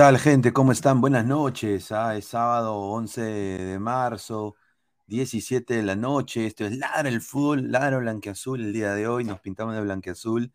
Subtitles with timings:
[0.00, 0.54] tal, gente?
[0.54, 1.02] ¿Cómo están?
[1.02, 1.92] Buenas noches.
[1.92, 4.56] Ah, es sábado 11 de marzo,
[5.08, 6.46] 17 de la noche.
[6.46, 9.24] Esto es Ladra el Fútbol, Ladra Blanqueazul el día de hoy.
[9.24, 10.50] Nos pintamos de Blanqueazul.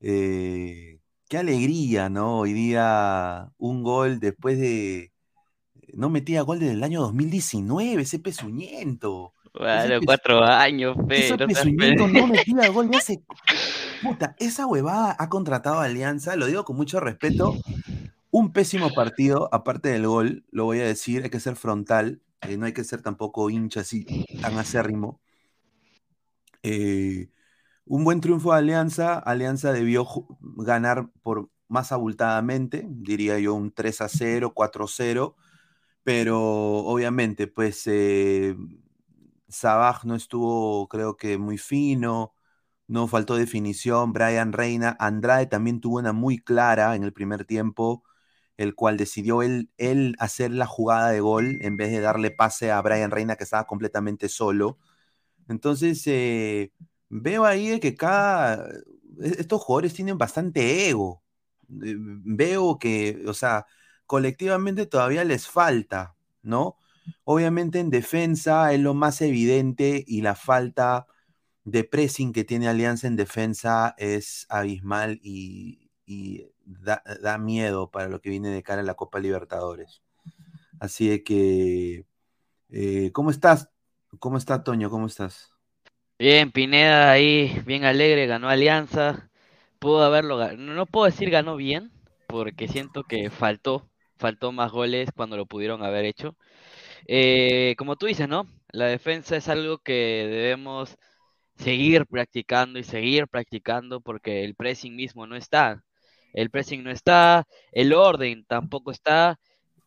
[0.00, 2.38] Eh, qué alegría, ¿no?
[2.38, 5.12] Hoy día un gol después de.
[5.92, 9.34] No metía gol desde el año 2019, ese pezuñento.
[9.52, 11.26] Bueno, cuatro años, fe.
[11.26, 13.22] Ese no pezuñento no metía gol de hace.
[14.02, 17.54] Puta, esa huevada ha contratado a Alianza, lo digo con mucho respeto.
[18.34, 22.56] Un pésimo partido, aparte del gol, lo voy a decir, hay que ser frontal, eh,
[22.56, 24.06] no hay que ser tampoco hincha así
[24.40, 25.20] tan acérrimo.
[26.62, 27.28] Eh,
[27.86, 30.06] un buen triunfo de Alianza, Alianza debió
[30.40, 35.36] ganar por más abultadamente, diría yo un 3 a 0, 4 a 0,
[36.04, 38.56] pero obviamente pues eh,
[39.48, 42.34] Sabaj no estuvo creo que muy fino,
[42.88, 48.04] no faltó definición, Brian Reina, Andrade también tuvo una muy clara en el primer tiempo,
[48.56, 52.70] el cual decidió él, él hacer la jugada de gol en vez de darle pase
[52.70, 54.78] a Brian Reina que estaba completamente solo.
[55.48, 56.72] Entonces, eh,
[57.08, 58.64] veo ahí que cada,
[59.20, 61.22] e- estos jugadores tienen bastante ego.
[61.82, 63.66] Eh, Veo que, o sea,
[64.06, 66.76] colectivamente todavía les falta, ¿no?
[67.24, 71.06] Obviamente en defensa es lo más evidente y la falta
[71.64, 75.90] de pressing que tiene Alianza en defensa es abismal y
[76.64, 80.02] da, da miedo para lo que viene de cara a la Copa Libertadores.
[80.80, 82.06] Así de que,
[82.70, 83.70] eh, ¿cómo estás?
[84.18, 84.90] ¿Cómo está Toño?
[84.90, 85.52] ¿Cómo estás?
[86.18, 89.30] Bien, Pineda ahí, bien alegre, ganó Alianza.
[89.78, 90.58] Pudo haberlo ganado.
[90.58, 91.90] No puedo decir ganó bien,
[92.28, 96.36] porque siento que faltó, faltó más goles cuando lo pudieron haber hecho.
[97.06, 98.46] Eh, como tú dices, ¿no?
[98.70, 99.92] La defensa es algo que
[100.30, 100.96] debemos
[101.56, 105.84] seguir practicando y seguir practicando porque el pressing mismo no está.
[106.32, 109.38] El pressing no está, el orden tampoco está,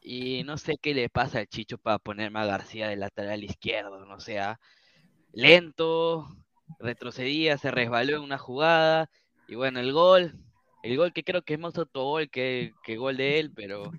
[0.02, 4.06] y no sé qué le pasa al Chicho para ponerme a García de lateral izquierdo,
[4.06, 4.60] no sea
[5.34, 6.28] lento,
[6.80, 9.10] retrocedía, se resbaló en una jugada,
[9.48, 10.36] y bueno, el gol,
[10.84, 13.92] el gol que creo que es más autogol que, que gol de él, pero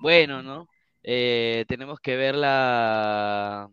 [0.00, 0.68] bueno, ¿no?
[1.02, 3.70] Eh, tenemos que ver la,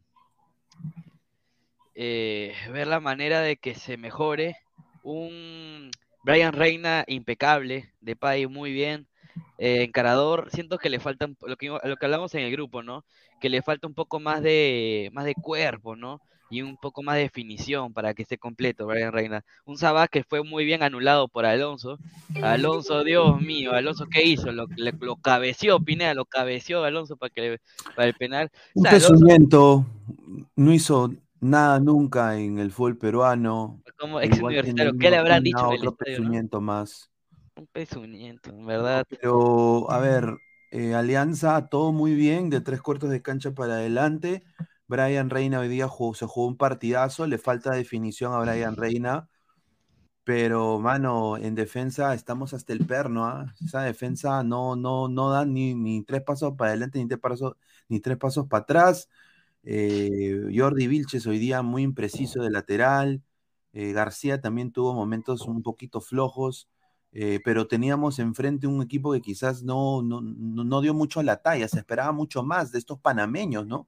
[1.95, 4.57] eh, ver la manera de que se mejore.
[5.03, 5.91] Un
[6.25, 9.05] Brian Reina impecable, de Depay muy bien,
[9.59, 12.81] eh, encarador, siento que le falta un- lo que, lo que hablamos en el grupo,
[12.81, 13.05] ¿no?
[13.39, 16.19] Que le falta un poco más de, más de cuerpo, ¿no?
[16.49, 19.43] Y un poco más de definición para que esté completo, Brian Reina.
[19.65, 21.99] Un Sabah que fue muy bien anulado por Alonso.
[22.41, 24.51] Alonso, Dios mío, Alonso, ¿qué hizo?
[24.51, 27.59] Lo, le- lo cabeció, Pineda, lo cabeció Alonso para, que
[27.95, 28.49] para el penal.
[28.73, 29.25] O Un Alonso
[30.55, 33.81] no hizo nada nunca en el fútbol peruano.
[33.97, 36.35] como ex Igual universitario, ¿qué le habrán dicho en el otro estadio, no?
[36.35, 37.11] pezuñento más.
[37.57, 39.05] Un pezuñento, en verdad.
[39.07, 40.37] Pero, a ver,
[40.71, 44.43] eh, Alianza, todo muy bien, de tres cuartos de cancha para adelante.
[44.87, 49.29] Brian Reina hoy día jugó- se jugó un partidazo, le falta definición a Brian Reina,
[50.23, 53.53] pero, mano, en defensa estamos hasta el perno, ¿ah?
[53.65, 57.55] Esa defensa no, no, no da ni, ni tres pasos para adelante, ni tres pasos,
[57.89, 59.09] ni tres pasos para atrás.
[59.67, 63.23] Eh, Jordi Vilches hoy día muy impreciso de lateral.
[63.73, 66.69] Eh, García también tuvo momentos un poquito flojos,
[67.11, 71.37] eh, pero teníamos enfrente un equipo que quizás no, no, no, dio mucho a la
[71.41, 73.87] talla, se esperaba mucho más de estos panameños, ¿no?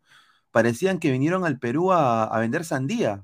[0.52, 3.24] Parecían que vinieron al Perú a, a vender sandía.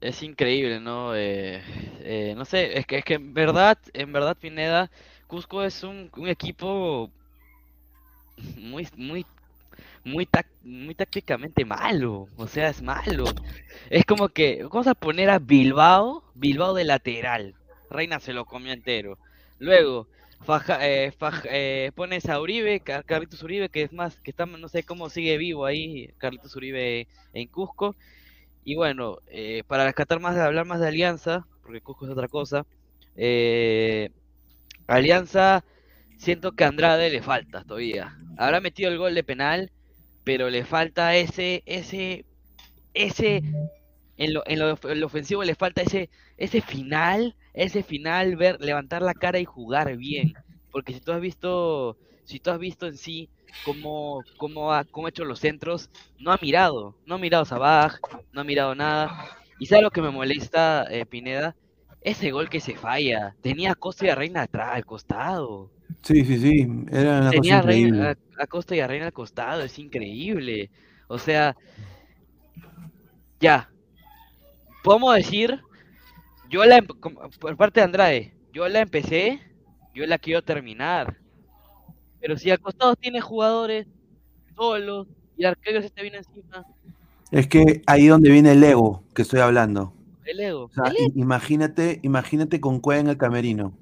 [0.00, 1.08] Es increíble, ¿no?
[1.08, 4.90] No sé, es que, es que en verdad, en verdad, Pineda,
[5.26, 7.10] Cusco es un, un equipo
[8.56, 9.26] muy, muy,
[10.04, 10.28] muy,
[10.62, 12.30] muy tácticamente malo.
[12.36, 13.24] O sea, es malo.
[13.90, 17.56] Es como que, vamos a poner a Bilbao, Bilbao de lateral.
[17.90, 19.18] Reina se lo comió entero.
[19.58, 20.08] Luego,
[20.40, 24.46] Faja- eh, Faj- eh, pones a Uribe, Car- Carlitos Uribe, que es más, que está,
[24.46, 27.96] no sé cómo sigue vivo ahí, Carlitos Uribe en Cusco.
[28.64, 32.66] Y bueno, eh, para rescatar más, hablar más de Alianza, porque Cusco es otra cosa,
[34.86, 35.64] Alianza,
[36.16, 38.16] siento que Andrade le falta todavía.
[38.36, 39.70] Habrá metido el gol de penal,
[40.30, 42.24] pero le falta ese, ese,
[42.94, 43.42] ese,
[44.16, 48.60] en lo, en lo, en lo ofensivo le falta ese, ese final, ese final, ver,
[48.60, 50.34] levantar la cara y jugar bien.
[50.70, 53.28] Porque si tú has visto, si tú has visto en sí
[53.60, 57.96] cómo, cómo ha, cómo ha hecho los centros, no ha mirado, no ha mirado Sabaj,
[58.30, 59.36] no ha mirado nada.
[59.58, 61.56] Y sabes lo que me molesta, eh, Pineda,
[62.02, 65.72] ese gol que se falla, tenía a Costa y a Reina atrás, al costado.
[66.02, 69.06] Sí, sí, sí, era una cosa Tenía a, Reina, a, a Costa y a Reina
[69.06, 70.70] al costado, es increíble.
[71.08, 71.56] O sea,
[73.40, 73.70] ya,
[74.82, 75.60] podemos decir,
[76.48, 79.40] yo la, por parte de Andrade, yo la empecé,
[79.94, 81.16] yo la quiero terminar.
[82.20, 83.86] Pero si al costado tiene jugadores
[84.54, 86.64] solos y Arquero se te viene encima.
[87.30, 89.94] Es que ahí donde viene el ego que estoy hablando.
[90.24, 90.64] El ego.
[90.64, 93.72] O sea, imagínate, imagínate con Cueva en el camerino.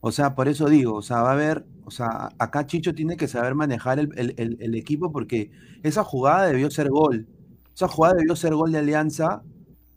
[0.00, 3.16] O sea, por eso digo, o sea, va a haber, o sea, acá Chicho tiene
[3.16, 5.50] que saber manejar el, equipo porque
[5.82, 7.26] esa jugada debió ser gol.
[7.74, 9.42] Esa jugada debió ser gol de Alianza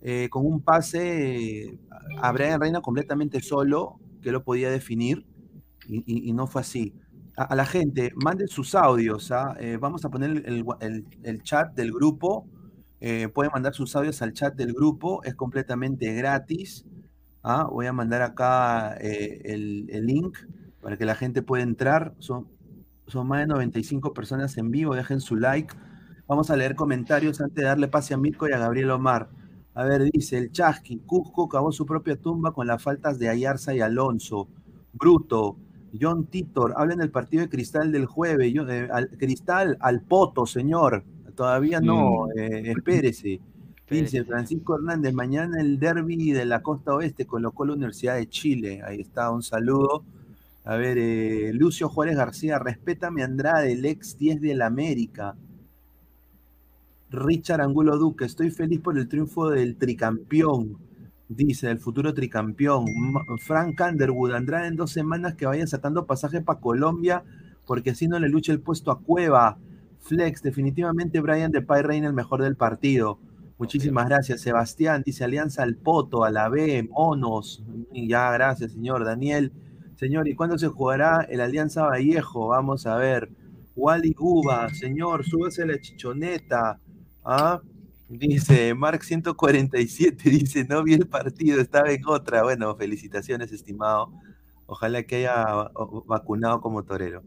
[0.01, 1.79] eh, con un pase
[2.21, 5.25] a Brian Reina completamente solo, que lo podía definir,
[5.87, 6.93] y, no fue así.
[7.37, 9.55] A, la gente, manden sus audios, ¿ah?
[9.59, 12.45] eh, vamos a poner el, chat del grupo,
[12.99, 16.85] eh, pueden mandar sus audios al chat del grupo, es completamente gratis.
[17.43, 17.67] ¿Ah?
[17.69, 20.37] Voy a mandar acá eh, el, link
[20.81, 22.13] para que la gente pueda entrar.
[22.19, 22.47] Son,
[23.07, 25.73] son más de 95 personas en vivo, dejen su like.
[26.27, 29.29] Vamos a leer comentarios antes de darle pase a Mirko y a Gabriel Omar.
[29.75, 33.73] A ver, dice el Chasqui, Cusco cavó su propia tumba con las faltas de Ayarza
[33.73, 34.47] y Alonso.
[34.93, 35.57] Bruto,
[35.99, 38.53] John Titor, hablen del partido de Cristal del jueves.
[38.53, 41.03] Yo, eh, Cristal al poto, señor.
[41.35, 42.39] Todavía no, mm.
[42.39, 43.41] eh, espérese.
[44.01, 48.81] Dice Francisco Hernández, mañana el derby de la costa oeste colocó la Universidad de Chile.
[48.83, 50.03] Ahí está, un saludo.
[50.65, 55.35] A ver, eh, Lucio Juárez García, respétame Andrade, el ex 10 del América.
[57.11, 60.77] Richard Angulo Duque, estoy feliz por el triunfo del tricampeón,
[61.27, 62.85] dice, el futuro tricampeón.
[63.39, 67.23] Frank Underwood, Andrade en dos semanas que vayan sacando pasaje para Colombia,
[67.67, 69.59] porque así no le lucha el puesto a Cueva.
[69.99, 73.19] Flex, definitivamente Brian de Pay Reina el mejor del partido.
[73.63, 75.03] Muchísimas gracias, Sebastián.
[75.05, 77.63] Dice Alianza al Poto, a la B, Monos.
[77.93, 79.05] Ya, gracias, señor.
[79.05, 79.53] Daniel,
[79.95, 82.49] señor, ¿y cuándo se jugará el Alianza Vallejo?
[82.49, 83.29] Vamos a ver.
[83.77, 86.77] Wally Uba, señor, súbase la chichoneta.
[87.23, 87.61] ¿Ah?
[88.09, 92.43] Dice Mark 147, dice, no vi el partido, estaba en otra.
[92.43, 94.11] Bueno, felicitaciones, estimado.
[94.65, 95.69] Ojalá que haya
[96.05, 97.23] vacunado como torero.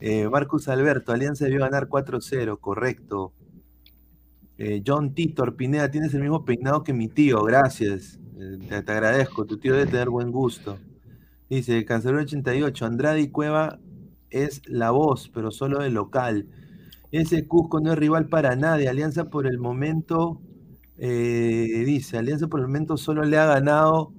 [0.00, 3.32] Eh, Marcus Alberto, Alianza debió ganar 4-0, correcto.
[4.58, 8.18] Eh, John Titor, Pineda, tienes el mismo peinado que mi tío, gracias.
[8.38, 10.78] Eh, te, agradezco, tu tío debe tener buen gusto.
[11.48, 13.78] Dice, Cancelero 88, Andrade y Cueva
[14.30, 16.46] es la voz, pero solo de local.
[17.12, 18.88] Ese Cusco no es rival para nadie.
[18.88, 20.42] Alianza por el momento,
[20.98, 24.12] eh, dice, Alianza por el momento solo le ha ganado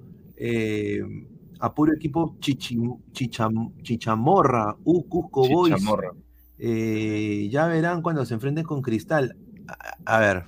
[1.60, 2.96] a puro equipo Chichamorra,
[4.84, 5.84] U Cusco Boys.
[6.58, 9.36] Eh, ya verán cuando se enfrenten con Cristal.
[10.04, 10.44] A, ver,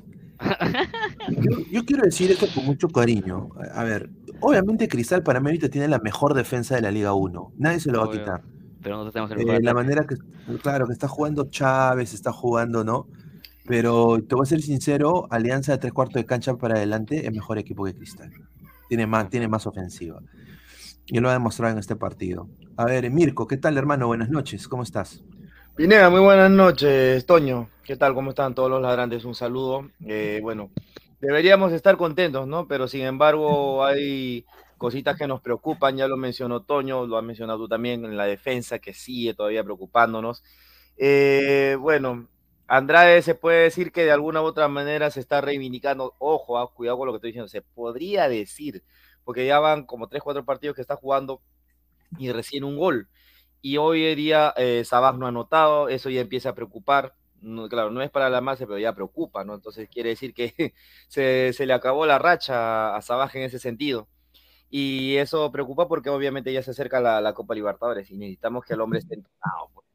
[1.70, 3.48] yo, quiero decir esto con mucho cariño.
[3.74, 4.10] A, ver,
[4.40, 7.52] obviamente Cristal para mí ahorita tiene la mejor defensa de la Liga 1.
[7.58, 8.42] Nadie se lo va a quitar
[8.82, 10.16] pero tenemos eh, La manera que,
[10.58, 13.06] claro, que está jugando Chávez, está jugando, ¿no?
[13.66, 17.32] Pero te voy a ser sincero, Alianza de tres cuartos de cancha para adelante es
[17.32, 18.32] mejor equipo que Cristal.
[18.88, 20.20] Tiene más, tiene más ofensiva.
[21.06, 22.48] Y lo ha demostrado en este partido.
[22.76, 24.08] A ver, Mirko, ¿qué tal, hermano?
[24.08, 25.22] Buenas noches, ¿cómo estás?
[25.76, 27.68] Pineda, muy buenas noches, Toño.
[27.84, 28.14] ¿Qué tal?
[28.14, 29.24] ¿Cómo están todos los ladrantes?
[29.24, 29.90] Un saludo.
[30.06, 30.70] Eh, bueno,
[31.20, 32.68] deberíamos estar contentos, ¿no?
[32.68, 34.46] Pero sin embargo, hay
[34.78, 38.26] cositas que nos preocupan, ya lo mencionó Toño, lo has mencionado tú también en la
[38.26, 40.44] defensa, que sigue todavía preocupándonos.
[40.96, 42.28] Eh, bueno,
[42.68, 46.14] Andrade se puede decir que de alguna u otra manera se está reivindicando.
[46.20, 48.84] Ojo, ah, cuidado con lo que estoy diciendo, se podría decir,
[49.24, 51.42] porque ya van como tres, cuatro partidos que está jugando
[52.16, 53.08] y recién un gol.
[53.60, 57.14] Y hoy día eh, Sabas no ha anotado, eso ya empieza a preocupar.
[57.68, 59.54] Claro, no es para la masa, pero ya preocupa, ¿no?
[59.54, 60.74] Entonces quiere decir que
[61.08, 64.08] se, se le acabó la racha a Sabaj en ese sentido.
[64.74, 68.80] Y eso preocupa porque obviamente ya se acerca la, Copa Libertadores y necesitamos que el
[68.80, 69.70] hombre esté entrenado.
[69.74, 69.86] Pues.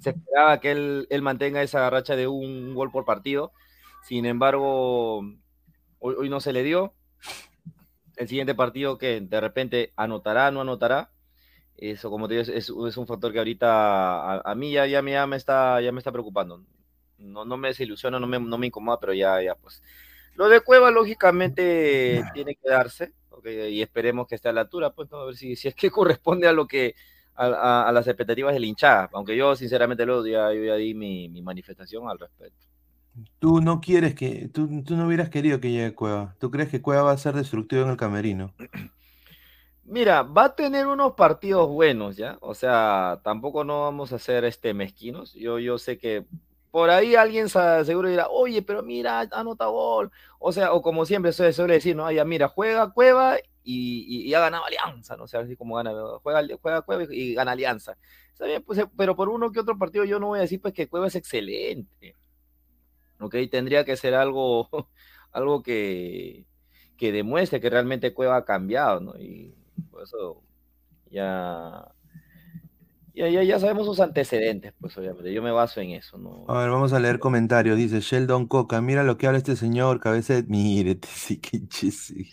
[0.00, 3.50] Se esperaba que él, él, mantenga esa racha de un gol por partido.
[4.04, 5.22] Sin embargo,
[5.98, 6.94] hoy, no se le dio.
[8.16, 11.10] El siguiente partido que de repente anotará, no anotará.
[11.76, 15.26] Eso, como te digo, es, es un factor que ahorita a, mí ya, ya, ya,
[15.26, 16.64] me está, ya me está preocupando.
[17.20, 19.82] No, no me desilusiona, no me, no me incomoda, pero ya, ya, pues.
[20.34, 23.12] Lo de Cueva, lógicamente, tiene que darse
[23.44, 26.48] y esperemos que esté a la altura, pues, a ver si, si es que corresponde
[26.48, 26.94] a lo que,
[27.34, 32.08] a, las expectativas del hinchada, aunque yo sinceramente lo ya, yo ya di mi, manifestación
[32.08, 32.66] al respecto.
[33.38, 36.36] Tú no quieres que, tú, no hubieras querido que llegue Cueva.
[36.38, 38.54] ¿Tú crees que Cueva va a ser destructivo en el camerino?
[39.84, 42.38] Mira, va a tener unos partidos buenos, ¿ya?
[42.40, 45.34] O sea, tampoco no vamos a ser este mezquinos.
[45.34, 46.26] Yo, yo sé que
[46.70, 50.10] por ahí alguien seguro dirá, oye, pero mira, anota gol.
[50.38, 52.10] O sea, o como siempre se suele decir, ¿no?
[52.10, 55.24] Ya mira, juega Cueva y, y, ha ganado Alianza, ¿no?
[55.24, 57.96] O sea, así como gana, juega, juega Cueva y, gana Alianza.
[58.32, 60.74] Está bien, pues, pero por uno que otro partido yo no voy a decir pues
[60.74, 62.16] que Cueva es excelente.
[63.20, 63.36] ¿Ok?
[63.50, 64.68] Tendría que ser algo,
[65.32, 66.46] algo que,
[66.96, 69.18] que demuestre que realmente Cueva ha cambiado, ¿no?
[69.18, 69.54] Y
[69.90, 70.42] por eso
[71.10, 71.92] ya
[73.20, 75.32] ya, ya, ya sabemos sus antecedentes, pues obviamente.
[75.32, 76.16] Yo me baso en eso.
[76.18, 76.46] ¿no?
[76.48, 77.76] A ver, vamos a leer comentarios.
[77.76, 80.42] Dice Sheldon Coca, mira lo que habla este señor, cabeza de...
[80.48, 82.28] Mire, sí, qué chiste.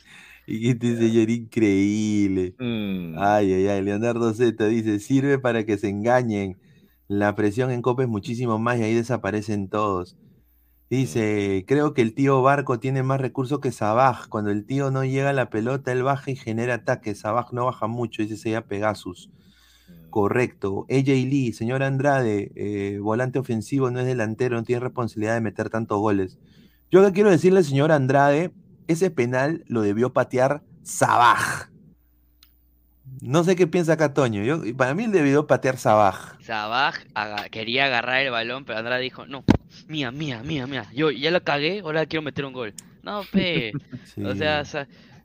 [0.45, 2.55] Y este señor increíble.
[2.57, 3.15] Mm.
[3.19, 3.81] Ay, ay, ay.
[3.83, 6.57] Leonardo Z dice, sirve para que se engañen.
[7.09, 10.17] La presión en Copa es muchísimo más y ahí desaparecen todos.
[10.89, 14.29] Dice, creo que el tío Barco tiene más recursos que Sabaj.
[14.29, 17.19] Cuando el tío no llega a la pelota, él baja y genera ataques.
[17.19, 19.29] Sabaj no baja mucho, dice sería Pegasus.
[20.17, 20.87] Correcto.
[20.89, 25.69] AJ Lee, señor Andrade, eh, volante ofensivo, no es delantero, no tiene responsabilidad de meter
[25.69, 26.39] tantos goles.
[26.89, 28.51] Yo acá quiero decirle, señor Andrade,
[28.87, 31.69] ese penal lo debió patear Sabaj.
[33.21, 34.43] No sé qué piensa acá Toño.
[34.43, 36.41] Yo, para mí él debió patear Sabaj.
[36.41, 39.43] Sabaj aga- quería agarrar el balón, pero Andrade dijo, no,
[39.87, 40.87] mía, mía, mía, mía.
[40.95, 42.73] Yo ya lo cagué, ahora quiero meter un gol.
[43.03, 43.71] No, pe.
[44.25, 44.65] O sea,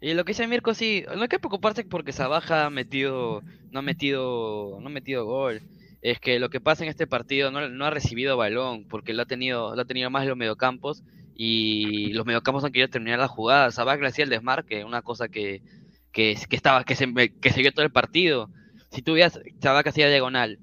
[0.02, 3.78] y lo que dice Mirko, sí, no hay que preocuparse porque Sabaja ha metido, no
[3.78, 5.62] ha metido, no ha metido gol.
[6.02, 9.26] Es que lo que pasa en este partido no, ha recibido balón, porque lo ha
[9.26, 11.04] tenido, lo ha tenido más los mediocampos,
[11.36, 13.70] y los mediocampos han querido terminar la jugada.
[13.70, 15.62] Sabaja le hacía el desmarque, una cosa que,
[16.10, 17.06] que, que estaba, que se,
[17.40, 18.50] que se vio todo el partido.
[18.92, 20.58] Si tú veías, Sabaja hacía diagonal,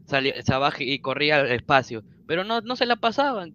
[0.45, 3.53] Sabaja y corría al espacio, pero no, no se la pasaban.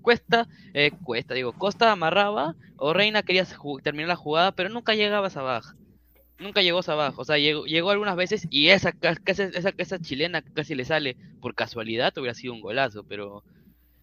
[0.00, 3.46] Cuesta, eh, Cuesta, digo, Costa amarraba, o Reina quería
[3.82, 5.74] terminar la jugada, pero nunca llegaba a Sabaj.
[6.38, 7.18] Nunca llegó Sabaj.
[7.18, 10.84] O sea, llegó, llegó algunas veces y esa, ca- casi- esa, esa chilena casi le
[10.84, 13.44] sale por casualidad, hubiera sido un golazo, pero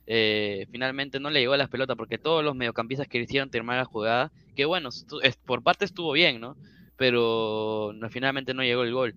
[0.07, 3.77] eh, finalmente no le llegó a las pelotas porque todos los mediocampistas que hicieron terminar
[3.77, 4.89] la jugada, que bueno,
[5.45, 6.57] por parte estuvo bien, ¿no?
[6.95, 9.15] Pero no, finalmente no llegó el gol.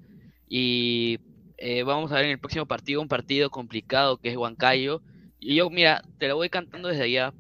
[0.54, 1.18] Y
[1.56, 5.00] eh, vamos a ver en el próximo partido un partido complicado que es Huancayo.
[5.40, 7.32] Y yo, mira, te lo voy cantando desde allá.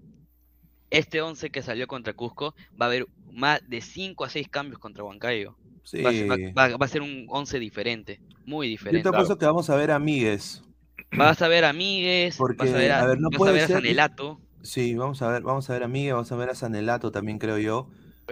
[0.88, 4.78] Este 11 que salió contra Cusco va a haber más de 5 a 6 cambios
[4.78, 5.54] contra Huancayo.
[5.84, 6.00] Sí.
[6.02, 9.02] Va, a ser, va- va- va a ser un 11 diferente, muy Yo diferente.
[9.02, 10.62] te apuesto que vamos a ver a Migues.
[11.14, 13.38] Vas a ver a Migues, vas Porque, a ver a, a ver, no vas a,
[13.38, 14.40] puede ver a ser- Sanelato.
[14.62, 17.38] Sí, vamos a ver, vamos a ver a Migues, vamos a ver a Sanelato también,
[17.38, 17.90] creo yo.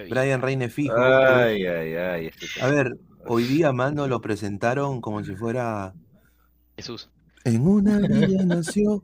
[0.09, 0.95] Brian Reine fijo.
[0.97, 2.27] Ay, ay, ay.
[2.29, 5.95] este- A ver, hoy día, mano, lo presentaron como si fuera.
[6.77, 7.11] Jesús.
[7.45, 9.03] En una villa nació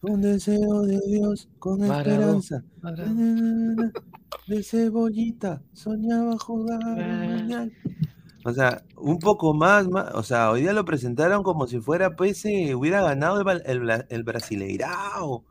[0.00, 2.62] un deseo de Dios con esperanza.
[4.46, 7.72] De cebollita soñaba jugar mundial.
[8.44, 12.16] O sea, un poco más, más, o sea, hoy día lo presentaron como si fuera,
[12.16, 15.44] pues, eh, hubiera ganado el, el, el Brasileirao.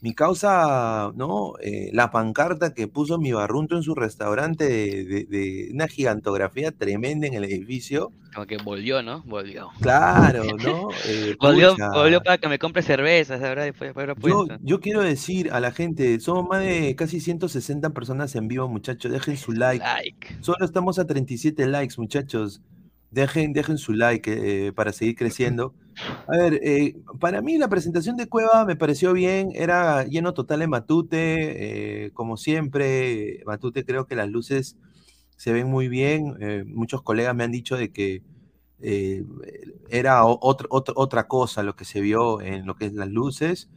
[0.00, 1.54] Mi causa, ¿no?
[1.60, 6.70] Eh, la pancarta que puso mi barrunto en su restaurante de, de- de una gigantografía
[6.70, 8.12] tremenda en el edificio.
[8.34, 9.22] Como que volvió, ¿no?
[9.26, 9.70] Volvió.
[9.80, 10.88] Claro, ¿no?
[11.06, 13.64] Eh, Volvió, volvió para que me compre cervezas, ¿verdad?
[13.64, 17.90] Después de haber Yo, yo quiero decir a la gente, somos más de casi 160
[17.90, 19.10] personas en vivo, muchachos.
[19.10, 19.84] Dejen su like.
[19.84, 20.36] Like.
[20.42, 22.60] Solo estamos a 37 likes, muchachos.
[23.10, 25.74] Dejen, dejen su like eh, para seguir creciendo.
[26.26, 30.60] A ver, eh, para mí la presentación de Cueva me pareció bien, era lleno total
[30.60, 34.76] de Matute, eh, como siempre, Matute creo que las luces
[35.36, 36.34] se ven muy bien,
[36.68, 38.22] muchos colegas me han dicho de que
[39.88, 43.68] era otro- otro- otra cosa lo que se vio en lo que es las luces,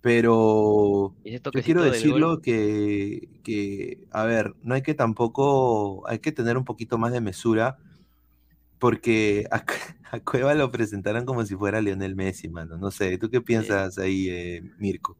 [0.00, 1.14] pero
[1.52, 6.64] yo quiero decirlo que, que, a ver, no hay que tampoco, hay que tener un
[6.64, 7.78] poquito más de mesura,
[8.82, 9.64] porque a,
[10.12, 12.76] a Cueva lo presentaron como si fuera Lionel Messi, mano.
[12.78, 15.18] No sé, ¿tú qué piensas ahí, eh, Mirko?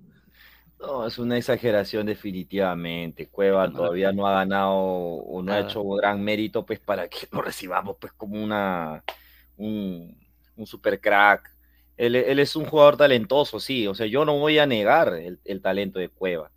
[0.81, 3.29] No, es una exageración definitivamente.
[3.29, 7.29] Cueva No, todavía no ha ganado o no ha hecho gran mérito pues para que
[7.31, 9.05] lo recibamos pues como una
[9.57, 10.19] un,
[10.57, 11.51] un super crack.
[11.97, 13.87] Él, él es un jugador talentoso, sí.
[13.87, 16.51] O sea, yo no voy a negar el, el talento de Cueva,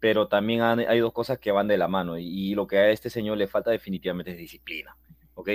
[0.00, 2.78] pero también han- hay dos cosas que van de la mano y, y lo que
[2.78, 4.96] a este señor le falta definitivamente es disciplina,
[5.34, 5.50] ¿ok?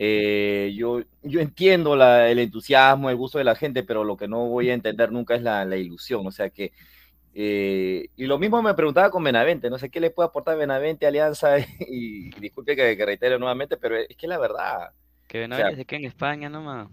[0.00, 4.28] Eh, yo, yo entiendo la- el entusiasmo, el gusto de la gente, pero lo que
[4.28, 6.72] no voy a entender nunca es la, la ilusión, o sea que
[7.34, 11.06] eh, y lo mismo me preguntaba con Benavente, no sé qué le puede aportar Benavente
[11.06, 14.92] Alianza y, disculpe que, que reitere nuevamente, pero es que la verdad,
[15.26, 16.88] Que o sea, se en España nomás.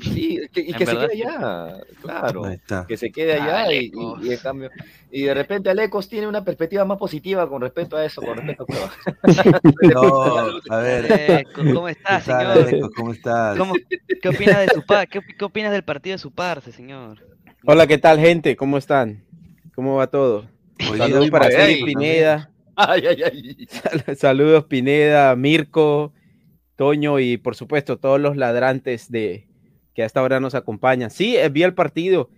[0.00, 2.42] Sí, que- y que se quede allá, claro,
[2.86, 4.24] que se quede allá y, y- Alecos.
[4.24, 4.70] y en cambio,
[5.10, 8.62] y de repente Alecos tiene una perspectiva más positiva con respecto a eso, con respecto
[8.62, 8.92] a Cueva.
[9.82, 12.90] No, a ver, ¿cómo- ¿Cómo ¿qué está, señor?
[12.94, 13.58] ¿Cómo estás?
[13.58, 13.74] ¿Cómo-
[14.22, 15.08] ¿Qué opina de su par?
[15.08, 17.18] ¿Qué, qué opinas del partido de su parce, señor?
[17.64, 18.56] Hola, ¿qué tal, gente?
[18.56, 19.24] ¿Cómo están?
[19.74, 20.46] ¿Cómo va todo?
[20.96, 23.66] Saludos para Celi Pineda, Ay, ay, ay.
[24.16, 26.12] saludos Pineda, Mirko,
[26.76, 29.47] Toño y por supuesto todos los ladrantes de
[29.98, 31.10] que hasta ahora nos acompañan.
[31.10, 32.30] Sí, eh, vi el partido,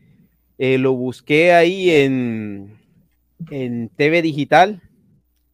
[0.57, 2.75] eh, lo busqué ahí en,
[3.51, 4.81] en TV Digital,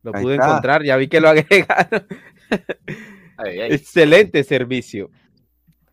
[0.04, 0.46] lo Ahí pude está.
[0.46, 2.06] encontrar, ya vi que lo agregaron.
[3.36, 3.72] Ay, ay.
[3.72, 5.10] Excelente servicio.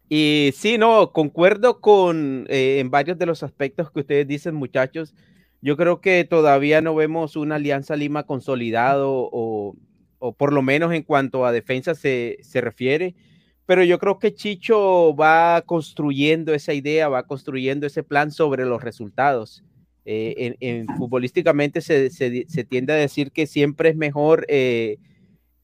[0.08, 5.16] Y sí, no, concuerdo con eh, en varios de los aspectos que ustedes dicen, muchachos.
[5.62, 9.76] Yo creo que todavía no vemos una Alianza Lima consolidado o,
[10.20, 13.16] o por lo menos en cuanto a defensa se, se refiere
[13.66, 18.84] pero yo creo que Chicho va construyendo esa idea, va construyendo ese plan sobre los
[18.84, 19.64] resultados.
[20.06, 24.98] Eh, en, futbolísticamente se, se, se, tiende a decir que siempre es mejor eh,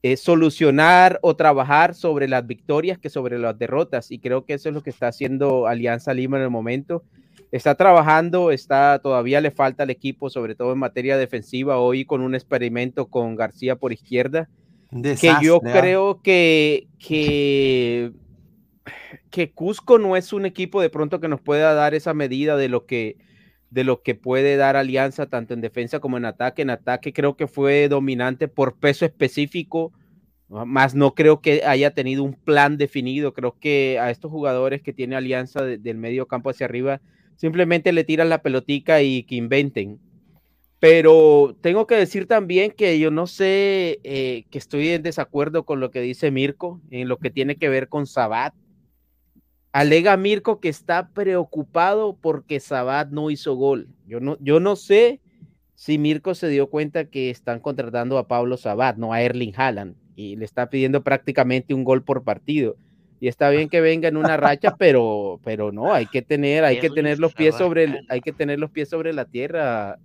[0.02, 4.10] eh, solucionar o trabajar sobre las victorias que sobre las derrotas.
[4.10, 7.04] Y creo que eso es lo que está haciendo Alianza Lima en el momento.
[7.52, 12.22] Está trabajando, está todavía le falta al equipo, sobre todo en materia defensiva, hoy con
[12.22, 14.48] un experimento con García por izquierda
[14.90, 15.72] que yo ¿ah?
[15.72, 18.12] creo que, que,
[19.30, 22.68] que Cusco no es un equipo de pronto que nos pueda dar esa medida de
[22.68, 23.16] lo que
[23.70, 26.62] de lo que puede dar Alianza tanto en defensa como en ataque.
[26.62, 29.92] En ataque creo que fue dominante por peso específico,
[30.48, 33.32] más no creo que haya tenido un plan definido.
[33.32, 37.00] Creo que a estos jugadores que tiene Alianza del medio campo hacia arriba
[37.36, 40.00] simplemente le tiran la pelotica y que inventen.
[40.80, 45.78] Pero tengo que decir también que yo no sé, eh, que estoy en desacuerdo con
[45.78, 48.54] lo que dice Mirko en lo que tiene que ver con Sabat.
[49.72, 53.88] Alega Mirko que está preocupado porque Sabat no hizo gol.
[54.06, 55.20] Yo no, yo no sé
[55.74, 59.96] si Mirko se dio cuenta que están contratando a Pablo Sabat, no a Erling Haaland,
[60.16, 62.76] y le está pidiendo prácticamente un gol por partido.
[63.20, 66.80] Y está bien que venga en una racha, pero, pero no, hay que tener, hay
[66.80, 69.98] que tener los pies sobre, hay que tener los pies sobre la tierra,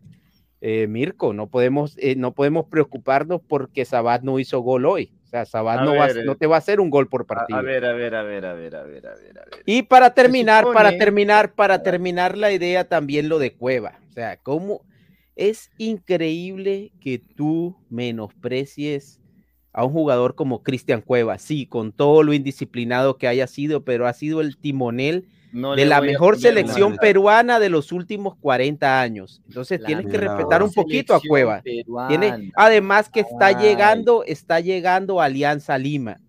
[0.67, 5.13] eh, Mirko, no podemos, eh, no podemos preocuparnos porque Sabat no hizo gol hoy.
[5.23, 7.59] O sea, Sabat no, va, no, te va a hacer un gol por partido.
[7.59, 9.61] A, ver, a ver, a ver, a ver, a ver, a ver, a ver.
[9.67, 13.99] Y para terminar, para terminar, para terminar la idea también lo de Cueva.
[14.09, 14.81] O sea, cómo
[15.35, 19.21] es increíble que tú menosprecies
[19.71, 24.07] a un jugador como Cristian Cueva, sí, con todo lo indisciplinado que haya sido, pero
[24.07, 29.41] ha sido el timonel de la mejor selección peruana de los últimos 40 años.
[29.47, 31.61] Entonces tienes que respetar un poquito a Cueva.
[31.61, 36.19] Tiene, además que está llegando, está llegando Alianza Lima.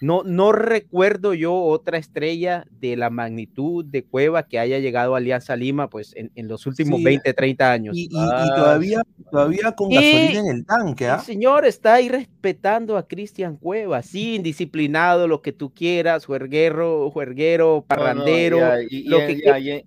[0.00, 5.18] No, no recuerdo yo otra estrella de la magnitud de Cueva que haya llegado a
[5.18, 7.96] Alianza Lima pues en, en los últimos 20, 30 años.
[7.96, 11.08] Y, todavía, todavía con gasolina en el tanque.
[11.08, 11.16] ¿ah?
[11.16, 17.10] El señor está ahí respetando a Cristian Cueva, sí, indisciplinado, lo que tú quieras, juerguero,
[17.10, 18.58] juerguero, parrandero,
[19.06, 19.40] lo que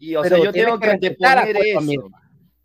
[0.10, 2.10] yo tengo que respetar eso.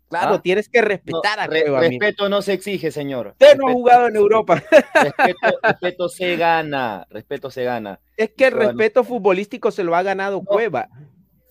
[0.09, 0.41] Claro, ¿Ah?
[0.41, 1.79] tienes que respetar a Cueva.
[1.79, 3.29] respeto no se exige, señor.
[3.29, 4.61] Usted no ha jugado en Europa.
[5.63, 7.99] Respeto, se gana, respeto se gana.
[8.15, 10.89] Es que el respeto futbolístico se lo ha ganado Cueva.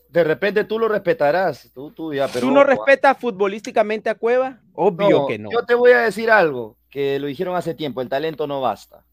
[0.08, 1.72] De repente tú lo respetarás.
[1.74, 4.60] Tú, tú, ya, pero, ¿Tú no respetas futbolísticamente a Cueva?
[4.72, 5.50] Obvio que no.
[5.50, 8.00] Yo te voy a decir algo que lo dijeron hace tiempo.
[8.00, 9.04] El talento no basta.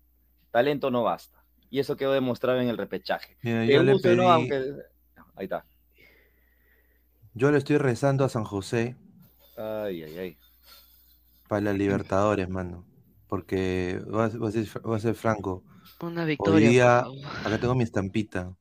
[0.52, 1.44] Talento no basta.
[1.72, 3.38] Y eso quedó demostrado en el repechaje.
[3.44, 5.66] Ahí está.
[7.34, 8.98] Yo le estoy rezando a San José
[9.58, 10.38] Ay, ay, ay.
[11.48, 12.86] Para la Libertadores, mano.
[13.28, 15.64] Porque voy a, ser, franco.
[16.02, 16.68] Una victoria.
[16.68, 17.00] Hoy día,
[17.46, 18.56] acá tengo mi estampita.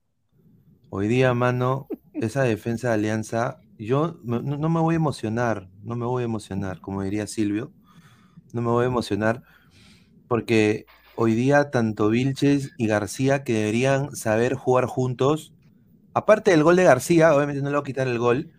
[0.91, 6.05] Hoy día, mano, esa defensa de Alianza, yo no, me voy a emocionar, no me
[6.05, 7.73] voy a emocionar, como diría Silvio,
[8.53, 9.43] no me voy a emocionar,
[10.29, 15.55] porque hoy día tanto Vilches y García que deberían saber jugar juntos,
[16.13, 18.53] aparte del gol de García, obviamente no le voy a quitar el gol,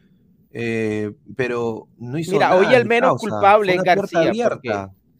[0.53, 4.49] eh, pero no hizo Mira, hoy el menos culpable es García.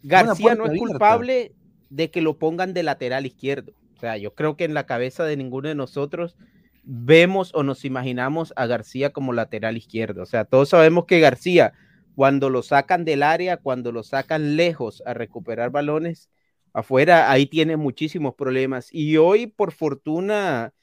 [0.04, 1.54] García no es culpable
[1.90, 3.74] de que lo pongan de lateral izquierdo.
[3.96, 6.36] O sea, yo creo que en la cabeza de ninguno de nosotros
[6.84, 10.24] vemos o nos imaginamos a García como lateral izquierdo.
[10.24, 11.74] O sea, todos sabemos que García,
[12.16, 16.30] cuando lo sacan del área, cuando lo sacan lejos a recuperar balones
[16.74, 18.90] afuera, ahí tiene muchísimos problemas.
[18.92, 20.74] Y hoy, por fortuna,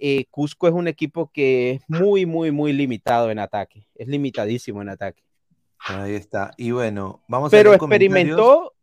[0.00, 3.86] eh, Cusco es un equipo que es muy, muy, muy limitado en ataque.
[3.94, 5.22] Es limitadísimo en ataque.
[5.78, 6.52] Ahí está.
[6.56, 8.74] Y bueno, vamos Pero a Pero experimentó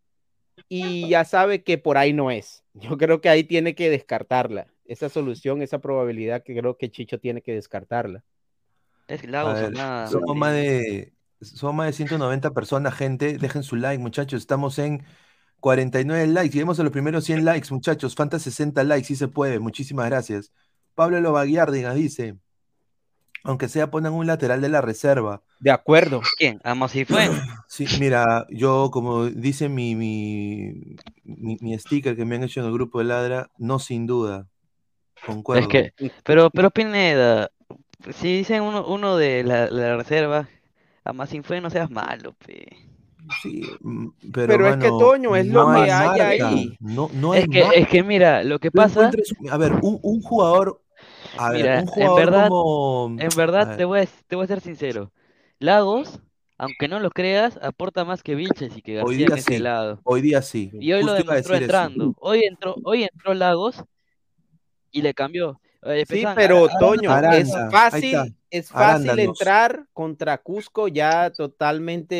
[0.69, 2.63] y ya sabe que por ahí no es.
[2.73, 4.67] Yo creo que ahí tiene que descartarla.
[4.85, 8.23] Esa solución, esa probabilidad que creo que Chicho tiene que descartarla.
[9.07, 10.07] Es nada.
[10.07, 13.37] somos, más de, somos más de 190 personas, gente.
[13.37, 14.41] Dejen su like, muchachos.
[14.41, 15.03] Estamos en
[15.61, 16.53] 49 likes.
[16.53, 18.15] Lleguemos a los primeros 100 likes, muchachos.
[18.15, 19.59] Falta 60 likes, si se puede.
[19.59, 20.51] Muchísimas gracias.
[20.97, 22.37] Pablo Lobaguiárdiga dice,
[23.43, 25.43] aunque sea pongan un lateral de la reserva.
[25.59, 26.21] De acuerdo.
[26.39, 26.59] ¿Quién?
[26.63, 27.29] ¿Amos si fue?
[27.67, 32.73] Sí, mira, yo como dice mi, mi, mi, sticker que me han hecho en el
[32.73, 34.47] grupo de Ladra, no sin duda.
[35.23, 35.61] Concuerdo.
[35.61, 37.51] Es que, pero, pero Pineda,
[38.15, 40.49] si dicen uno, uno de la, la reserva,
[41.03, 42.65] a más fue, no seas malo, pe.
[43.43, 46.77] Sí, mm, pero, pero es que Toño es lo que hay ahí.
[46.79, 49.11] No, no es, que, es que mira, lo que pasa.
[49.51, 50.81] A ver, un, un jugador
[51.37, 53.19] A ver, Mira, un en jugador verdad, como.
[53.19, 55.11] en a verdad ver, te voy a, te voy a ser sincero.
[55.59, 56.21] Lagos,
[56.57, 59.53] aunque no lo creas, aporta más que Vilches y que hoy García en día ese
[59.55, 59.59] sí.
[59.59, 59.99] lado.
[60.03, 60.71] Hoy día sí.
[60.73, 61.63] Y hoy lo Justo iba a demostró decir eso.
[61.63, 62.15] entrando.
[62.19, 63.83] Hoy entró, hoy entró Lagos
[64.91, 65.59] y le cambió.
[65.83, 67.69] Eh, Sí, Pesan, pero Toño, es Aranda, ahí está.
[67.71, 69.25] fácil, es fácil Arándanos.
[69.39, 72.15] entrar contra Cusco ya totalmente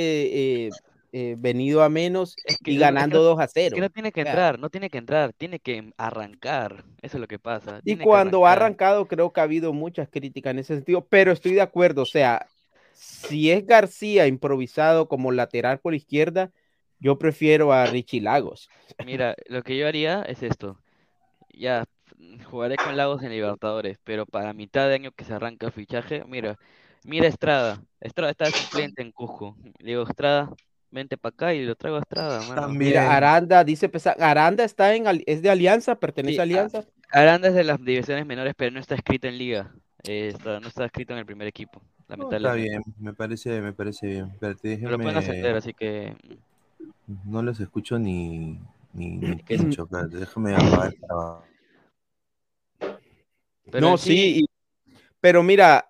[0.67, 0.69] eh,
[1.17, 3.77] eh, venido a menos es que y ganando no- 2 a es que 0.
[3.79, 6.83] no tiene que entrar, no tiene que entrar, tiene que arrancar.
[7.01, 7.79] Eso es lo que pasa.
[7.79, 11.31] Y Tiene cuando ha arrancado, creo que ha habido muchas críticas en ese sentido, pero
[11.31, 12.03] estoy de acuerdo.
[12.03, 12.45] O sea,
[12.93, 16.51] si es García improvisado como lateral por izquierda,
[16.99, 18.69] yo prefiero a Richie Lagos.
[19.05, 20.77] Mira, lo que yo haría es esto.
[21.49, 21.85] Ya
[22.49, 26.23] jugaré con Lagos en Libertadores, pero para mitad de año que se arranca el fichaje,
[26.25, 26.57] mira,
[27.03, 27.83] mira Estrada.
[27.99, 29.55] Estrada está suplente en Cusco.
[29.79, 30.49] Le digo, Estrada,
[30.91, 32.61] vente para acá y lo traigo a Estrada, mano.
[32.61, 32.89] También.
[32.89, 36.83] Mira, Aranda dice Pesa- Aranda está en es de Alianza, pertenece Sí, a a- Alianza.
[37.11, 39.73] Aranda es de las divisiones menores, pero no está escrito en liga.
[40.03, 41.85] Eh, está- no está escrito en el primer equipo, No,
[42.25, 42.69] está lamentablemente.
[42.69, 44.31] bien, me parece, me parece bien.
[44.39, 44.55] Pero
[44.91, 46.15] lo pueden ascender, así que
[47.25, 48.59] No los escucho ni,
[48.93, 50.93] ni, ni espérate, déjame apagar
[53.69, 54.45] pero no, sí, y-
[55.19, 55.89] pero mira,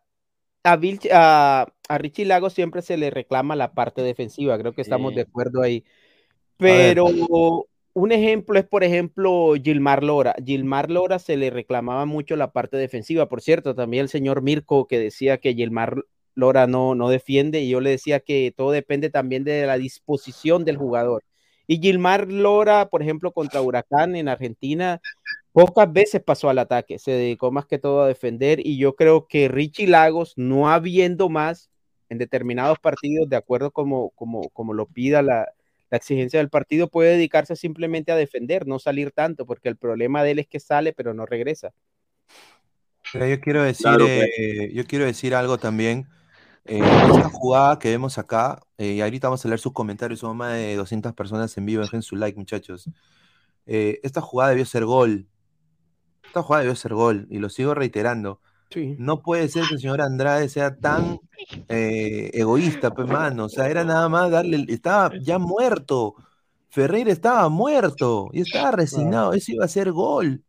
[0.63, 4.81] a, Vilch- a, a Richie Lagos siempre se le reclama la parte defensiva, creo que
[4.81, 5.15] estamos Sí.
[5.15, 5.83] de acuerdo ahí.
[6.57, 7.05] Pero
[7.93, 10.35] un ejemplo es, por ejemplo, Gilmar Lora.
[10.45, 13.27] Gilmar Lora se le reclamaba mucho la parte defensiva.
[13.27, 16.03] Por cierto, también el señor Mirko que decía que Gilmar
[16.35, 20.65] Lora no, no defiende y yo le decía que todo depende también de la disposición
[20.65, 21.23] del jugador.
[21.65, 25.01] Y Gilmar Lora, por ejemplo, contra Huracán en Argentina,
[25.51, 29.27] pocas veces pasó al ataque, se dedicó más que todo a defender y yo creo
[29.27, 31.71] que Richie Lagos, no habiendo más
[32.09, 35.47] en determinados partidos, de acuerdo como, como, como lo pida la,
[35.89, 40.23] la exigencia del partido, puede dedicarse simplemente a defender, no salir tanto, porque el problema
[40.23, 41.73] de él es que sale pero no regresa.
[43.13, 44.29] Mira, yo quiero decir, Claro, pues.
[44.37, 46.09] eh, yo quiero decir algo también.
[46.65, 50.37] Eh, esta jugada que vemos acá, eh, y ahorita vamos a leer sus comentarios, son
[50.37, 52.89] más de 200 personas en vivo, dejen su like, muchachos.
[53.67, 55.27] Eh, esta jugada debió ser gol.
[56.27, 58.41] Esta jugada debió ser gol, y lo sigo reiterando.
[58.69, 58.95] Sí.
[58.99, 61.19] No puede ser que el señor Andrade sea tan
[61.69, 63.45] eh, egoísta, pues, mano.
[63.45, 66.15] O sea, era nada más darle, estaba ya muerto.
[66.69, 69.33] Ferreira estaba muerto y estaba resignado.
[69.33, 70.43] Eso iba a ser gol.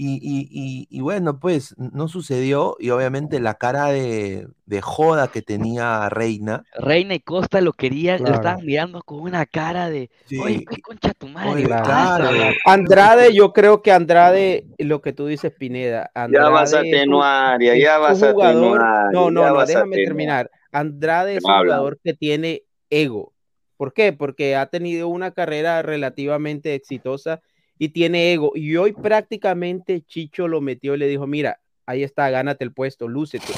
[0.00, 2.76] Y, y- y- y bueno, pues no sucedió.
[2.78, 6.62] Y obviamente la cara de, de joda que tenía Reina.
[6.78, 8.30] Reina y Costa lo querían, Claro.
[8.30, 11.68] lo estaban mirando con una cara de, Sí, oye, pues concha tu madre, oye, ¿qué
[11.68, 11.84] claro.
[11.84, 12.30] pasa?".
[12.30, 12.56] claro.
[12.64, 17.60] Andrade, yo creo que Andrade, lo que tú dices, Pineda, Andrade Ya vas a atenuar,
[17.60, 19.12] ya, ya vas a jugador, atenuar.
[19.12, 20.04] no, no, no, déjame atenuar.
[20.06, 20.50] terminar.
[20.70, 21.74] Andrade es un habla.
[21.74, 23.32] jugador que tiene ego.
[23.76, 24.12] ¿Por qué?
[24.12, 27.40] Porque ha tenido una carrera relativamente exitosa
[27.78, 28.52] y tiene ego.
[28.54, 33.08] Y hoy prácticamente Chicho lo metió y le dijo, mira, ahí está, gánate el puesto,
[33.08, 33.52] lúcete.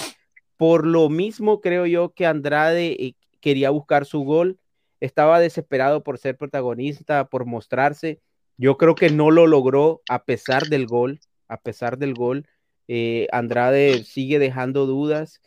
[0.56, 4.58] Por lo mismo creo yo que Andrade eh, quería buscar su gol,
[5.00, 8.20] estaba desesperado por ser protagonista, por mostrarse.
[8.58, 12.46] Yo creo que no lo logró a pesar del gol, a pesar del gol.
[12.88, 15.40] Eh, Andrade sigue dejando dudas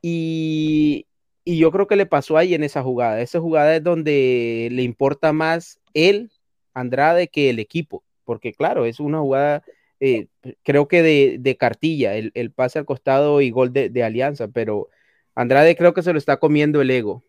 [0.00, 1.06] y,
[1.44, 3.20] y yo creo que le pasó ahí en esa jugada.
[3.20, 6.30] Esa jugada es donde le importa más él,
[6.74, 9.62] Andrade, que el equipo, porque claro, es una jugada,
[10.00, 10.26] eh,
[10.62, 14.48] creo que de, de cartilla, el, el, pase al costado y gol de, de, Alianza,
[14.48, 14.88] pero
[15.34, 17.22] Andrade creo que se lo está comiendo el ego.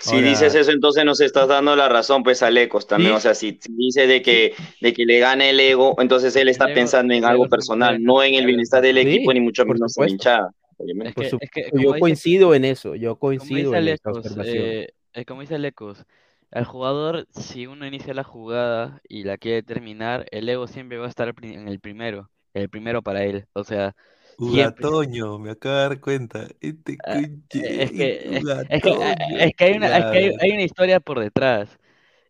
[0.00, 3.12] Si Ahora, dices eso, entonces nos estás dando la razón, pues, a Lecos también.
[3.12, 3.16] ¿sí?
[3.16, 6.48] O sea, si, si dice de que, de que le gane el ego, entonces él
[6.48, 9.64] está ego, pensando en algo personal, no en el bienestar del sí, equipo, ni mucho
[9.64, 10.50] menos en la hinchada.
[10.78, 14.64] Es que, es que, yo dice, coincido en eso, yo coincido en Lecos, esa observación.
[15.14, 16.04] Eh, como dice Lecos,
[16.56, 21.06] al jugador, si uno inicia la jugada y la quiere terminar, el ego siempre va
[21.06, 23.46] a estar en el primero, el primero para él.
[23.52, 23.94] O sea,
[24.38, 26.48] Ugatoño, me acabo de dar cuenta.
[26.60, 30.28] Este Ah, es, que, es, es, que, Ugatoño, es que hay una, es que hay,
[30.28, 30.36] claro.
[30.40, 31.78] hay una historia por detrás.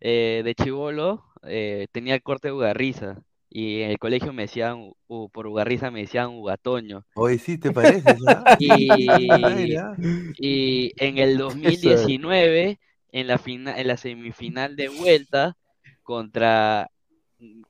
[0.00, 4.92] Eh, de chivolo eh, tenía el corte de Ugarriza y en el colegio me decían,
[5.06, 7.04] uh, por Ugarriza me decían Ugatoño.
[7.14, 8.16] Oye, sí, ¿te parece?
[8.58, 8.88] y,
[10.38, 12.78] y en el 2019,
[13.16, 15.57] en la, fina, en la semifinal de vuelta
[16.02, 16.90] contra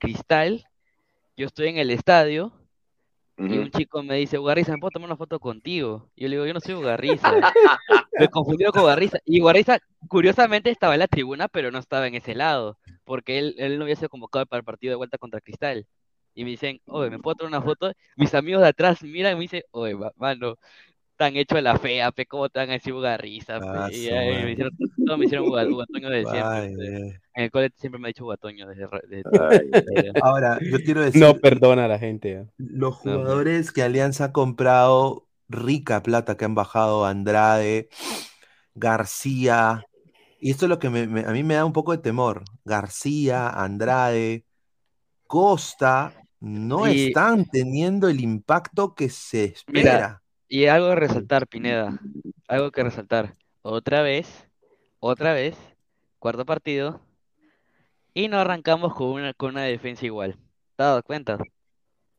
[0.01, 0.65] Cristal,
[1.37, 2.53] yo estoy en el estadio
[3.39, 6.11] y un chico me dice, Ugarriza, ¿me puedo tomar una foto contigo?
[6.17, 7.31] Y yo le digo, yo no soy Ugarriza.
[8.19, 9.19] me confundió con Ugarriza.
[9.25, 9.79] Y Ugarriza,
[10.09, 13.85] curiosamente, estaba en la tribuna, pero no estaba en ese lado, porque él, él no
[13.85, 15.87] había sido convocado para el partido de vuelta contra Cristal.
[16.35, 17.93] Y me dicen, oye, ¿me puedo tomar una foto?
[18.17, 20.57] Mis amigos de atrás miran y me dicen, oye, mano,
[21.17, 23.67] tan hecho de la fea, pe, cómo te van a decir bugarriza, pe.
[23.67, 24.73] Ah, ahí me hicieron,
[25.07, 26.43] todos me hicieron bugatoño de siempre.
[26.43, 27.21] Ay, eh.
[27.35, 30.79] En el cole siempre me ha dicho bugatoño desde, re- desde- Ay, desde- Ahora, yo
[30.85, 32.33] quiero decir, No perdona a la gente.
[32.33, 32.47] ¿eh?
[32.59, 37.89] los No, jugadores que Alianza ha comprado, rica plata que han bajado, Andrade,
[38.75, 39.85] García,
[40.41, 42.45] y esto es lo que me- me- a mí me da un poco de temor.
[42.65, 44.45] García, Andrade,
[45.27, 50.23] Costa, no Y- están teniendo el impacto que se Mira, espera.
[50.49, 51.99] Y algo que resaltar, Pineda,
[52.49, 53.35] algo que resaltar.
[53.63, 54.49] Otra vez,
[55.01, 55.57] otra vez,
[56.19, 57.01] cuarto partido,
[58.15, 60.35] y no arrancamos con una, con una defensa igual.
[60.77, 61.39] ¿Te has dado cuenta?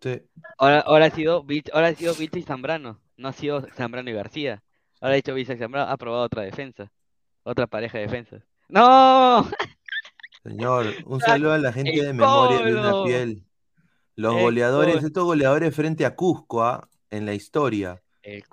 [0.02, 0.22] Sí.
[0.58, 4.14] Ahora, ahora ha sido, ahora ha sido Bicho y Zambrano, no ha sido Zambrano y
[4.14, 4.62] García.
[5.00, 6.92] Ahora ha dicho Bicho y Zambrano, ha probado otra defensa,
[7.44, 8.44] otra pareja de defensas.
[8.68, 9.50] ¡No!
[10.44, 13.44] Señor, un saludo a la gente El de memoria de una piel.
[14.16, 16.90] Los El goleadores, estos goleadores frente a Cusco, ¿ah?
[17.10, 18.02] en la historia.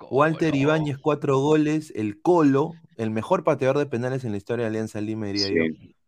[0.09, 0.55] Walter.
[0.55, 1.91] Ibáñez, cuatro goles.
[1.95, 5.63] El Colo, el mejor pateador de penales en la historia de Alianza Lima, diría yo.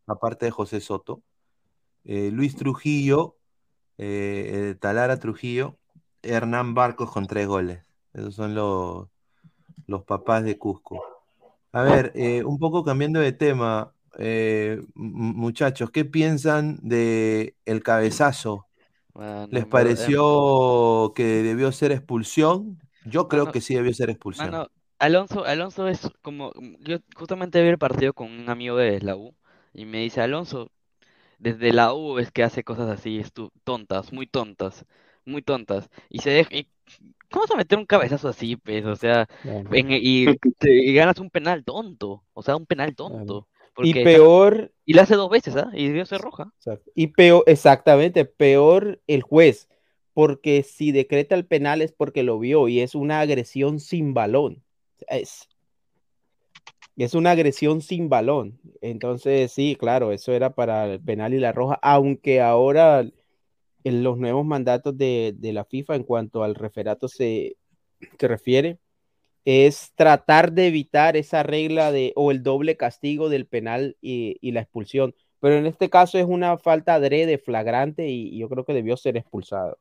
[0.05, 1.21] Aparte de José Soto.
[2.05, 3.35] Eh, Luis Trujillo,
[3.97, 5.77] eh, eh, Talara Trujillo.
[6.23, 7.83] Hernán Barcos con tres goles.
[8.13, 9.07] Esos son los,
[9.85, 11.01] los papás de Cusco.
[11.71, 13.93] A ver, eh, un poco cambiando de tema.
[14.17, 18.65] eh, muchachos, ¿qué piensan de el cabezazo?
[19.13, 22.79] Bueno, ¿Les pareció que debió ser expulsión?
[23.09, 24.51] Yo creo Mano, que sí debió ser expulsión.
[24.51, 24.67] Mano,
[24.99, 29.35] Alonso, Alonso es como, yo justamente vi el partido con un amigo de la U
[29.73, 30.71] y me dice, Alonso,
[31.39, 33.23] desde la U es que hace cosas así,
[33.65, 34.85] tontas, muy tontas,
[35.25, 35.89] muy tontas.
[36.09, 36.69] Y se deja, y-
[37.31, 38.85] ¿cómo vas a meter un cabezazo así, pues?
[38.85, 39.27] O sea,
[39.71, 43.47] en- y, te- y ganas un penal tonto, o sea, un penal tonto.
[43.81, 45.71] Y peor, y lo hace dos veces, ¿ah?
[45.73, 46.53] Y debió ser roja.
[46.95, 49.69] Y peor, exactamente, peor el juez,
[50.17, 54.63] porque si decreta el penal es porque lo vio y es una agresión sin balón.
[55.09, 55.47] Es,
[56.95, 58.59] es una agresión sin balón.
[58.81, 63.07] Entonces, sí, claro, eso era para el penal y la roja, aunque ahora
[63.83, 67.55] en los nuevos mandatos de, de la FIFA en cuanto al referato se,
[68.19, 68.79] se refiere,
[69.45, 74.51] es tratar de evitar esa regla de o el doble castigo del penal y, y
[74.53, 75.13] la expulsión.
[75.41, 78.97] Pero en este caso es una falta adrede, flagrante, y, y yo creo que debió
[78.97, 79.77] ser expulsado.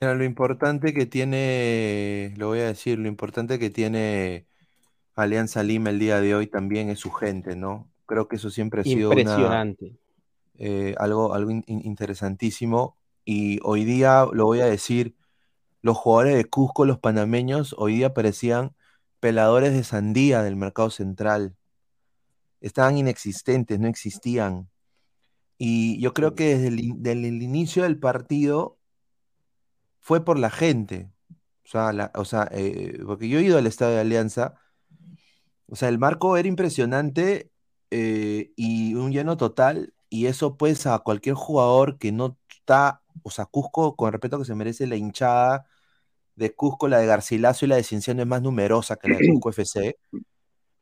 [0.00, 4.46] Mira, lo importante que tiene, lo voy a decir, lo importante que tiene
[5.16, 7.90] Alianza Lima el día de hoy también es su gente, ¿no?
[8.06, 9.66] Creo que eso siempre ha sido una,
[10.58, 12.98] eh, algo, algo in- in- interesantísimo.
[13.24, 15.16] Y hoy día, lo voy a decir,
[15.82, 18.76] los jugadores de Cusco, los panameños, hoy día parecían
[19.20, 21.56] peladores de sandía del mercado central.
[22.60, 24.68] Estaban inexistentes, no existían.
[25.58, 28.78] Y yo creo que desde el, in- desde el inicio del partido
[30.06, 31.10] fue por la gente.
[31.64, 34.54] O sea, la- o sea, eh, porque yo he ido al estadio de Alianza.
[35.68, 37.50] O sea, el marco era impresionante
[37.90, 39.94] eh, y un lleno total.
[40.08, 44.44] Y eso, pues, a cualquier jugador que no está, o sea, Cusco, con respeto que
[44.44, 45.66] se merece la hinchada
[46.36, 49.28] de Cusco, la de Garcilaso y la de Cienciano es más numerosa que la de
[49.34, 49.98] Cusco FC.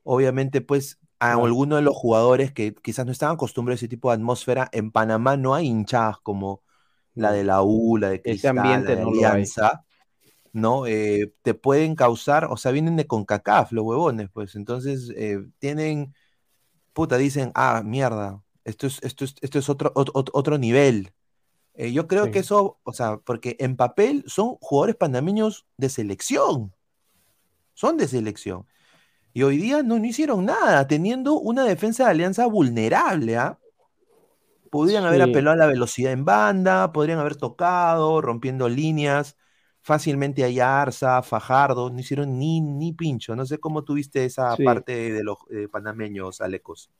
[0.05, 4.11] Obviamente, pues, a algunos de los jugadores que quizás no estaban acostumbrados a ese tipo
[4.11, 6.64] de atmósfera, en Panamá no hay hinchadas como
[7.15, 9.11] la de la U, la de Cristal, ambiente la de no.
[9.11, 9.85] Alianza,
[10.53, 10.87] ¿no?
[10.87, 16.15] Eh, te pueden causar, o sea, vienen de CONCACAF los huevones, pues, entonces eh, tienen,
[16.93, 21.13] puta, dicen, ah, mierda, esto es, esto es, esto es otro, ot- ot- otro nivel.
[21.75, 22.31] Eh, yo creo Sí.
[22.33, 26.73] que eso, o sea, porque en papel son jugadores panameños de selección,
[27.75, 28.67] son de selección.
[29.33, 33.59] Y hoy día no, no hicieron nada, teniendo una defensa de alianza vulnerable, ¿ah?
[34.75, 35.31] Podrían haber Sí.
[35.31, 39.37] apelado a la velocidad en banda, podrían haber tocado, rompiendo líneas,
[39.83, 43.37] fácilmente a Arza, Fajardo, no hicieron ni, ni pincho.
[43.37, 44.65] No sé cómo tuviste esa Sí.
[44.65, 46.91] parte de los eh, panameños, Alecos.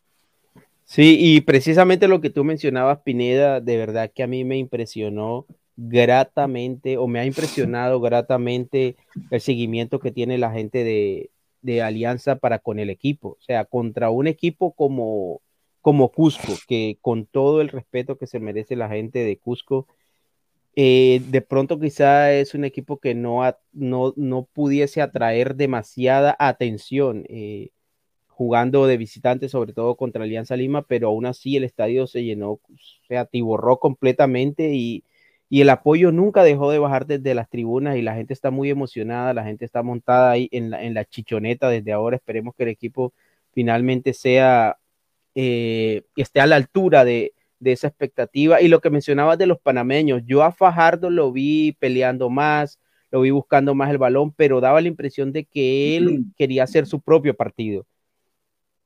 [0.85, 5.45] Sí, y precisamente lo que tú mencionabas, Pineda, de verdad que a mí me impresionó
[5.77, 8.95] gratamente o me ha impresionado gratamente
[9.31, 13.31] el seguimiento que tiene la gente de, de Alianza para con el equipo.
[13.31, 15.41] O sea, contra un equipo como,
[15.85, 19.87] como Cusco, que con todo el respeto que se merece la gente de Cusco,
[20.77, 27.25] eh, de pronto quizá es un equipo que no, no, no pudiese atraer demasiada atención.
[27.29, 27.71] eh,
[28.29, 32.61] jugando de visitante, sobre todo contra Alianza Lima, pero aún así el estadio se llenó,
[33.09, 35.05] se atiborró completamente y,
[35.51, 38.71] y el apoyo nunca dejó de bajar desde las tribunas y la gente está muy
[38.71, 42.65] emocionada, la gente está montada ahí en la, en la chichoneta desde ahora, esperemos que
[42.65, 43.13] el equipo
[43.53, 44.79] finalmente sea,
[45.35, 49.59] eh, esté a la altura de, de esa expectativa y lo que mencionabas de los
[49.59, 52.79] panameños, yo a Fajardo lo vi peleando más,
[53.11, 56.87] lo vi buscando más el balón, pero daba la impresión de que él quería hacer
[56.87, 57.87] su propio partido.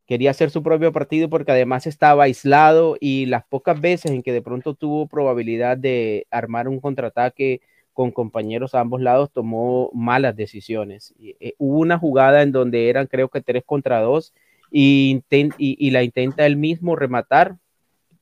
[0.06, 4.32] Quería hacer su propio partido porque además estaba aislado y las pocas veces en que
[4.32, 7.60] de pronto tuvo probabilidad de armar un contraataque
[7.92, 11.14] con compañeros a ambos lados, tomó malas decisiones.
[11.18, 14.32] Eh, hubo una jugada en donde eran creo que tres contra dos
[14.70, 17.56] y, y, la intenta él mismo rematar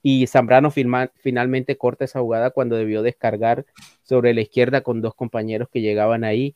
[0.09, 3.67] y Zambrano finalmente corta esa jugada cuando debió descargar
[4.05, 6.55] sobre la izquierda con dos compañeros que llegaban ahí.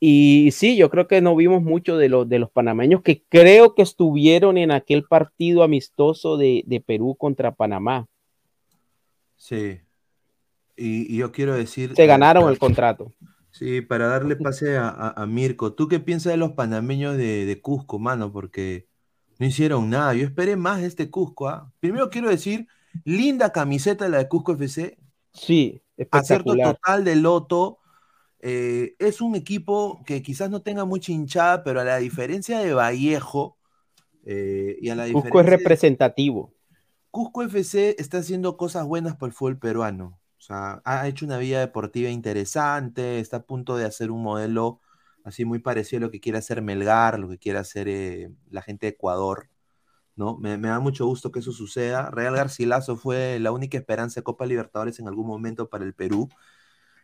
[0.00, 3.74] Y sí, yo creo que no vimos mucho de, los de los panameños que creo
[3.74, 8.06] que estuvieron en aquel partido amistoso de, Perú contra Panamá.
[9.36, 9.80] Sí.
[10.74, 11.94] Y, yo quiero decir...
[11.94, 13.12] Se ganaron el contrato.
[13.50, 15.74] Sí, para darle pase a, Mirko.
[15.74, 18.32] ¿Tú qué piensas de los panameños de, de Cusco, mano?
[18.32, 18.86] Porque
[19.38, 20.14] no hicieron nada.
[20.14, 21.48] Yo esperé más de este Cusco.
[21.48, 21.72] ¿ah?
[21.80, 22.68] Primero quiero decir,
[23.04, 24.98] linda camiseta la de Cusco FC.
[25.32, 26.68] Sí, espectacular.
[26.68, 27.78] Acierto total de Loto.
[28.40, 32.74] Eh, es un equipo que quizás no tenga mucha hinchada, pero a la diferencia de
[32.74, 33.56] Vallejo
[34.26, 36.52] eh, y a la Cusco es representativo.
[37.10, 40.18] Cusco FC está haciendo cosas buenas por el fútbol peruano.
[40.36, 44.80] O sea, ha hecho una vida deportiva interesante, está a punto de hacer un modelo
[45.24, 48.62] así muy parecido a lo que quiere hacer Melgar, lo que quiere hacer eh, la
[48.62, 49.48] gente de Ecuador,
[50.16, 50.36] ¿no?
[50.38, 52.10] Me, da mucho gusto que eso suceda.
[52.10, 56.28] Real Garcilaso fue la única esperanza de Copa Libertadores en algún momento para el Perú.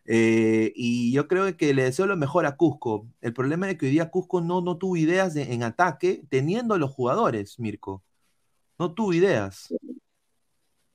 [0.05, 3.09] Eh, y yo creo que le deseo lo mejor a Cusco.
[3.21, 6.91] El problema es que hoy día Cusco no, no tuvo ideas en ataque teniendo los
[6.93, 8.03] jugadores, Mirko.
[8.79, 9.75] No tuvo ideas.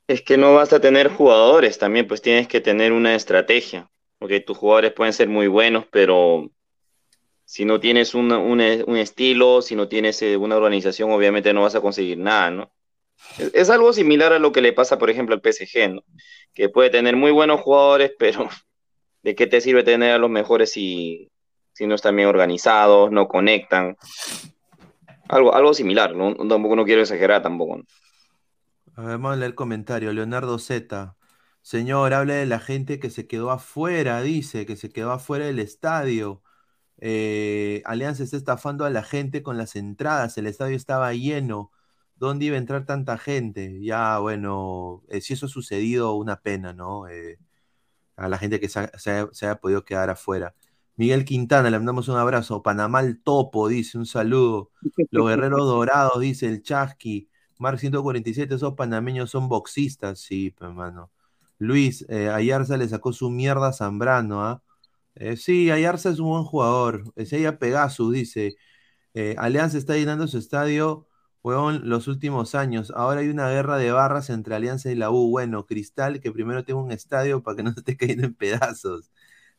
[0.07, 3.89] Es que no vas a tener jugadores también, pues tienes que tener una estrategia.
[4.19, 6.51] Porque tus jugadores pueden ser muy buenos, pero
[7.45, 8.59] si no tienes un,
[8.97, 12.71] estilo, si no tienes eh, una organización, obviamente no vas a conseguir nada, ¿no?
[13.53, 16.01] Es, algo similar a lo que le pasa, por ejemplo, al PSG, ¿no?
[16.53, 18.49] Que puede tener muy buenos jugadores, pero
[19.21, 21.31] ¿de qué te sirve tener a los mejores si,
[21.73, 23.95] si no están bien organizados, no conectan?
[25.27, 26.35] Algo, algo similar, ¿no?
[26.35, 27.81] Tampoco no quiero exagerar tampoco.
[28.95, 30.13] vamos a leer el comentario.
[30.13, 31.15] Leonardo Z.
[31.61, 35.57] Señor, hable de la gente que se quedó afuera, dice, que se quedó afuera del
[35.59, 36.43] estadio.
[36.97, 41.71] Eh, Alianza está estafando a la gente con las entradas, el estadio estaba lleno.
[42.15, 43.81] ¿Dónde iba a entrar tanta gente?
[43.81, 47.07] Ya, bueno, eh, si eso ha sucedido, una pena, ¿no?
[47.09, 47.39] Eh,
[48.17, 50.55] a la gente que se, haya podido quedar afuera.
[50.97, 52.63] Miguel Quintana, le mandamos un abrazo.
[52.63, 54.71] Panamá el topo, dice, un saludo.
[55.11, 57.29] Los guerreros dorados, dice el Chasqui.
[57.57, 61.11] Mar 147, esos panameños son boxistas, sí, hermano.
[61.59, 64.61] Luis, Ayarza le sacó su mierda a Zambrano, ¿ah?
[65.15, 67.03] Eh, sí, Ayarza es un buen jugador.
[67.15, 68.57] ella Pegasus dice,
[69.13, 71.07] eh, Alianza está llenando su estadio,
[71.43, 72.91] huevón, los últimos años.
[72.95, 75.29] Ahora hay una guerra de barras entre Alianza y la U.
[75.31, 79.11] Bueno, Cristal, que primero tenga un estadio para que no se esté cayendo en pedazos.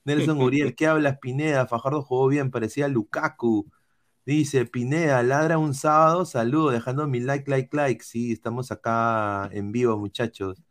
[0.04, 1.66] Nelson Uriel, ¿qué hablas, Pineda?
[1.68, 3.70] Fajardo jugó bien, parecía Lukaku.
[4.26, 8.04] Dice, Pineda, ladra un sábado, saludo, dejando mi like, like, like.
[8.04, 10.65] Sí, estamos acá en vivo, muchachos.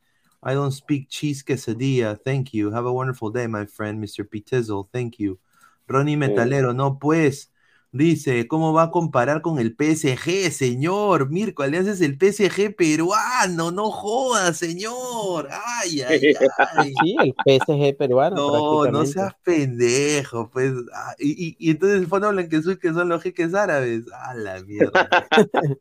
[0.46, 2.16] I don't speak cheese quesadilla.
[2.24, 2.72] Thank you.
[2.72, 4.24] Have a wonderful day, my friend, Mr.
[4.24, 4.88] Pitizzle.
[4.94, 5.40] Thank you.
[5.88, 7.52] Ronnie Metalero, no pues.
[7.92, 11.30] Dice, ¿cómo va a comparar con el PSG, señor?
[11.30, 15.48] Mirko Alianza es el PSG peruano, no joda, señor.
[15.50, 16.34] Ay, ay,
[16.76, 16.94] ay.
[17.02, 18.36] Sí, el PSG peruano.
[18.36, 20.74] No, no seas pendejo, pues.
[20.94, 24.04] Ah, y, y, entonces el fondo que son los jeques árabes.
[24.12, 25.10] A la mierda.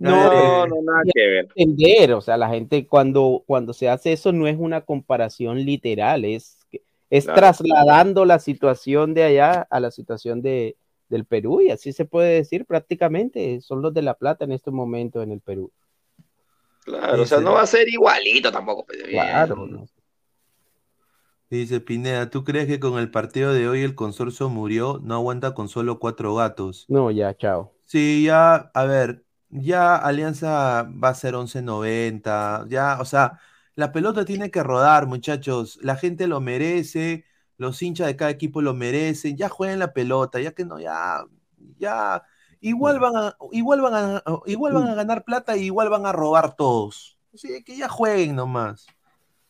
[0.00, 1.48] No, no, nada que ver.
[1.54, 6.24] Entender, o sea, la gente cuando, cuando se hace eso no es una comparación literal,
[6.24, 6.58] es,
[7.10, 10.76] es trasladando la situación de allá a la situación de,
[11.10, 14.70] del Perú, y así se puede decir prácticamente, son los de La Plata en este
[14.70, 15.70] momento en el Perú.
[16.84, 18.86] Claro, o sea, no va a ser igualito tampoco.
[18.86, 19.86] Pues, claro.
[21.50, 24.98] Dice Pineda, ¿tú crees que con el partido de hoy el consorcio murió?
[25.02, 26.86] No aguanta con solo cuatro gatos.
[26.88, 27.74] No, ya, chao.
[27.84, 33.40] Sí, ya, a ver, ya Alianza va a ser 11.90, ya, o sea,
[33.74, 37.24] la pelota tiene que rodar, muchachos, la gente lo merece,
[37.56, 41.24] los hinchas de cada equipo lo merecen, ya jueguen la pelota, ya que no, ya,
[41.78, 42.22] ya,
[42.60, 46.12] igual van a, igual van a, igual van a ganar plata y igual van a
[46.12, 47.18] robar todos.
[47.34, 48.86] Así que ya jueguen nomás.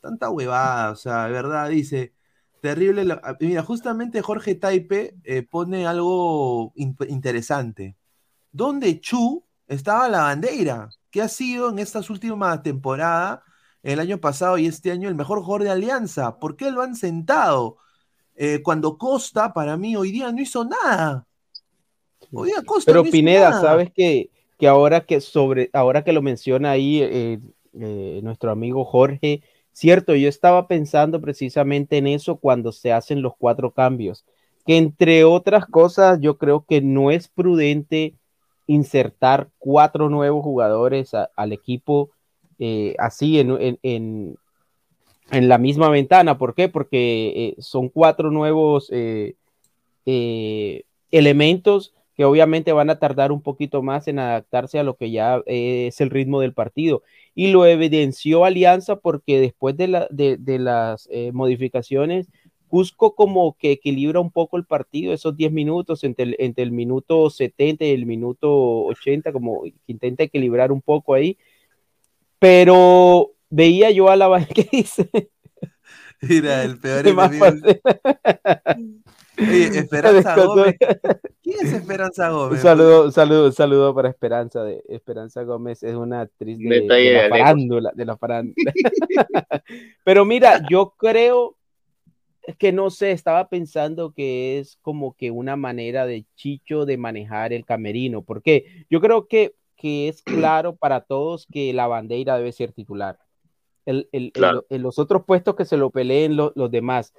[0.00, 2.14] Tanta huevada, o sea, de verdad, dice,
[2.60, 3.04] terrible.
[3.40, 7.96] mira, justamente Jorge Taipe eh, pone algo interesante.
[8.52, 13.40] Donde Chu estaba la bandera, que ha sido en estas últimas temporadas,
[13.82, 16.38] el año pasado y este año, el mejor jugador de Alianza.
[16.38, 17.78] ¿Por qué lo han sentado?
[18.34, 21.26] Eh, cuando Costa, para mí, hoy día no hizo nada.
[22.32, 26.72] Hoy día Costa Pero Pineda, sabes que, que, ahora que sobre, ahora que lo menciona
[26.72, 27.40] ahí eh,
[27.80, 29.42] eh, nuestro amigo Jorge,
[29.72, 34.24] cierto, yo estaba pensando precisamente en eso cuando se hacen los cuatro cambios.
[34.66, 38.19] que entre otras cosas yo creo que no es prudente
[38.70, 42.10] insertar cuatro nuevos jugadores al equipo
[42.60, 44.36] eh, así en, en,
[45.32, 46.38] en, la misma ventana.
[46.38, 46.68] ¿Por qué?
[46.68, 49.34] Porque eh, son cuatro nuevos eh,
[51.10, 55.42] elementos que obviamente van a tardar un poquito más en adaptarse a lo que ya
[55.46, 57.02] es el ritmo del partido.
[57.34, 62.28] Y lo evidenció Alianza porque después de, la, de, de las modificaciones,
[62.70, 66.70] Cusco como que equilibra un poco el partido, esos 10 minutos entre el, entre el
[66.70, 71.36] minuto 70 y el minuto 80, como que intenta equilibrar un poco ahí.
[72.38, 75.10] Pero veía yo a la que dice.
[76.22, 77.44] Mira, el peor enemigo.
[79.36, 80.76] Oye, Esperanza Gómez.
[81.42, 82.58] ¿Quién es Esperanza Gómez?
[82.58, 84.62] Un saludo, un saludo, un saludo para Esperanza.
[84.62, 88.72] De, Esperanza Gómez es una actriz de, de la farándula, de la farándula.
[90.04, 91.56] Pero mira, yo creo
[92.56, 97.52] que no sé, estaba pensando que es como que una manera de Chicho de manejar
[97.52, 100.22] el camerino, porque yo creo que, que es
[100.56, 103.18] claro para todos que la bandera debe ser titular.
[103.86, 104.32] El, el,
[104.68, 107.12] en los otros puestos que se lo peleen los demás,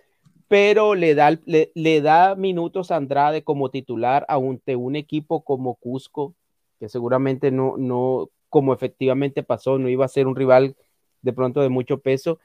[0.47, 5.75] pero le da, le, le, da minutos a Andrade como titular ante un equipo como
[5.75, 6.35] Cusco,
[6.79, 10.75] que seguramente no, no, como efectivamente pasó, no iba a ser un rival
[11.21, 12.39] de pronto de mucho peso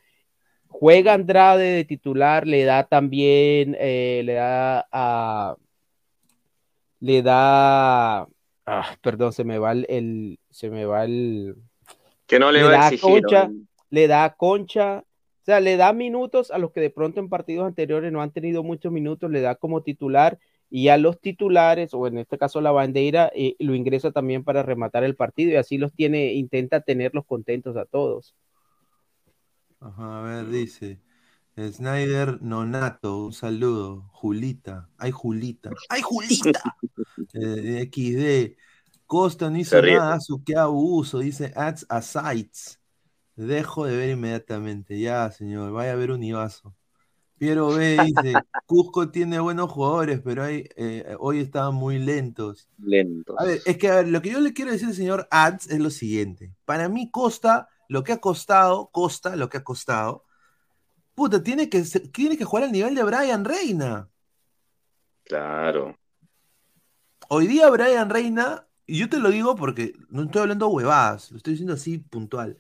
[0.79, 5.57] Juega Andrade de titular, le da también, eh, le da a.
[7.01, 8.27] Le da.
[8.67, 11.57] Ah, perdón, se me va el, Se me va el.
[12.27, 13.23] Que no le, va a exigir.
[13.23, 13.49] Concha,
[13.89, 14.99] Le da Concha.
[14.99, 18.33] O sea, le da minutos a los que de pronto en partidos anteriores no han
[18.33, 22.61] tenido muchos minutos, le da como titular y a los titulares, o en este caso
[22.61, 26.81] la bandera, eh, lo ingresa también para rematar el partido y así los tiene, intenta
[26.81, 28.35] tenerlos contentos a todos.
[29.81, 31.01] Ajá, a ver, dice.
[31.57, 34.09] Snyder Nonato, un saludo.
[34.13, 34.91] Julita.
[34.99, 35.71] ¡Ay, Julita!
[35.89, 36.77] ¡Ay, Julita!
[37.35, 38.57] eh, XD.
[39.07, 41.21] Costa no hizo nada, su qué abuso.
[41.21, 42.81] Dice ads a sites.
[43.37, 44.99] Dejo de ver inmediatamente.
[44.99, 46.75] Ya, señor, vaya a ver un Ibazo.
[47.39, 48.35] Piero B dice,
[48.67, 52.69] Cusco tiene buenos jugadores, pero hay, eh, hoy estaban muy lentos.
[52.79, 53.37] Lentos.
[53.39, 55.71] A ver, es que a ver, lo que yo le quiero decir al señor Ads
[55.71, 56.55] es lo siguiente.
[56.65, 60.25] Para mí Costa lo que ha costado, Costa, lo que ha costado,
[61.15, 61.83] puta, tiene que,
[62.13, 64.09] tiene que jugar al nivel de Brian Reina.
[65.25, 65.99] Claro.
[67.29, 71.39] Hoy día Brian Reina, y yo te lo digo porque no estoy hablando huevadas, lo
[71.39, 72.59] estoy diciendo así puntual.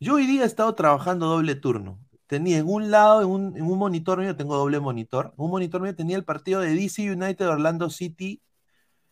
[0.00, 2.00] Yo hoy día he estado trabajando doble turno.
[2.26, 5.34] Tenía en un lado, en un, en un monitor mío, tengo doble monitor.
[5.38, 8.42] En un monitor mío tenía el partido de DC United Orlando City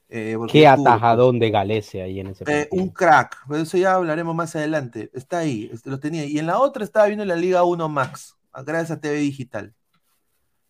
[0.09, 4.35] eh, Qué atajadón de Galecia ahí en ese eh, Un crack, pero eso ya hablaremos
[4.35, 5.11] más adelante.
[5.13, 6.25] Está ahí, este, lo tenía.
[6.25, 9.75] Y en la otra estaba viendo la Liga 1 Max, gracias a TV Digital.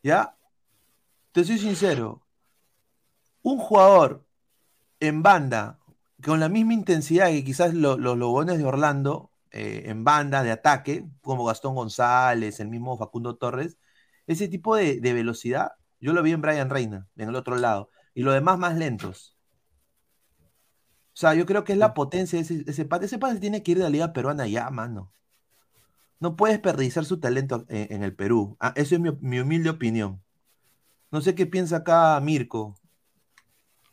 [0.02, 0.36] ¿Ya?
[1.32, 2.22] Te soy sincero.
[3.42, 4.24] Un jugador
[5.00, 5.78] en banda,
[6.24, 11.06] con la misma intensidad que quizás los Lobones de Orlando, eh, en banda de ataque,
[11.20, 13.76] como Gastón González, el mismo Facundo Torres,
[14.26, 17.90] ese tipo de, de velocidad, yo lo vi en Brian Reina, en el otro lado
[18.16, 19.36] y los demás más lentos.
[21.12, 23.04] O sea, yo creo que es la potencia de ese, ese pate.
[23.04, 25.12] Ese pate tiene que ir de la Liga Peruana ya, mano.
[26.18, 28.56] No puedes desperdiciar su talento en, el Perú.
[28.58, 30.22] Ah, eso es mi, humilde opinión.
[31.10, 32.74] No sé qué piensa acá Mirko.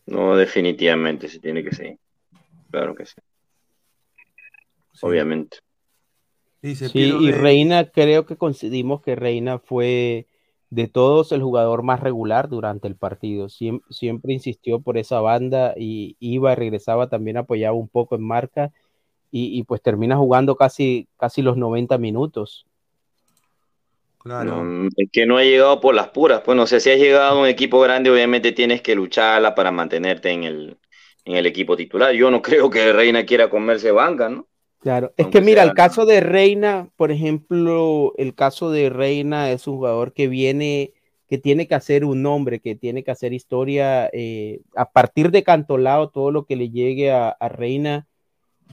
[0.05, 1.99] No, definitivamente se tiene que ser.
[2.71, 3.15] Claro que sí.
[5.01, 5.57] Obviamente.
[6.61, 10.27] sí, y Reina, creo que coincidimos que Reina fue
[10.73, 13.47] de todos el jugador más regular durante el partido.
[13.47, 18.71] Siempre, insistió por esa banda y iba y regresaba, también apoyaba un poco en marca
[19.35, 22.65] y, pues termina jugando casi, casi los 90 minutos.
[24.19, 24.87] Claro.
[24.95, 26.41] es que no ha llegado por las puras.
[26.41, 29.71] Pues no sé, si has llegado a un equipo grande, obviamente tienes que lucharla para
[29.71, 30.77] mantenerte en el,
[31.25, 32.13] en el equipo titular.
[32.13, 34.47] Yo no creo que Reina quiera comerse banca, ¿no?
[34.83, 39.65] Claro, es que mira, el caso de Reina, por ejemplo, el caso de Reina es
[39.65, 40.91] un jugador que viene,
[41.29, 44.09] que tiene que hacer un nombre, que tiene que hacer historia.
[44.11, 48.07] Eh, a partir de Cantolao, todo lo que le llegue a, Reina,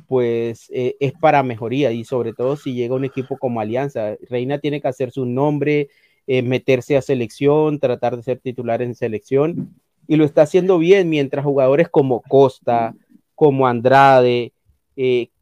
[0.09, 4.17] pues eh, es para mejoría y sobre todo si llega un equipo como Alianza.
[4.29, 5.91] Reina tiene que hacer su nombre,
[6.27, 9.77] eh, meterse a selección, tratar de ser titular en selección
[10.09, 12.97] y lo está haciendo bien mientras jugadores como Costa,
[13.37, 14.53] como Andrade,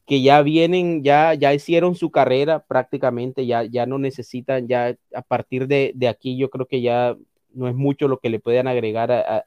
[0.08, 5.20] que ya vienen, ya, ya hicieron su carrera prácticamente, ya, ya no necesitan, ya a
[5.20, 7.14] partir de, aquí yo creo que ya
[7.52, 9.44] no es mucho lo que le puedan agregar a,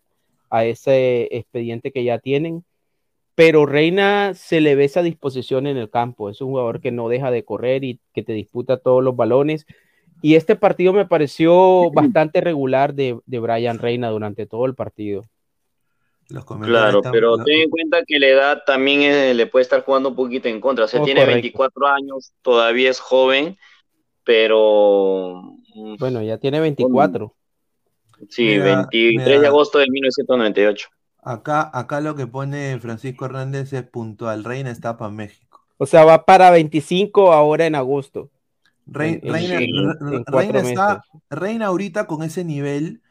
[0.63, 2.63] ese expediente que ya tienen,
[3.33, 7.09] pero Reina se le ve esa disposición en el campo, es un jugador que no
[7.09, 9.65] deja de correr y que te disputa todos los balones.
[10.21, 15.23] Y este partido me pareció bastante regular de, de Brian Reina durante todo el partido.
[16.61, 20.47] Claro, pero ten en cuenta que la edad también le puede estar jugando un poquito
[20.47, 20.85] en contra.
[20.85, 23.57] O sea, oh, tiene 24 años, todavía es joven,
[24.23, 25.55] pero.
[25.75, 27.33] Mm, bueno, ya tiene 24.
[28.29, 30.89] Sí, 23 de agosto del 1998.
[31.23, 34.43] Acá, acá lo que pone Francisco Hernández es puntual.
[34.43, 35.63] Reina está para México.
[35.77, 38.29] O sea, va para 25 ahora en agosto.
[38.85, 39.39] Reina,
[40.59, 43.01] está, Reina ahorita con ese nivel.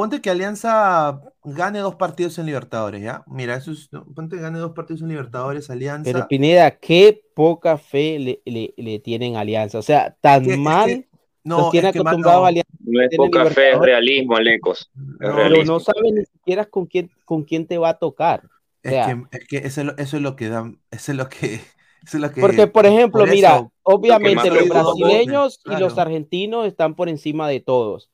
[0.00, 3.22] Ponte que Alianza gane dos partidos en Libertadores, ¿ya?
[3.26, 6.10] Mira, eso es, ponte que gane dos partidos en Libertadores, Alianza.
[6.10, 9.78] Pero Pineda, qué poca fe le, tienen a Alianza.
[9.78, 11.04] O sea, tan mal
[11.44, 12.72] no, tiene acostumbrado Alianza.
[12.78, 14.90] No es poca fe, es realismo, Alecos.
[15.18, 18.44] Pero no sabe ni siquiera con quién, con quién te va a tocar.
[18.82, 21.60] es, que, eso, es lo que da, eso es lo que,
[22.40, 28.08] Porque, por ejemplo, mira, obviamente los brasileños y los argentinos están por encima de todos,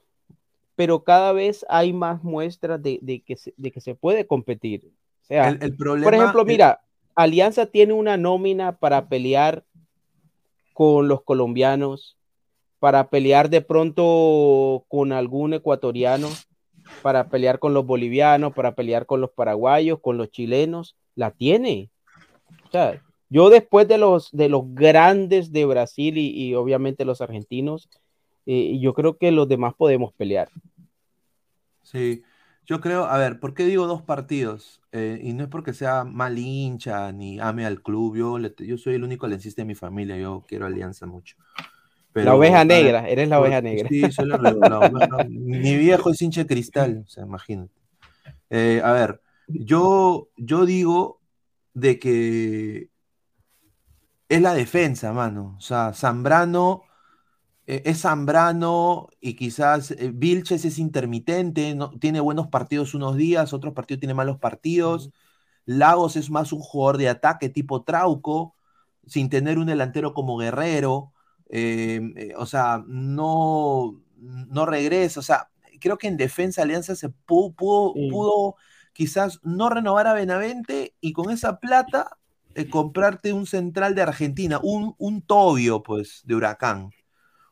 [0.76, 4.92] pero cada vez hay más muestras de, que, se, de que se puede competir.
[5.22, 6.82] O sea, el, problema por ejemplo, mira,
[7.14, 9.64] Alianza tiene una nómina para pelear
[10.74, 12.16] con los colombianos,
[12.78, 16.28] para pelear de pronto con algún ecuatoriano,
[17.02, 21.90] para pelear con los bolivianos, para pelear con los paraguayos, con los chilenos, la tiene.
[22.68, 27.88] O sea, yo después de los, de los grandes de Brasil y, obviamente los argentinos,
[28.46, 30.48] eh, yo creo que los demás podemos pelear.
[31.82, 32.22] Sí,
[32.64, 34.80] yo creo, a ver, ¿por qué digo dos partidos?
[34.92, 38.94] Eh, y no es porque sea mal hincha ni ame al club, yo, yo soy
[38.94, 41.36] el único lencista de mi familia, yo quiero Alianza mucho
[42.24, 43.88] la oveja negra, eres la oveja negra.
[43.88, 44.38] Sí, soy la,
[45.28, 47.74] Mi viejo es hincha de cristal, o sea, imagínate.
[48.50, 51.20] Eh, a ver, yo, yo digo
[51.74, 52.88] de que
[54.28, 55.56] es la defensa, mano.
[55.58, 56.82] O sea, Zambrano
[57.66, 63.74] es Zambrano y quizás eh, Vilches es intermitente, no, tiene buenos partidos unos días, otros
[63.74, 65.10] partidos tiene malos partidos.
[65.64, 68.54] Lagos es más un jugador de ataque tipo Trauco,
[69.06, 71.12] sin tener un delantero como Guerrero.
[71.48, 75.50] Em, eh, o sea, no, no regresa, o sea,
[75.80, 78.56] creo que en defensa Alianza se pudo, pudo,
[78.92, 82.18] quizás no renovar a Benavente y con esa plata
[82.54, 86.90] eh, comprarte un central de Argentina, un, un Tobio, pues, de Huracán,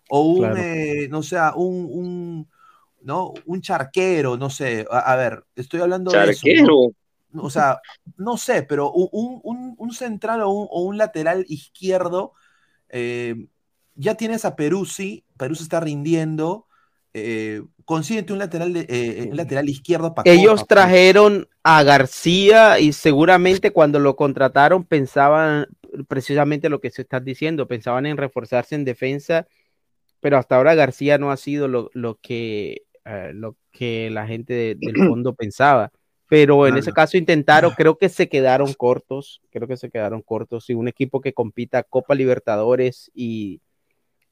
[0.08, 2.48] o un, eh, no sé, un, un,
[3.02, 3.32] ¿no?
[3.46, 6.92] un charquero, no sé, a, ver, estoy hablando de eso.
[7.36, 7.80] O sea,
[8.16, 12.32] no sé, pero un, un central o un, lateral izquierdo
[12.88, 13.34] eh,
[13.96, 16.66] ya tienes a Peruzzi, Peruzzi está rindiendo,
[17.12, 23.72] eh, consíguete un lateral, de, eh, lateral izquierdo para Ellos trajeron a García y seguramente
[23.72, 25.66] cuando lo contrataron pensaban
[26.08, 29.46] precisamente lo que se está diciendo, pensaban en reforzarse en defensa,
[30.24, 34.78] pero hasta ahora García no ha sido lo, que, eh, lo que la gente del
[35.12, 35.92] fondo pensaba.
[36.30, 40.70] Pero en ese caso intentaron, creo que se quedaron cortos, creo que se quedaron cortos.
[40.70, 43.60] Y un equipo que compita Copa Libertadores y,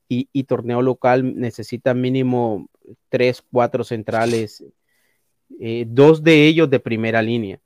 [0.08, 2.70] y, torneo local necesita mínimo
[3.10, 4.64] tres, cuatro centrales,
[5.60, 7.60] eh, dos de ellos de primera línea.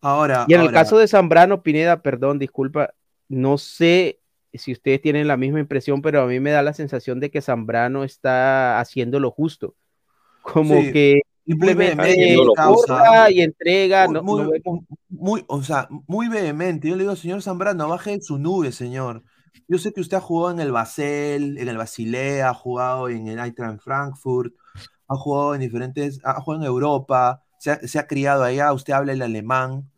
[0.00, 2.94] Ahora, y en el caso de Zambrano, Pineda, perdón, disculpa,
[3.28, 4.19] no sé
[4.58, 7.42] si ustedes tienen la misma impresión, pero a mí me da la sensación de que
[7.42, 9.74] Zambrano está haciendo lo justo.
[10.42, 12.36] Como que simplemente
[13.30, 14.08] y entrega.
[14.08, 14.62] Muy,
[15.08, 16.88] muy, o sea, muy vehemente.
[16.88, 19.22] Yo le digo, señor Zambrano, baje su nube, señor.
[19.68, 23.28] Yo sé que usted ha jugado en el Basel, en el Basilea, ha jugado en
[23.28, 24.52] el Eintracht Frankfurt,
[25.08, 29.22] ha jugado en diferentes, ha jugado en Europa, se ha, criado allá, usted habla el
[29.22, 29.90] alemán,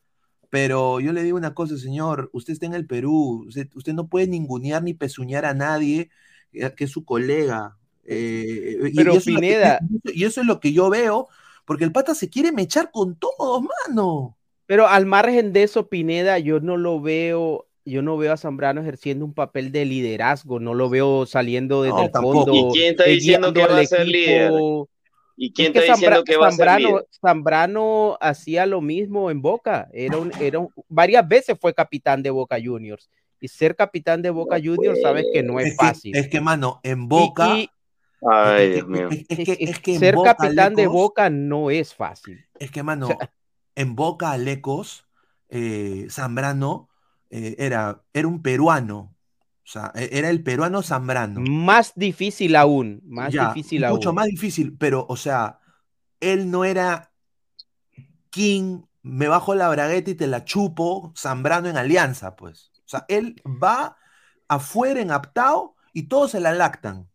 [0.52, 4.26] pero yo le digo una cosa, señor, usted está en el Perú, usted, no puede
[4.26, 6.10] ningunear ni pezuñar a nadie
[6.52, 7.78] eh, que es su colega.
[8.04, 9.80] Eh, pero y, eso Pineda.
[10.04, 11.28] y eso es lo que yo veo,
[11.64, 14.36] porque el pata se quiere mechar con todos, mano.
[14.66, 18.82] Pero al margen de eso, Pineda, yo no lo veo yo no veo a Zambrano
[18.82, 22.54] ejerciendo un papel de liderazgo, no lo veo saliendo desde el fondo.
[22.54, 24.52] ¿Y quién está diciendo que va a ser líder?
[25.36, 27.06] ¿Y quién está diciendo que va a ser líder?
[27.20, 32.56] Zambrano hacía lo mismo en Boca, era un, era varias veces fue capitán de Boca
[32.62, 33.10] Juniors.
[33.40, 36.14] Y ser capitán de Boca Juniors, sabes que no es, fácil.
[36.14, 37.56] es que, mano, en Boca.
[38.30, 39.08] Ay, Dios mío.
[39.28, 42.44] Es que, ser capitán de Boca no es fácil.
[42.60, 43.08] Es que, mano,
[43.74, 45.06] en Boca, Alecos,
[45.48, 46.88] eh, Zambrano
[47.30, 49.11] eh, era, era un peruano.
[49.64, 51.40] O sea, e, era el peruano Zambrano.
[51.40, 53.96] Más difícil aún, más difícil aún.
[53.96, 55.60] Mucho más difícil, pero, o sea,
[56.20, 57.12] él no era
[58.30, 62.70] King, me bajo la bragueta y te la chupo, Zambrano en alianza, pues.
[62.84, 63.96] O sea, él va
[64.48, 67.08] afuera en Aptao y todos se la lactan.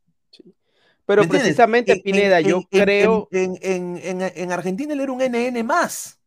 [1.05, 3.27] Pero precisamente, En- en- Pineda, yo en- creo.
[3.31, 6.19] En, en- en- en Argentina él era un NN más.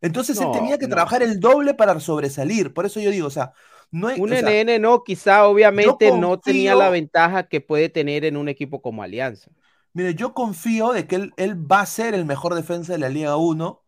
[0.00, 0.94] Entonces él tenía que no.
[0.94, 2.72] trabajar el doble para sobresalir.
[2.72, 3.52] Por eso yo digo, o sea,
[3.90, 4.20] no hay.
[4.20, 8.48] Un sea, NN no, quizá obviamente no tenía la ventaja que puede tener en un
[8.48, 9.50] equipo como Alianza.
[9.92, 13.08] Mire, yo confío de que él, él va a ser el mejor defensa de la
[13.08, 13.82] Liga 1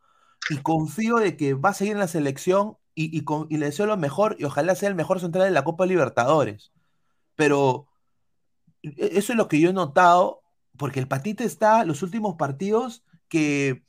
[0.51, 3.67] y confío de que va a seguir en la selección y, y con- y le
[3.67, 6.73] deseo lo mejor y ojalá sea el mejor central de la Copa Libertadores.
[7.37, 7.87] Pero
[8.83, 10.43] e- eso es lo que yo he notado,
[10.77, 13.83] porque el Patita está los últimos partidos que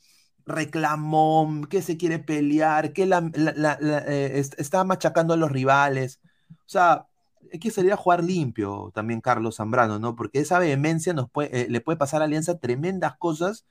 [0.50, 5.38] reclamó, que se quiere pelear, que la, la- la- la- eh, est- está machacando a
[5.38, 6.20] los rivales.
[6.52, 7.06] O sea,
[7.52, 10.16] hay que salir a jugar limpio también Carlos Zambrano, ¿no?
[10.16, 13.66] Porque esa vehemencia nos puede, eh, le puede pasar a Alianza tremendas cosas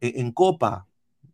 [0.00, 0.86] en, en Copa.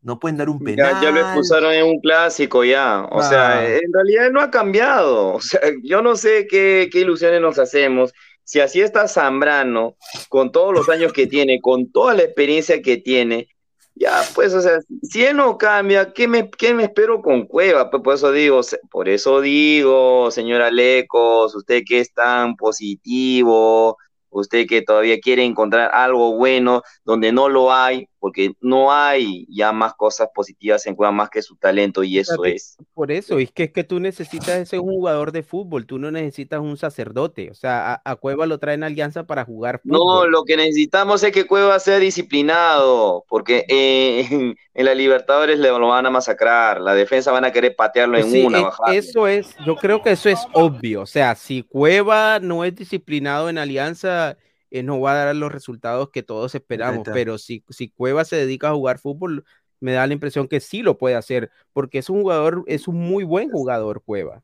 [0.03, 0.95] No pueden dar un penal.
[0.97, 3.05] Ya, ya lo expulsaron en un clásico ya.
[3.11, 3.29] O Ah.
[3.29, 5.35] sea, en realidad no ha cambiado.
[5.35, 8.13] O sea, yo no sé qué, qué ilusiones nos hacemos.
[8.47, 9.97] Si así está Zambrano,
[10.29, 13.49] con todos los años que tiene, con toda la experiencia que tiene,
[13.95, 17.91] ya, pues, o sea, si él no cambia, ¿qué me, qué me espero con Cueva?
[17.91, 23.97] Pues por eso digo, por eso digo, señora Lecos, usted que es tan positivo,
[24.31, 29.71] usted que todavía quiere encontrar algo bueno donde no lo hay, porque no hay ya
[29.71, 32.79] más cosas positivas en Cueva más que su talento y eso es.
[32.95, 36.61] Por eso, es que es que tú necesitas ese jugador de fútbol, tú no necesitas
[36.61, 37.51] un sacerdote.
[37.51, 41.23] O sea, a, a Cueva lo traen a Alianza para jugar No, lo que necesitamos
[41.23, 46.11] es que Cueva sea disciplinado, porque eh, en, en la Libertadores le lo van a
[46.11, 50.03] masacrar, la defensa van a querer patearlo en sí, una, es- eso es, yo creo
[50.03, 51.03] que eso es obvio.
[51.03, 54.39] O sea, si Cueva no es disciplinado en Alianza,
[54.75, 57.07] eh, no va a dar los resultados que todos esperamos.
[57.13, 59.45] Pero si, si Cueva se dedica a jugar fútbol,
[59.79, 62.97] me da la impresión que sí lo puede hacer, porque es un jugador, es un
[62.97, 64.43] muy buen jugador, Cueva.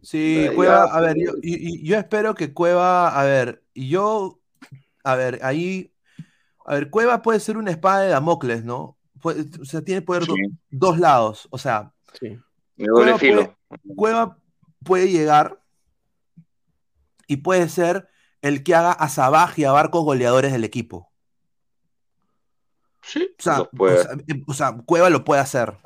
[0.00, 1.26] Sí, Cueva, ya, a ver, pues.
[1.26, 4.40] yo, y- yo espero que Cueva, a ver, y yo,
[5.04, 5.92] a ver, ahí,
[6.64, 8.96] a ver, Cueva puede ser una espada de Damocles, ¿no?
[9.20, 10.42] Puede- o sea, tiene poder do- Sí.
[10.70, 12.38] dos lados, o sea, Sí.
[13.96, 14.38] Cueva
[14.84, 15.60] puede llegar
[17.26, 18.08] y puede ser
[18.42, 21.10] el que haga a Sabaj y a Barcos goleadores del equipo.
[23.02, 24.00] Sí, O sea, puede.
[24.00, 25.78] o sea, eh, o sea, Cueva lo puede hacer,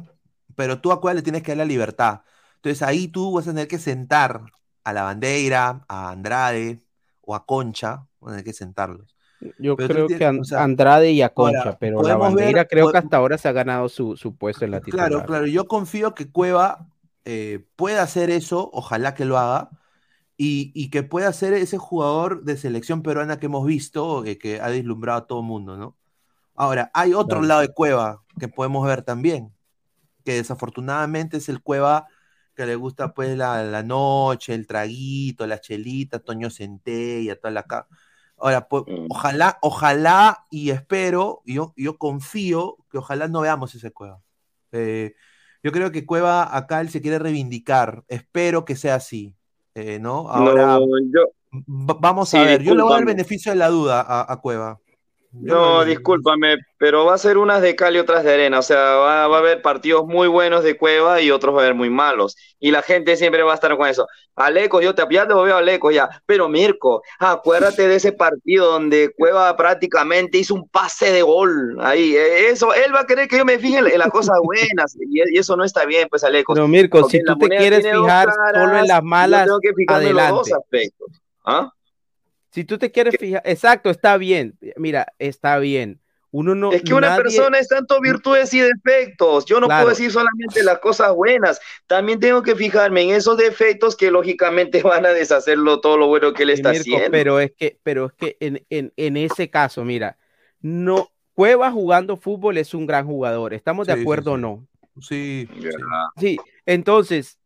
[0.57, 2.23] pero tú a Cueva le tienes que dar la libertad.
[2.57, 4.43] Entonces ahí tú vas a tener que sentar
[4.85, 6.81] a la bandera, a Andrade
[7.21, 9.17] o a Concha, vas a tener que sentarlos.
[9.59, 12.19] Yo Pero creo tienes- que An- o sea, Andrade y Aconcha, ahora, pero la ver-
[12.19, 15.09] bandera creo que hasta ahora se ha ganado su, su puesto en la titular.
[15.09, 16.89] Claro, claro, yo confío que Cueva
[17.25, 19.71] eh, pueda hacer eso, ojalá que lo haga,
[20.43, 24.61] y, y que pueda ser ese jugador de selección peruana que hemos visto, eh, que
[24.61, 25.97] ha deslumbrado a todo el mundo, ¿no?
[26.55, 27.49] Ahora, hay otro Claro.
[27.49, 29.53] lado de Cueva que podemos ver también,
[30.25, 32.07] que desafortunadamente es el Cueva
[32.55, 37.63] que le gusta pues la, la noche, el traguito, la chelita, Toño Centella, toda la...
[37.65, 37.89] ca-
[38.37, 43.93] Ahora, pues, ojalá, ojalá y espero, y yo, yo confío que ojalá no veamos ese
[43.93, 44.21] Cueva.
[44.73, 45.15] Eh,
[45.63, 48.05] yo creo que Cueva acá él se quiere reivindicar.
[48.09, 49.37] Espero que sea así.
[49.75, 50.29] Eh, ¿no?
[50.29, 50.81] Ahora No,
[51.13, 52.63] yo, v- vamos Sí, a ver.
[52.63, 54.79] Yo le voy a dar el beneficio de la duda a, a Cueva.
[55.33, 58.59] No, discúlpame, pero va a ser unas de cal y otras de arena.
[58.59, 61.63] O sea, va, va a haber partidos muy buenos de Cueva y otros va a
[61.63, 62.37] haber muy malos.
[62.61, 64.07] Y la gente siempre va a estar con eso.
[64.37, 66.11] Alecos, yo te, ya te veo Alecos ya.
[66.27, 71.79] Pero Mirko, acuérdate de ese partido donde Cueva prácticamente hizo un pase de gol.
[71.81, 74.37] Ahí, eh, eso, él va a querer que yo me fije en, en las cosas
[74.43, 74.95] buenas.
[75.01, 76.55] Y, y eso no está bien, pues Alecos.
[76.55, 79.61] Pero Mirko, Porque si tú te quieres fijar caras, solo en las yo malas, tengo
[79.61, 80.55] que fijarme en los dos adelante.
[80.63, 81.09] aspectos.
[81.45, 81.73] ¿Ah?
[82.53, 84.59] Si tú te quieres fijar, exacto, está bien.
[84.77, 86.01] Mira, está bien.
[86.31, 86.73] Uno no.
[86.73, 89.45] Es que una nadie- persona es tanto virtudes y defectos.
[89.47, 89.85] Yo no Claro.
[89.85, 91.61] puedo decir solamente las cosas buenas.
[91.87, 96.33] También tengo que fijarme en esos defectos que lógicamente van a deshacerlo todo lo bueno
[96.33, 97.11] que él está Mirko, haciendo.
[97.11, 100.17] pero es que, pero es que en, en, en ese caso, mira,
[100.61, 103.55] no, Cueva jugando fútbol es un gran jugador.
[103.55, 104.67] ¿Estamos de Sí, sí, acuerdo o no?
[105.01, 105.69] Sí, sí.
[106.19, 107.39] Sí, entonces.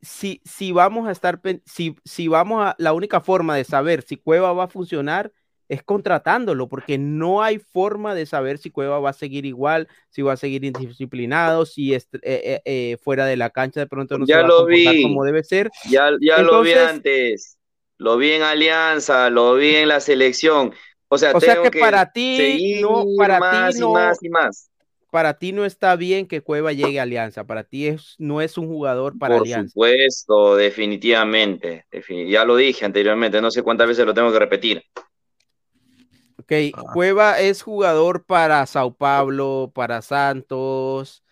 [0.00, 4.16] Si, si vamos a estar, si, si vamos a, la única forma de saber si
[4.16, 5.32] Cueva va a funcionar
[5.68, 10.22] es contratándolo, porque no hay forma de saber si Cueva va a seguir igual, si
[10.22, 14.16] va a seguir indisciplinado, si es, eh, eh, eh, fuera de la cancha de pronto
[14.16, 15.02] no Ya se va a lo comportar vi.
[15.02, 15.70] como debe ser.
[15.90, 17.58] Ya, ya lo vi antes.
[17.98, 20.72] Lo vi en Alianza, lo vi en la selección.
[21.08, 24.18] O sea, O sea tengo que para ti no, para más ti y no, más
[24.22, 24.70] y más.
[25.10, 28.58] Para ti no está bien que Cueva llegue a Alianza, para ti es, no es
[28.58, 29.70] un jugador para Por Alianza.
[29.70, 31.86] supuesto, definitivamente.
[31.90, 34.82] Defini- ya lo dije anteriormente, no sé cuántas veces lo tengo que repetir.
[36.38, 36.82] Ok, Ah.
[36.94, 41.22] Cueva es jugador para Sao Paulo, para Santos,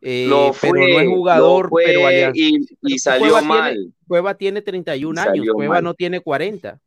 [0.00, 2.32] eh, Lo pero fue, no es jugador, fue pero Alianza.
[2.38, 3.94] y, y Pero salió Cueva tiene- mal.
[4.08, 5.84] Cueva tiene 31 Y años, Cueva mal.
[5.84, 6.80] no tiene 40.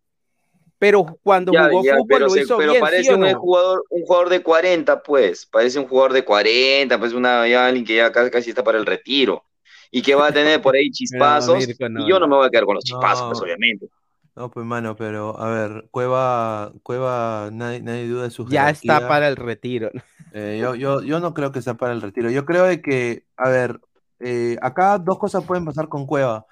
[0.83, 3.17] Pero cuando Ya, jugó ya, fútbol pero, lo se- hizo pero bien, parece ¿sí o
[3.17, 3.39] un no?
[3.39, 5.45] jugador, un jugador de 40, pues.
[5.45, 8.77] Parece un jugador de 40, pues una, ya alguien que ya casi, casi está para
[8.77, 9.45] el retiro.
[9.91, 11.65] Y que va a tener por ahí chispazos.
[11.67, 13.87] Mirko, no, y yo no, me voy a quedar con los chispazos, pues obviamente.
[14.35, 19.05] No, pues mano, pero a ver, Cueva, Cueva, nadie, nadie duda de su Ya está
[19.07, 19.91] para el retiro.
[20.31, 22.31] Eh, yo, yo, yo no creo que sea para el retiro.
[22.31, 23.79] Yo creo de que, a ver,
[24.19, 26.47] eh, acá dos cosas pueden pasar con Cueva.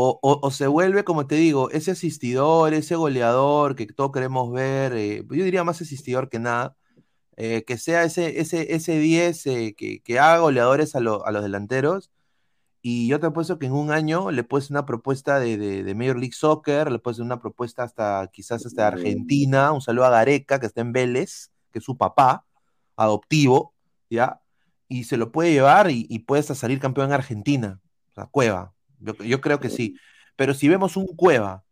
[0.00, 4.92] O, se vuelve, como te digo, ese asistidor, ese goleador que todos queremos ver.
[4.94, 6.76] eh, yo diría más asistidor que nada.
[7.36, 11.32] eh, que sea ese, ese, ese 10 eh, que, que haga goleadores a, lo- a
[11.32, 12.10] los delanteros.
[12.82, 16.16] Y yo te apuesto que en un año le puedes una propuesta de, de, Major
[16.18, 19.72] League Soccer, le puedes una propuesta hasta quizás hasta Argentina.
[19.72, 22.46] Un saludo a Gareca, que está en Vélez, que es su papá
[22.96, 23.74] adoptivo,
[24.10, 24.40] ¿ya?
[24.88, 27.80] Y se lo puede llevar y, y puede salir campeón en Argentina.
[28.10, 28.74] O sea, Cueva.
[29.00, 29.96] Yo, yo creo que sí.
[30.36, 31.64] Pero si vemos un Cueva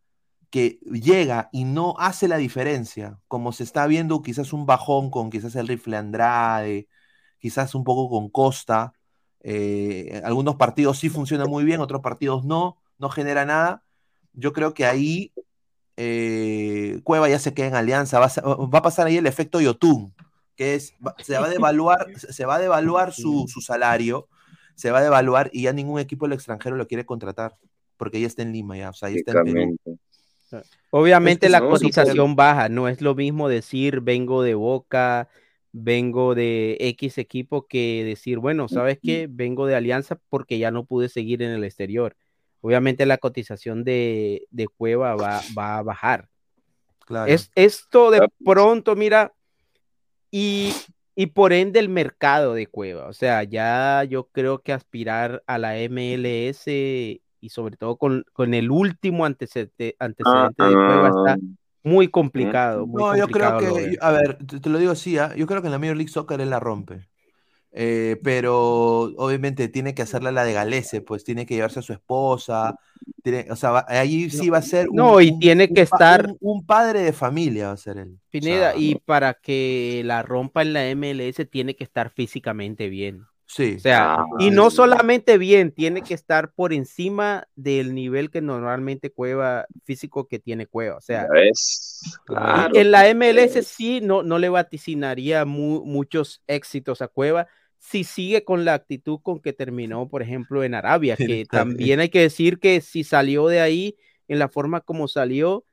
[0.50, 5.30] que llega y no hace la diferencia, como se está viendo quizás un bajón con
[5.30, 6.88] quizás el rifle Andrade,
[7.38, 8.92] quizás un poco con Costa,
[9.40, 13.82] eh, algunos partidos sí funcionan muy bien, otros partidos no, no genera nada.
[14.32, 15.32] Yo creo que ahí
[15.96, 19.60] eh, Cueva ya se queda en alianza, va a, va a pasar ahí el efecto
[19.60, 20.14] Yotun,
[20.56, 24.28] que es, se va a devaluar, se va a devaluar su, su salario,
[24.76, 27.56] se va a devaluar y ya ningún equipo del extranjero lo quiere contratar,
[27.96, 29.98] porque ya está en Lima ya, o sea, ya está en Perú.
[30.90, 35.28] Obviamente la no, cotización baja, no es lo mismo decir vengo de Boca,
[35.72, 39.26] vengo de X equipo que decir, bueno, ¿sabes qué?
[39.28, 42.16] Vengo de Alianza porque ya no pude seguir en el exterior.
[42.60, 46.28] Obviamente la cotización de, de Cueva va, va a bajar.
[47.04, 47.30] Claro.
[47.30, 49.32] Es, esto de Ah, pronto, mira,
[50.30, 50.72] y,
[51.16, 53.08] y por ende el mercado de Cueva.
[53.08, 58.54] O sea, ya yo creo que aspirar a la MLS y sobre todo con, con
[58.54, 61.36] el último antecedente, antecedente de Cueva está Ah,
[61.82, 62.86] muy complicado.
[62.86, 65.34] Muy No, yo creo que, a ver, te, te lo digo así, ¿ah?
[65.36, 67.08] yo creo que en la Major League Soccer él la rompe.
[67.78, 71.92] Eh, pero obviamente tiene que hacerla la de Galese, pues tiene que llevarse a su
[71.92, 72.74] esposa,
[73.22, 75.74] tiene, o sea, va- ahí sí va a ser un, No, y un- tiene un
[75.74, 78.14] que pa- estar- un, un padre de familia va a ser él.
[78.16, 82.88] O Pineda, sea, y para que la rompa en la MLS tiene que estar físicamente
[82.88, 83.24] bien.
[83.48, 84.76] sí, O sea, Ah, y no sí.
[84.76, 90.66] solamente bien, tiene que estar por encima del nivel que normalmente Cueva, físico que tiene
[90.66, 90.96] Cueva.
[90.96, 91.26] O sea.
[92.24, 92.74] Claro.
[92.74, 97.46] en la MLS sí no, no le vaticinaría mu- muchos éxitos a Cueva
[97.78, 102.08] si sigue con la actitud con que terminó, por ejemplo, en Arabia, que también hay
[102.08, 103.96] que decir que si salió de ahí
[104.28, 105.64] en la forma como salió,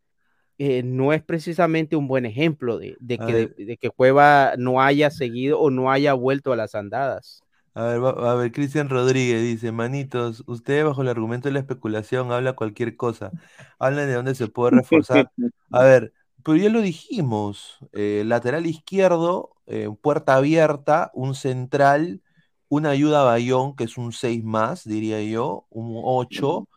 [0.58, 4.82] eh, no es precisamente un buen ejemplo de, de que, de, de que Cueva no
[4.82, 7.44] haya seguido o no haya vuelto a las andadas.
[7.76, 12.32] A ver, a ver, Cristian Rodríguez dice, manitos, usted bajo el argumento de la especulación
[12.32, 13.32] habla cualquier cosa,
[13.80, 15.32] hablan de dónde se puede reforzar.
[15.72, 22.22] A ver, pero ya lo dijimos, eh, lateral izquierdo, eh, puerta abierta, un central,
[22.70, 26.68] una ayuda a Bayón, que es un 6 más, diría yo, un 8,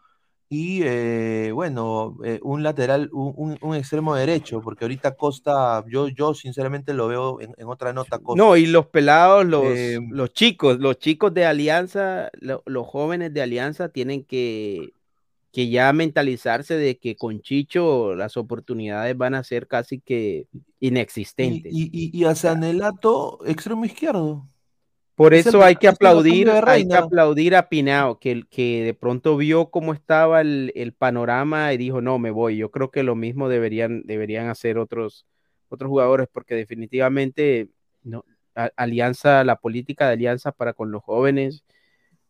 [0.49, 6.09] y eh, bueno, eh, un lateral, un, un- un extremo derecho, porque ahorita Costa, yo,
[6.09, 8.43] yo sinceramente lo veo en, en otra nota Costa.
[8.43, 13.35] No, y los pelados, los, Eh, los chicos, los chicos de Alianza, lo- los jóvenes
[13.35, 14.93] de Alianza tienen que,
[15.57, 20.49] que ya mentalizarse de que con Chicho las oportunidades van a ser casi que
[20.81, 21.73] inexistentes.
[21.75, 24.47] y, y, y a Sanelato, extremo izquierdo.
[25.15, 28.93] Por es el eso hay que aplaudir, hay que aplaudir a Pinao, que, que de
[28.93, 32.59] pronto vio cómo estaba el, el panorama y dijo, no, me voy.
[32.59, 35.25] Yo creo que lo mismo deberían, deberían hacer otros,
[35.71, 37.71] otros jugadores, porque definitivamente
[38.03, 41.65] no, a- Alianza, la política de Alianza para con los jóvenes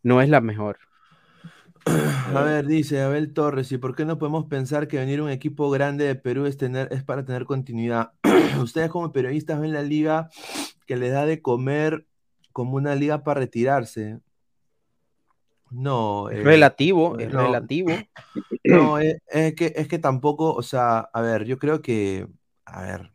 [0.04, 0.78] no es la mejor.
[2.34, 5.70] A ver, dice Abel Torres, ¿y por qué no podemos pensar que venir un equipo
[5.70, 8.12] grande de Perú es, tener, es para tener continuidad?
[8.60, 10.28] Ustedes como periodistas ven la liga
[10.86, 12.06] que les da de comer
[12.52, 14.18] como una liga para retirarse.
[15.70, 17.44] No, Es eh, relativo, es no.
[17.44, 17.92] relativo.
[18.64, 22.26] no, es, es que, es que tampoco, o sea, a ver, yo creo que,
[22.64, 23.10] a ver,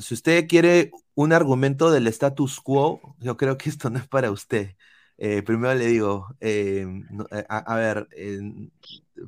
[0.00, 4.30] si usted quiere un argumento del status quo, yo creo que esto no es para
[4.30, 4.76] usted.
[5.24, 6.84] Eh, primero le digo, eh,
[7.30, 8.08] eh, a, ver,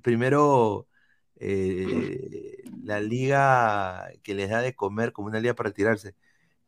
[0.03, 0.89] primero
[2.83, 6.17] la liga que les da de comer como una liga para retirarse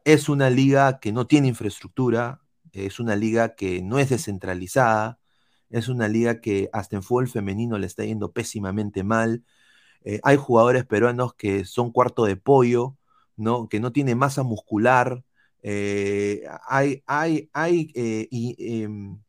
[0.04, 5.18] es una liga que no tiene infraestructura, es una liga que no es descentralizada,
[5.70, 9.44] es una liga que hasta en fútbol femenino le está yendo pésimamente mal.
[10.22, 12.96] Hay jugadores peruanos que son cuarto de pollo,
[13.36, 13.68] ¿no?
[13.68, 15.24] que no tienen masa muscular.
[15.68, 19.20] Eh, hay hay, hay eh, em,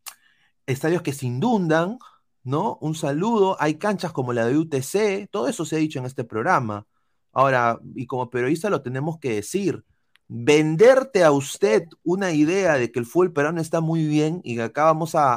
[0.67, 1.97] estadios que se inundan,
[2.43, 2.77] ¿no?
[2.81, 3.57] Un saludo.
[3.59, 6.85] Hay canchas como la de UTC, todo eso se ha dicho en este programa.
[7.33, 9.83] Ahora, y como periodista lo tenemos que decir,
[10.27, 14.63] venderte a usted una idea de que el fútbol peruano está muy bien y que
[14.63, 15.35] acá vamos a,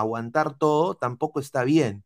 [0.00, 2.04] aguantar todo, tampoco está bien.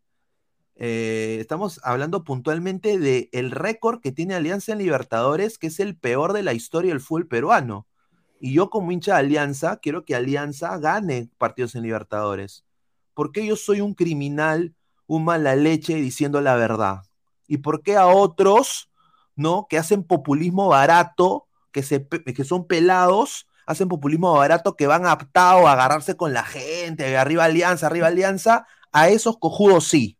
[0.76, 5.96] Eh, estamos hablando puntualmente del el récord que tiene Alianza en Libertadores, que es el
[5.96, 7.86] peor de la historia del fútbol peruano.
[8.40, 12.64] Y yo como hincha de Alianza, quiero que Alianza gane partidos en Libertadores.
[13.12, 14.74] ¿Por qué yo soy un criminal,
[15.06, 17.02] un mala leche diciendo la verdad?
[17.46, 18.90] ¿Y por qué a otros,
[19.36, 19.66] ¿no?
[19.68, 25.66] Que hacen populismo barato, que, se, que son pelados, hacen populismo barato, que van aptados
[25.66, 30.16] a agarrarse con la gente, arriba Alianza, arriba Alianza, a esos cojudos sí.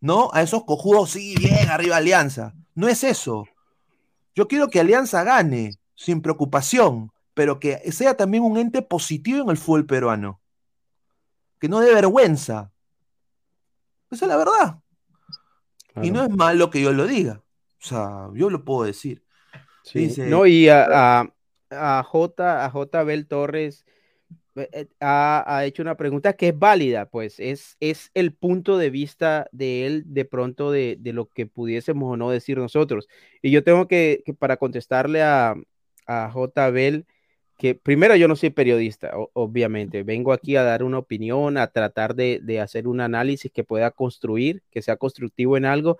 [0.00, 0.30] ¿No?
[0.34, 2.52] A esos cojudos sí, bien, arriba Alianza.
[2.74, 3.46] No es eso.
[4.34, 9.50] Yo quiero que Alianza gane, sin preocupación, pero que sea también un ente positivo en
[9.50, 10.40] el fútbol peruano.
[11.58, 12.72] Que no dé vergüenza.
[14.10, 14.78] Esa es la verdad.
[16.00, 17.42] Y no es malo que yo lo diga.
[17.82, 19.22] O sea, yo lo puedo decir
[20.28, 21.32] no, y a,
[21.70, 23.02] a, J, a J.
[23.04, 23.84] Bel Torres
[24.54, 28.90] eh, eh, ha, hecho una pregunta que es válida, pues es, es el punto de
[28.90, 33.08] vista de él de pronto de, lo que pudiésemos o no decir nosotros.
[33.42, 35.54] Y yo tengo que, para contestarle a,
[36.08, 36.70] a J.
[36.70, 37.06] Bel,
[37.56, 42.16] que primero yo no soy periodista, obviamente, vengo aquí a dar una opinión, a tratar
[42.16, 45.98] de, de hacer un análisis que pueda construir, que sea constructivo en algo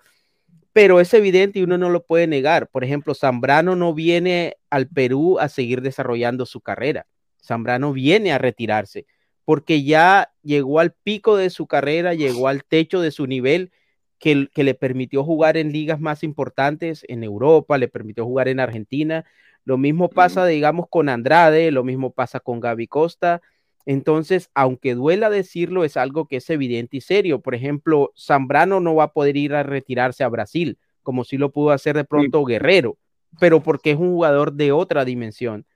[0.73, 2.69] pero es evidente y uno no lo puede negar.
[2.69, 7.07] Por ejemplo, Zambrano no viene al Perú a seguir desarrollando su carrera.
[7.43, 9.05] Zambrano viene a retirarse
[9.45, 13.71] porque ya llegó al pico de su carrera, llegó al techo de su nivel
[14.19, 18.59] que, que le permitió jugar en ligas más importantes en Europa, le permitió jugar en
[18.59, 19.25] Argentina.
[19.69, 23.43] Lo mismo pasa, digamos, con Andrade, lo mismo pasa con Gaby Costa.
[23.85, 27.41] Entonces, aunque duela decirlo, es algo que es evidente y serio.
[27.41, 31.51] Por ejemplo, Zambrano no va a poder ir a retirarse a Brasil, como si lo
[31.51, 32.97] pudo hacer de pronto Guerrero,
[33.39, 35.67] pero porque es un jugador de otra dimensión.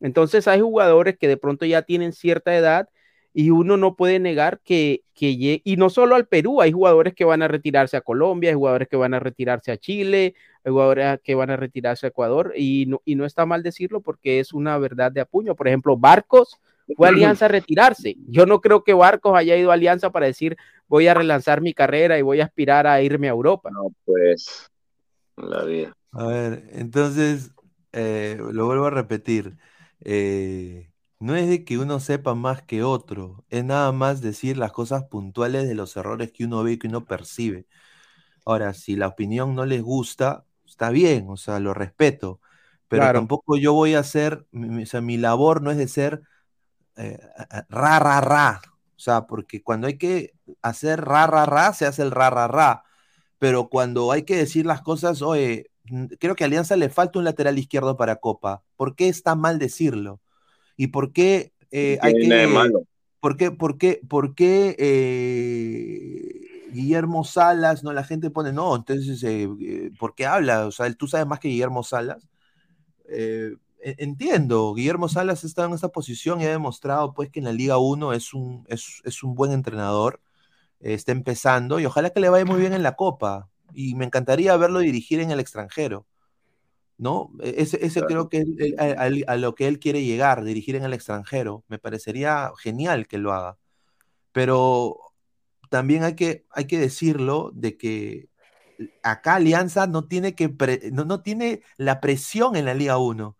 [0.00, 2.88] Entonces, hay jugadores que de pronto ya tienen cierta edad
[3.34, 7.24] y uno no puede negar que, que y no solo al Perú, hay jugadores que
[7.24, 11.20] van a retirarse a Colombia, hay jugadores que van a retirarse a Chile, hay jugadores
[11.22, 14.52] que van a retirarse a Ecuador, y no, y no está mal decirlo porque es
[14.52, 15.54] una verdad de apuño.
[15.54, 16.58] Por ejemplo, Barcos
[16.96, 18.16] fue Alianza a retirarse.
[18.28, 20.56] Yo no creo que Barcos haya ido a Alianza para decir
[20.88, 23.70] voy a relanzar mi carrera y voy a aspirar a irme a Europa.
[23.70, 24.70] No, pues,
[25.36, 25.92] la vida.
[26.12, 27.50] A ver, entonces,
[27.92, 29.56] eh, lo vuelvo a repetir.
[30.04, 30.91] Eh,
[31.22, 35.04] no es de que uno sepa más que otro, es nada más decir las cosas
[35.04, 37.66] puntuales de los errores que uno ve y que uno percibe.
[38.44, 42.40] Ahora, si la opinión no les gusta, está bien, o sea, lo respeto,
[42.88, 46.22] pero tampoco yo voy a hacer, o sea, mi labor no es de ser
[46.96, 47.18] eh,
[47.68, 48.60] ra, ra, ra.
[48.96, 52.48] O sea, porque cuando hay que hacer ra, ra, ra, se hace el ra, ra,
[52.48, 52.84] ra.
[53.38, 55.70] Pero cuando hay que decir las cosas, oye,
[56.20, 58.62] creo que a Alianza le falta un lateral izquierdo para Copa.
[58.76, 60.20] ¿Por qué está mal decirlo?
[60.76, 62.72] ¿Y por qué eh, hay que...
[63.20, 69.24] ¿Por qué, por qué, por qué eh, Guillermo Salas, no, la gente pone, no, entonces,
[69.96, 70.66] ¿por qué habla?
[70.66, 72.28] O sea, tú sabes más que Guillermo Salas.
[73.82, 77.52] E-, entiendo, Guillermo Salas está en esta posición y ha demostrado pues que en la
[77.52, 80.20] Liga 1 es un, es, un buen entrenador,
[80.80, 84.56] está empezando y ojalá que le vaya muy bien en la Copa y me encantaría
[84.56, 86.06] verlo dirigir en el extranjero,
[86.98, 87.32] ¿no?
[87.40, 91.64] E-, ese, creo que es a, lo que él quiere llegar, dirigir en el extranjero,
[91.68, 93.58] me parecería genial que lo haga,
[94.32, 94.98] pero
[95.70, 98.28] también hay que, hay que decirlo de que
[99.02, 100.54] acá Alianza no tiene, que
[100.92, 103.36] no, no tiene la presión en la Liga 1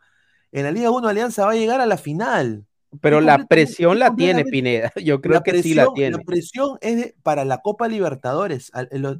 [0.52, 2.66] en la Liga 1 Alianza va a llegar a la final.
[3.00, 6.18] Pero la presión la tiene Pineda, yo creo que sí la tiene.
[6.18, 8.70] La presión es para la Copa Libertadores.
[8.90, 9.16] El,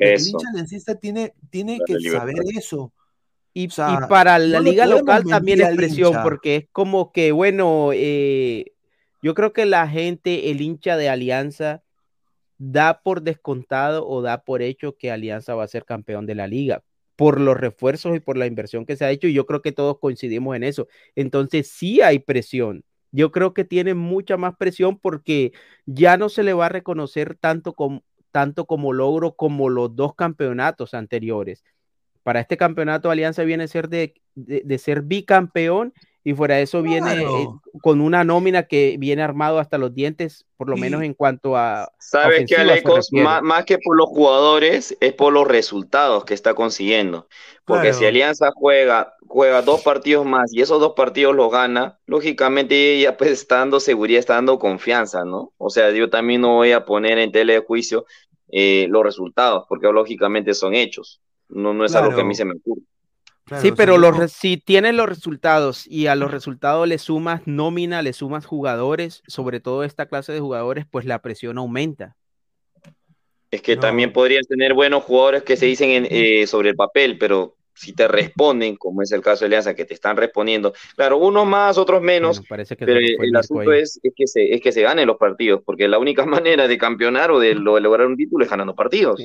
[0.70, 2.93] hincha tiene, tiene que saber eso.
[3.55, 3.68] Y,
[4.09, 8.72] para la liga local también es presión, porque es como que, bueno, eh,
[9.20, 11.82] yo creo que la gente, el hincha de Alianza,
[12.59, 16.46] da por descontado o da por hecho que Alianza va a ser campeón de la
[16.46, 16.82] liga
[17.16, 19.72] por los refuerzos y por la inversión que se ha hecho, y yo creo que
[19.72, 20.88] todos coincidimos en eso.
[21.14, 22.84] Entonces, sí hay presión.
[23.11, 25.53] Yo creo que tiene mucha más presión porque
[25.84, 30.14] ya no se le va a reconocer tanto como, tanto como logro como los dos
[30.14, 31.62] campeonatos anteriores.
[32.23, 35.93] Para este campeonato, Alianza viene a ser de, de ser bicampeón
[36.25, 37.49] y fuera de eso viene eh,
[37.81, 41.91] con una nómina que viene armado hasta los dientes, por lo menos en cuanto a...
[41.99, 47.27] Sabes que Alecos, más, que por los jugadores, es por los resultados que está consiguiendo.
[47.64, 53.01] Porque si Alianza juega, juega dos partidos más y esos dos partidos los gana, lógicamente
[53.01, 55.53] ya pues está dando seguridad, está dando confianza, ¿no?
[55.59, 58.05] O sea, yo también no voy a poner en tele de juicio
[58.49, 61.20] eh, los resultados, porque lógicamente son hechos.
[61.53, 62.82] No, no es algo que a mí se me ocurre.
[63.61, 68.12] sí, pero los, si tienes los resultados y a los resultados le sumas nómina, le
[68.12, 72.16] sumas jugadores, sobre todo esta clase de jugadores, pues la presión aumenta.
[73.50, 77.57] Es que también podrías tener buenos jugadores que se dicen eh, sobre el papel, pero
[77.74, 81.46] si te responden, como es el caso de Alianza, que te están respondiendo, claro, unos
[81.46, 85.07] más, otros menos, parece que pero el asunto es, que se, es que se ganen
[85.07, 88.74] los partidos, porque la única manera de campeonar o de, lograr un título es ganando
[88.74, 89.20] partidos.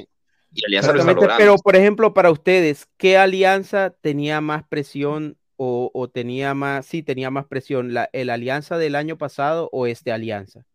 [0.53, 1.35] Y Alianza lo está logrando.
[1.37, 7.31] Pero, por ejemplo, para ustedes, ¿qué alianza tenía más presión o, tenía más, sí, tenía
[7.31, 10.65] más presión, la, el alianza del año pasado o este alianza?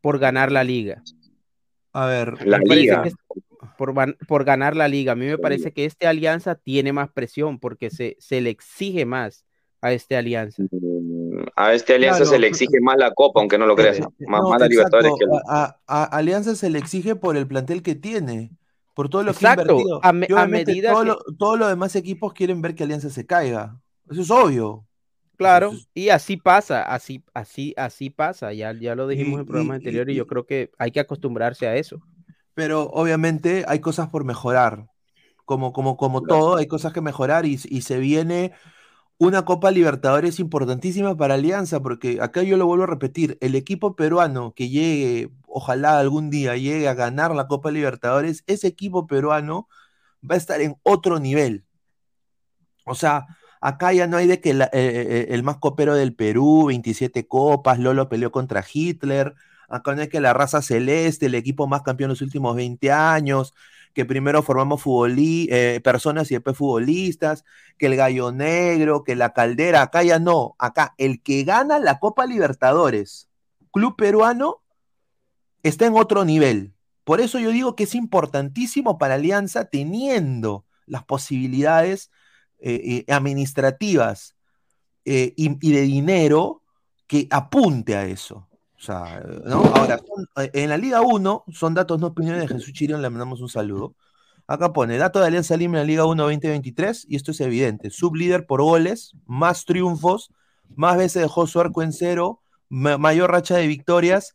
[0.00, 1.02] Por ganar la liga.
[1.92, 3.04] A ver, la liga.
[3.78, 3.94] por,
[4.26, 5.12] por, ganar la liga.
[5.12, 9.06] A mí me parece que esta alianza tiene más presión porque se, se le exige
[9.06, 9.44] más
[9.84, 10.62] a esta alianza.
[10.70, 14.00] Mm, a esta alianza se le exige más la copa, aunque no lo creas.
[14.00, 17.94] Eh, más, la Libertadores que a, a, Alianza se le exige por el plantel que
[17.94, 18.50] tiene,
[18.94, 20.00] por todo lo que ha invertido.
[20.02, 20.94] A, medida
[21.38, 23.80] todos los demás equipos quieren ver que Alianza se caiga.
[24.08, 24.86] Eso es obvio.
[25.36, 30.14] Claro, y así pasa, así, así, así pasa, ya, ya lo dijimos en programas anteriores
[30.14, 32.00] y yo creo que hay que acostumbrarse a eso.
[32.54, 34.86] Pero obviamente hay cosas por mejorar,
[35.44, 38.52] como, como, como todo, hay cosas que mejorar y, y, se viene
[39.18, 43.96] una Copa Libertadores importantísima para Alianza, porque acá yo lo vuelvo a repetir, el equipo
[43.96, 49.68] peruano que llegue, ojalá algún día llegue a ganar la Copa Libertadores, ese equipo peruano
[50.28, 51.64] va a estar en otro nivel.
[52.84, 53.26] O sea,
[53.64, 57.26] Acá ya no hay de que eh, eh, eh, el más copero del Perú, 27
[57.26, 59.34] copas, Lolo peleó contra Hitler.
[59.70, 62.92] Acá no hay que la raza celeste, el equipo más campeón en los últimos 20
[62.92, 63.54] años,
[63.94, 64.82] que primero formamos
[65.82, 67.44] personas y después futbolistas,
[67.78, 69.80] que el gallo negro, que la caldera.
[69.80, 70.56] Acá ya no.
[70.58, 73.30] Acá el que gana la Copa Libertadores,
[73.72, 74.60] club peruano,
[75.64, 76.74] está en otro nivel.
[77.02, 82.10] Por eso yo digo que es importantísimo para Alianza teniendo las posibilidades
[82.60, 84.36] eh, eh, administrativas
[85.04, 86.62] eh, y, de dinero
[87.06, 88.48] que apunte a eso.
[88.76, 89.22] O sea,
[89.74, 89.98] Ahora,
[90.36, 93.94] en la Liga 1, son datos no opiniones de Jesús Chirión, le mandamos un saludo.
[94.46, 97.88] Acá pone, dato de Alianza Lima en la Liga 1 2023, y esto es evidente,
[97.88, 100.30] sublíder por goles, más triunfos,
[100.74, 104.34] más veces dejó su arco en cero, mayor racha de victorias,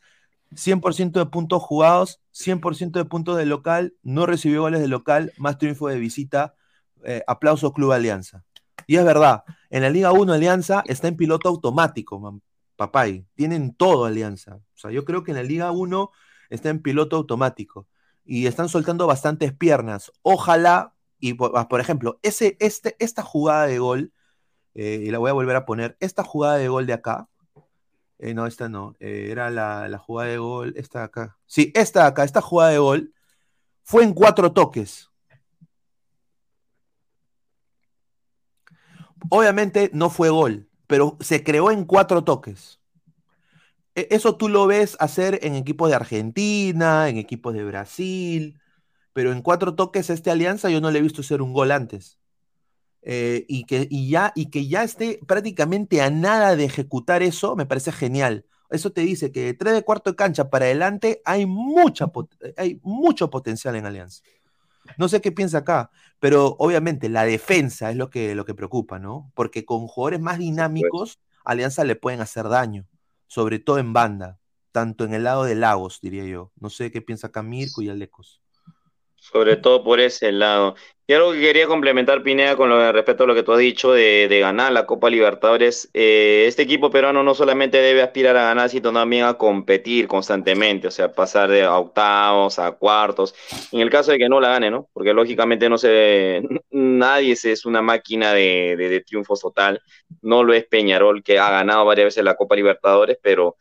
[0.55, 5.57] 100% de puntos jugados, 100% de puntos de local, no recibió goles de local, más
[5.57, 6.55] triunfo de visita,
[7.03, 8.43] eh, aplauso Club Alianza.
[8.87, 12.41] Y es verdad, en la Liga 1 Alianza está en piloto automático,
[12.75, 13.25] papay.
[13.35, 14.55] Tienen todo Alianza.
[14.55, 16.09] O sea, yo creo que en la Liga 1
[16.49, 17.87] está en piloto automático.
[18.25, 20.11] Y están soltando bastantes piernas.
[20.21, 24.13] Ojalá, y por, ah, ejemplo, ese, este, esta jugada de gol,
[24.73, 27.27] eh, y la voy a volver a poner, esta jugada de gol de acá,
[28.19, 31.37] eh, no, esta no, era la, la, jugada de gol, esta de acá.
[31.45, 33.13] Sí, esta de acá, esta jugada de gol,
[33.83, 35.09] fue en cuatro toques.
[39.29, 42.79] Obviamente no fue gol, pero se creó en cuatro toques.
[43.95, 48.59] E, eso tú lo ves hacer en equipos de Argentina, en equipos de Brasil,
[49.13, 52.19] pero en cuatro toques esta alianza yo no le he visto hacer un gol antes.
[53.01, 57.65] Eh, y, que, ya, y que ya esté prácticamente a nada de ejecutar eso, me
[57.65, 58.45] parece genial.
[58.69, 62.11] Eso te dice que de tres de cuarto de cancha para adelante hay, mucha,
[62.57, 64.23] hay mucho potencial en Alianza.
[64.97, 68.99] No sé qué piensa acá, pero obviamente la defensa es lo que, lo que preocupa,
[68.99, 69.31] ¿no?
[69.33, 72.85] Porque con jugadores más dinámicos, Alianza le pueden hacer daño,
[73.27, 74.39] sobre todo en banda,
[74.71, 76.51] tanto en el lado de Lagos, diría yo.
[76.59, 78.41] No sé qué piensa acá Mirko y Alecos
[79.19, 80.75] sobre todo por ese lado.
[81.09, 83.91] Y algo que quería complementar, Pineda, con lo respecto a lo que tú has dicho
[83.91, 88.69] de, ganar la Copa Libertadores, eh, este equipo peruano no solamente debe aspirar a ganar,
[88.69, 93.33] sino también a competir constantemente, o sea, pasar de octavos a cuartos,
[93.71, 94.87] en el caso de que no la gane, ¿no?
[94.93, 99.81] Porque lógicamente no se, nadie es una máquina de, de, triunfos total,
[100.21, 103.57] no lo es Peñarol, que ha ganado varias veces la Copa Libertadores, pero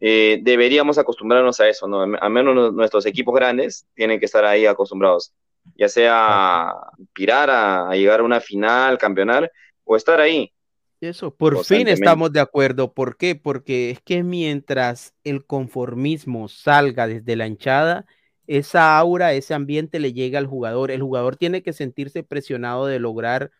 [0.00, 2.02] eh, deberíamos acostumbrarnos a eso, ¿no?
[2.02, 5.32] Al menos nuestros equipos grandes tienen que estar ahí acostumbrados,
[5.76, 9.50] ya sea aspirar a, llegar a una final, campeonar
[9.84, 10.52] o estar ahí.
[11.00, 12.94] Eso, por fin estamos de acuerdo.
[12.94, 13.34] ¿Por qué?
[13.34, 18.06] Porque es que mientras el conformismo salga desde la hinchada,
[18.46, 20.90] esa aura, ese ambiente le llega al jugador.
[20.90, 23.50] El jugador tiene que sentirse presionado de lograr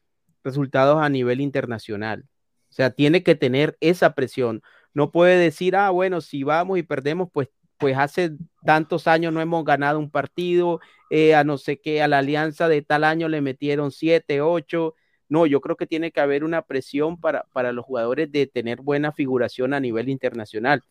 [0.43, 2.25] resultados a nivel internacional.
[2.71, 4.63] O sea, tiene que tener esa presión
[4.95, 7.49] no puede decir, ah, bueno, si vamos y perdemos, pues,
[7.79, 8.33] pues hace
[8.65, 10.81] tantos años no hemos ganado un partido,
[11.11, 14.95] eh, a no sé qué, a la alianza de tal año le metieron siete, ocho.
[15.29, 18.81] No, yo creo que tiene que haber una presión para, para los jugadores de tener
[18.81, 20.83] buena figuración a nivel internacional.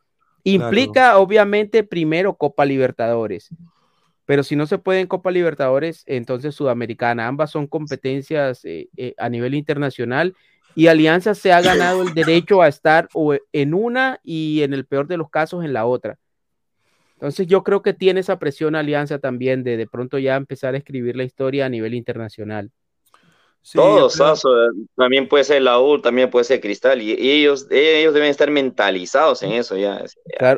[0.43, 3.49] Implica, obviamente, primero Copa Libertadores.
[4.25, 7.27] Pero si no se puede en Copa Libertadores, entonces Sudamericana.
[7.27, 10.35] Ambas son competencias eh, eh, a nivel internacional
[10.75, 13.07] y Alianza se ha ganado el derecho a estar
[13.51, 16.17] en una y en el peor de los casos en la otra.
[17.15, 20.77] Entonces yo creo que tiene esa presión Alianza también de de pronto ya empezar a
[20.77, 22.71] escribir la historia a nivel internacional.
[23.71, 24.43] Todos,
[24.97, 29.41] también puede ser la U, también puede ser Cristal, y ellos, ellos deben estar mentalizados
[29.41, 30.03] en eso ya.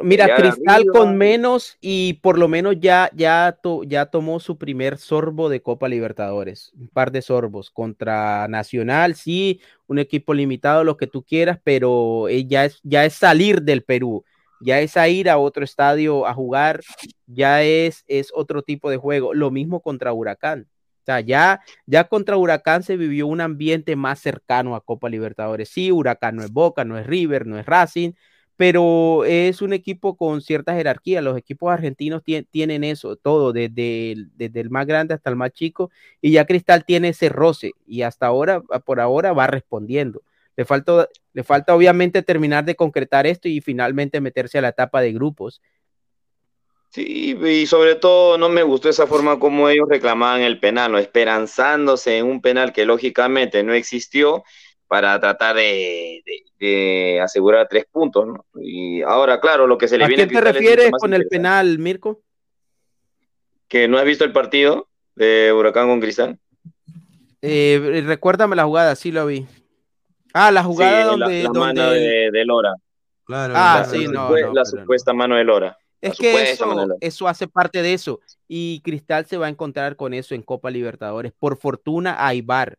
[0.01, 5.49] mira, Cristal con menos y por lo menos ya, ya, ya tomó su primer sorbo
[5.49, 11.05] de Copa Libertadores, un par de sorbos contra Nacional, sí, un equipo limitado, lo que
[11.05, 14.25] tú quieras, pero eh, ya es, ya es salir del Perú,
[14.61, 16.81] ya es a ir a otro estadio a jugar,
[17.27, 22.05] ya es, es otro tipo de juego, lo mismo contra Huracán o sea, ya, ya
[22.05, 25.69] contra Huracán se vivió un ambiente más cercano a Copa Libertadores.
[25.69, 28.13] Sí, Huracán no es Boca, no es River, no es Racing,
[28.55, 31.21] pero es un equipo con cierta jerarquía.
[31.21, 35.51] Los equipos argentinos tienen eso, todo, desde el, desde el, más grande hasta el más
[35.51, 35.91] chico,
[36.21, 40.23] y ya Cristal tiene ese roce, y hasta ahora, por ahora, va respondiendo.
[40.55, 45.01] Le falta, le falta obviamente terminar de concretar esto y finalmente meterse a la etapa
[45.01, 45.61] de grupos.
[46.95, 50.97] Sí, y sobre todo no me gustó esa forma como ellos reclamaban el penal, ¿no?
[50.97, 54.45] esperanzándose en un penal que lógicamente no existió
[54.87, 58.25] para tratar de, asegurar tres puntos.
[58.27, 58.45] ¿no?
[58.61, 61.27] Y ahora, claro, lo que se le ¿A viene ¿A qué te refieres con el
[61.27, 62.21] penal, Mirko?
[63.67, 66.39] ¿Que no has visto el partido de Huracán con Cristal?
[67.41, 69.45] Eh, recuérdame la jugada, sí lo vi.
[70.37, 71.43] Ah, la jugada donde.
[71.43, 72.75] La, mano de, Lora.
[73.23, 75.77] Claro, ah, sí, no, la supuesta mano de Lora.
[76.01, 76.57] Es que
[76.99, 78.19] eso, hace parte de eso.
[78.45, 81.31] Y Cristal se va a encontrar con eso en Copa Libertadores.
[81.31, 82.77] Por fortuna hay VAR.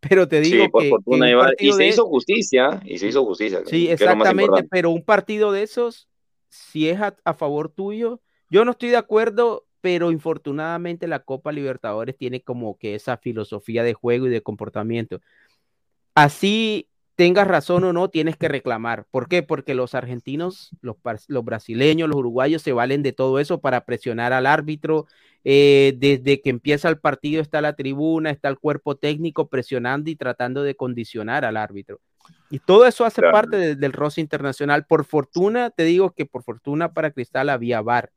[0.00, 1.54] Pero te digo por fortuna hay VAR.
[1.60, 2.82] Y se hizo justicia.
[2.84, 3.60] Y se hizo justicia.
[3.64, 4.64] Sí, exactamente.
[4.68, 6.08] Pero un partido de esos,
[6.48, 12.18] si es a, favor tuyo, yo no estoy de acuerdo, pero infortunadamente la Copa Libertadores
[12.18, 15.20] tiene como que esa filosofía de juego y de comportamiento.
[16.14, 19.06] Así tengas razón o no, tienes que reclamar.
[19.10, 19.42] ¿Por qué?
[19.42, 20.96] Porque los argentinos, los,
[21.28, 25.06] los brasileños, los uruguayos se valen de todo eso para presionar al árbitro.
[25.44, 30.16] Eh, desde que empieza el partido está la tribuna, está el cuerpo técnico presionando y
[30.16, 32.00] tratando de condicionar al árbitro.
[32.50, 34.84] Y todo eso hace parte del roce internacional.
[34.84, 38.10] Por fortuna, te digo que por fortuna para Cristal había VAR.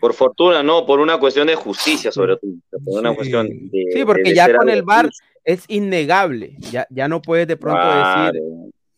[0.00, 2.50] Por fortuna, no, por una cuestión de justicia, sobre todo.
[2.84, 5.08] Por una cuestión de, sí, porque ya con el VAR
[5.44, 6.56] es innegable.
[6.58, 8.40] Ya, ya no puedes de pronto decir,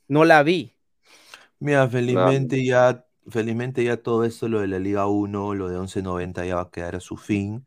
[0.09, 0.75] no la vi.
[1.59, 6.47] Mira, felizmente ya, felizmente ya todo esto, lo de la Liga 1, lo de 11.90
[6.47, 7.67] ya va a quedar a su fin.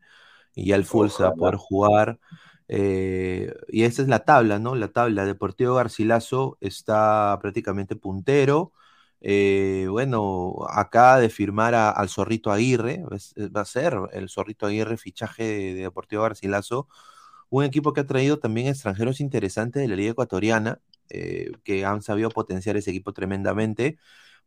[0.54, 2.18] Y ya el full se va a poder jugar.
[2.68, 4.74] Eh, y esa es la tabla, ¿no?
[4.74, 5.24] La tabla.
[5.24, 8.72] Deportivo Garcilaso está prácticamente puntero.
[9.20, 15.44] Eh, bueno, acá de firmar al Zorrito Aguirre, va a ser el Zorrito Aguirre fichaje
[15.44, 16.88] de, de Deportivo Garcilaso
[17.50, 22.02] un equipo que ha traído también extranjeros interesantes de la Liga Ecuatoriana, eh, que han
[22.02, 23.98] sabido potenciar ese equipo tremendamente.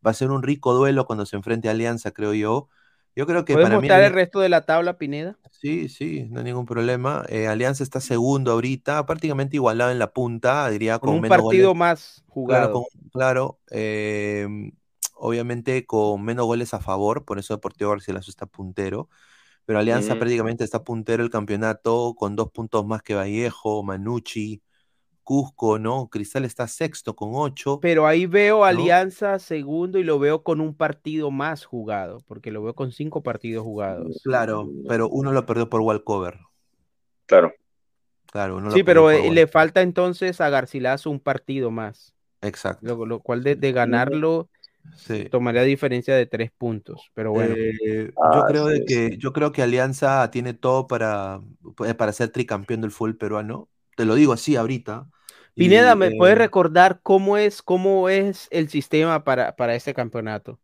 [0.05, 2.69] Va a ser un rico duelo cuando se enfrente a Alianza, creo yo.
[3.15, 5.37] Yo creo que ¿Puedes mostrar el resto de la tabla, Pineda?
[5.51, 7.25] Sí, sí, no hay ningún problema.
[7.27, 12.23] Eh, Alianza está segundo ahorita, prácticamente igualado en la punta, diría con, un partido más
[12.27, 12.85] jugado.
[13.11, 14.71] Claro, em,
[15.15, 19.09] obviamente con menos goles a favor, por eso Deportivo Barcelona está puntero
[19.65, 24.61] pero Alianza prácticamente está puntero el campeonato con dos puntos más que Vallejo, Manucci,
[25.23, 26.09] Cusco, ¿no?
[26.09, 27.79] Cristal está sexto con ocho.
[27.79, 32.63] Pero ahí veo Alianza segundo y lo veo con un partido más jugado, porque lo
[32.63, 34.19] veo con cinco partidos jugados.
[34.23, 36.39] Claro, pero uno lo perdió por Walcover.
[37.27, 37.53] Claro.
[38.31, 42.15] Claro, uno sí, pero eh, le falta entonces a Garcilaso un partido más.
[42.41, 43.05] Exacto.
[43.05, 44.49] Lo, cual de, de ganarlo
[45.29, 47.55] Tomaría diferencia de tres puntos, pero bueno.
[47.57, 51.41] Eh, yo, ah, creo de que, yo creo que Alianza tiene todo para,
[51.85, 53.69] eh, para ser tricampeón del fútbol peruano.
[53.95, 55.07] Te lo digo así ahorita.
[55.53, 60.59] Pineda, ¿me puedes eh, recordar cómo es, cómo es el sistema para, para este campeonato?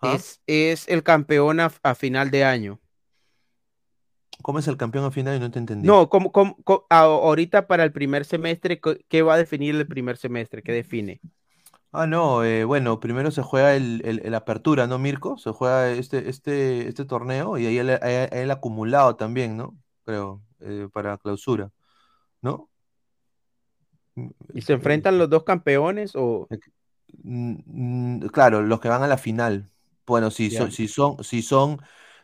[0.00, 0.14] ¿Ah?
[0.14, 2.80] Es, es, el campeón a, final de año.
[4.42, 5.38] ¿Cómo es el campeón a final?
[5.38, 5.86] No te entendí.
[5.86, 6.32] No, ¿cómo,
[6.88, 10.62] ahorita para el primer semestre, ¿qué va a definir el primer semestre?
[10.62, 11.20] ¿Qué define?
[11.92, 15.38] Ah, no, eh, bueno, primero se juega el, apertura, ¿no, Mirko?
[15.38, 19.76] Se juega este, este, este torneo y ahí el, acumulado también, ¿no?
[20.04, 21.72] Creo, eh, para clausura,
[22.42, 22.70] ¿no?
[24.54, 26.46] ¿Y se enfrentan los dos campeones o...?
[27.24, 29.68] Mm, mm, claro, los que van a la final.
[30.06, 31.80] Bueno, si son, si son, si son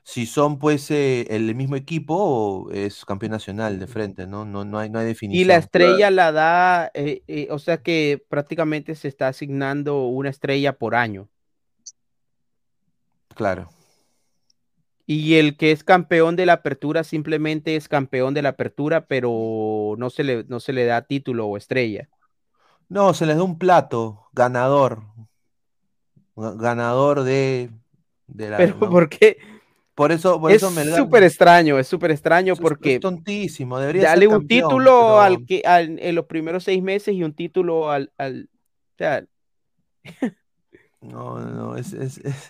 [0.06, 4.44] si son pues eh, el mismo equipo, es campeón nacional de frente, ¿no?
[4.44, 5.42] No, no, hay, no hay definición.
[5.42, 10.30] Y la estrella la da, eh, eh, o sea que prácticamente se está asignando una
[10.30, 11.28] estrella por año.
[13.34, 13.68] Claro.
[15.06, 19.96] Y el que es campeón de la apertura simplemente es campeón de la apertura, pero
[19.98, 22.08] no se le, no se le da título o estrella.
[22.88, 25.02] No, se les da un plato ganador.
[26.36, 27.70] Ganador de,
[28.28, 28.56] de la.
[28.58, 28.88] Pero ¿no?
[28.88, 29.38] ¿por qué?
[29.97, 33.78] Por eso, por es da- súper extraño, es súper extraño es- porque es tontísimo.
[33.78, 37.24] Debería dale ser un título pero- al que al- en los primeros seis meses y
[37.24, 39.24] un título al, al o sea,
[41.01, 42.48] No, no, es, es, es,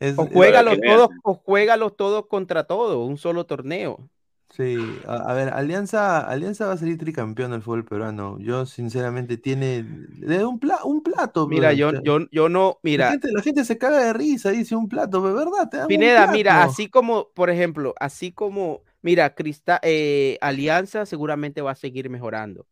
[0.18, 4.08] o juégalos todos, o juégalos todos contra todos, un solo torneo.
[4.52, 8.38] Sí, a, a ver, Alianza, Alianza va a salir tricampeón del fútbol peruano.
[8.38, 9.82] Yo, sinceramente, tiene.
[10.18, 11.48] Le da un, pla- un plato.
[11.48, 14.76] Mira, yo, yo, yo no, la mira, gente, la gente se caga de risa, dice
[14.76, 15.68] un plato, pero ¿verdad?
[15.70, 21.72] Te Pineda, mira, así como, por ejemplo, así como, mira, Crista, eh, Alianza seguramente va
[21.72, 22.66] a seguir mejorando.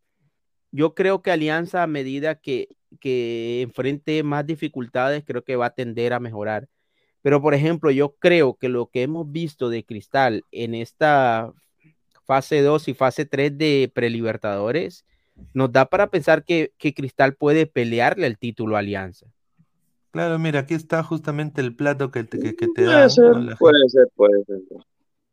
[0.73, 2.69] Yo creo que Alianza a medida que,
[3.01, 6.69] que enfrente más dificultades, creo que va a tender a mejorar.
[7.23, 11.53] Pero, por ejemplo, yo creo que lo que hemos visto de Cristal en esta
[12.31, 15.05] fase 2 y fase 3 de prelibertadores,
[15.53, 19.27] nos da para pensar que, que Cristal puede pelearle el título a Alianza.
[20.13, 23.11] Claro, mira, aquí está justamente el plato que te, que, que te Puede dan.
[23.11, 24.59] ser, puede ser, puede ser.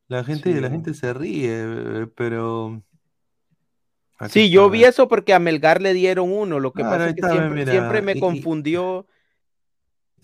[0.08, 0.60] la gente, Sí.
[0.60, 2.82] la gente se ríe, eh, pero.
[4.18, 6.60] aquí Sí, está, yo vi eso porque a Melgar le dieron uno.
[6.60, 9.06] Lo que Claro, pasa es que está, siempre, mira, siempre me y- confundió.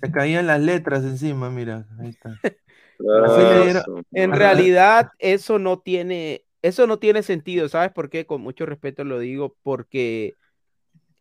[0.02, 2.40] Se caían las letras encima, mira, ahí está.
[3.06, 7.69] Ah, le dieron- su- En realidad, eso no tiene, eso no tiene sentido.
[7.69, 8.26] ¿Sabes por qué?
[8.26, 10.34] Con mucho respeto lo digo, porque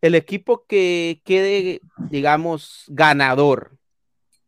[0.01, 3.77] el equipo que quede, digamos, ganador,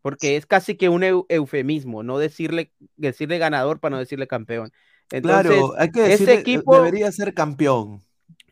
[0.01, 4.71] porque es casi que un eu- eufemismo, no decirle, decirle ganador para no decirle campeón.
[5.11, 8.01] Entonces, Claro, hay que ese decirle, eh, equipo- debería ser campeón.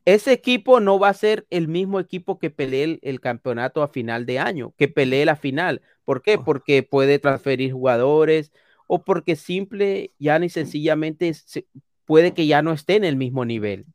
[0.05, 3.87] ese equipo no va a ser el mismo equipo que pelee el, el campeonato a
[3.87, 5.81] final de año, que pelee la final.
[6.03, 6.35] ¿Por qué?
[6.35, 6.43] Oh.
[6.43, 8.51] Porque puede transferir jugadores
[8.87, 11.65] o porque simple, ya ni sencillamente se-
[12.05, 13.85] puede que ya no esté en el mismo nivel.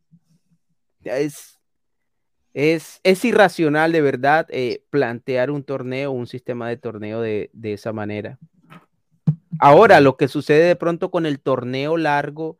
[1.04, 1.58] Es,
[2.54, 7.72] es, es irracional de verdad eh, plantear un torneo, un sistema de torneo de, de
[7.72, 8.38] esa manera.
[9.60, 12.58] Ahora, lo que sucede de pronto con el torneo largo,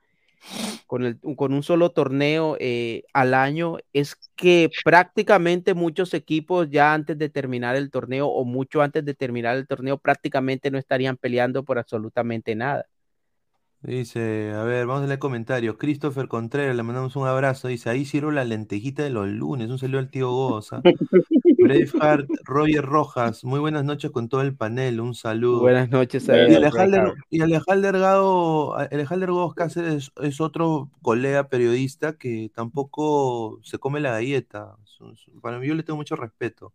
[0.86, 6.94] con, el, con un solo torneo eh, al año, es que prácticamente muchos equipos ya
[6.94, 11.16] antes de terminar el torneo o mucho antes de terminar el torneo prácticamente no estarían
[11.16, 12.86] peleando por absolutamente nada.
[13.80, 15.76] Dice, a ver, vamos a leer comentarios.
[15.78, 17.68] Christopher Contreras, le mandamos un abrazo.
[17.68, 19.70] Dice, ahí sirvo la lentejita de los lunes.
[19.70, 20.82] Un saludo al tío Goza.
[21.60, 25.00] Braveheart, Roger Rojas, muy buenas noches con todo el panel.
[25.00, 25.60] Un saludo.
[25.60, 26.26] Buenas noches.
[26.26, 32.14] Buenas Y a- Alejandro, y Alejandro Delgado, Alejandro Gómez Cáceres es, es otro colega periodista
[32.14, 34.76] que tampoco se come la galleta.
[35.40, 36.72] Para mí yo le tengo mucho respeto.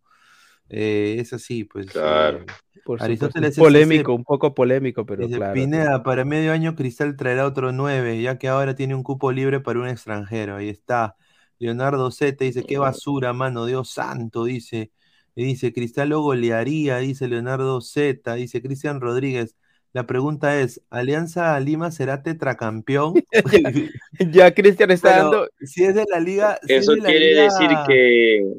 [0.68, 1.86] Eh, es así, pues.
[1.86, 2.38] Claro.
[2.38, 2.46] eh,
[2.84, 5.54] por Aristóteles supuesto, es ese- polémico, un poco polémico, pero Dice, claro.
[5.54, 9.60] Pineda, para medio año Cristal traerá otro 9, ya que ahora tiene un cupo libre
[9.60, 10.56] para un extranjero.
[10.56, 11.16] Ahí está.
[11.58, 14.90] Leonardo Zeta dice, qué basura, mano, Dios santo, dice.
[15.36, 19.56] Y dice, Cristal lo golearía, dice Leonardo Zeta, dice Cristian Rodríguez.
[19.92, 23.14] La pregunta es, ¿Alianza Lima será tetracampeón?
[24.32, 26.58] Ya Cristian está Pero dando, si es de la liga...
[26.66, 28.54] si es Eso de la quiere liga- decir que,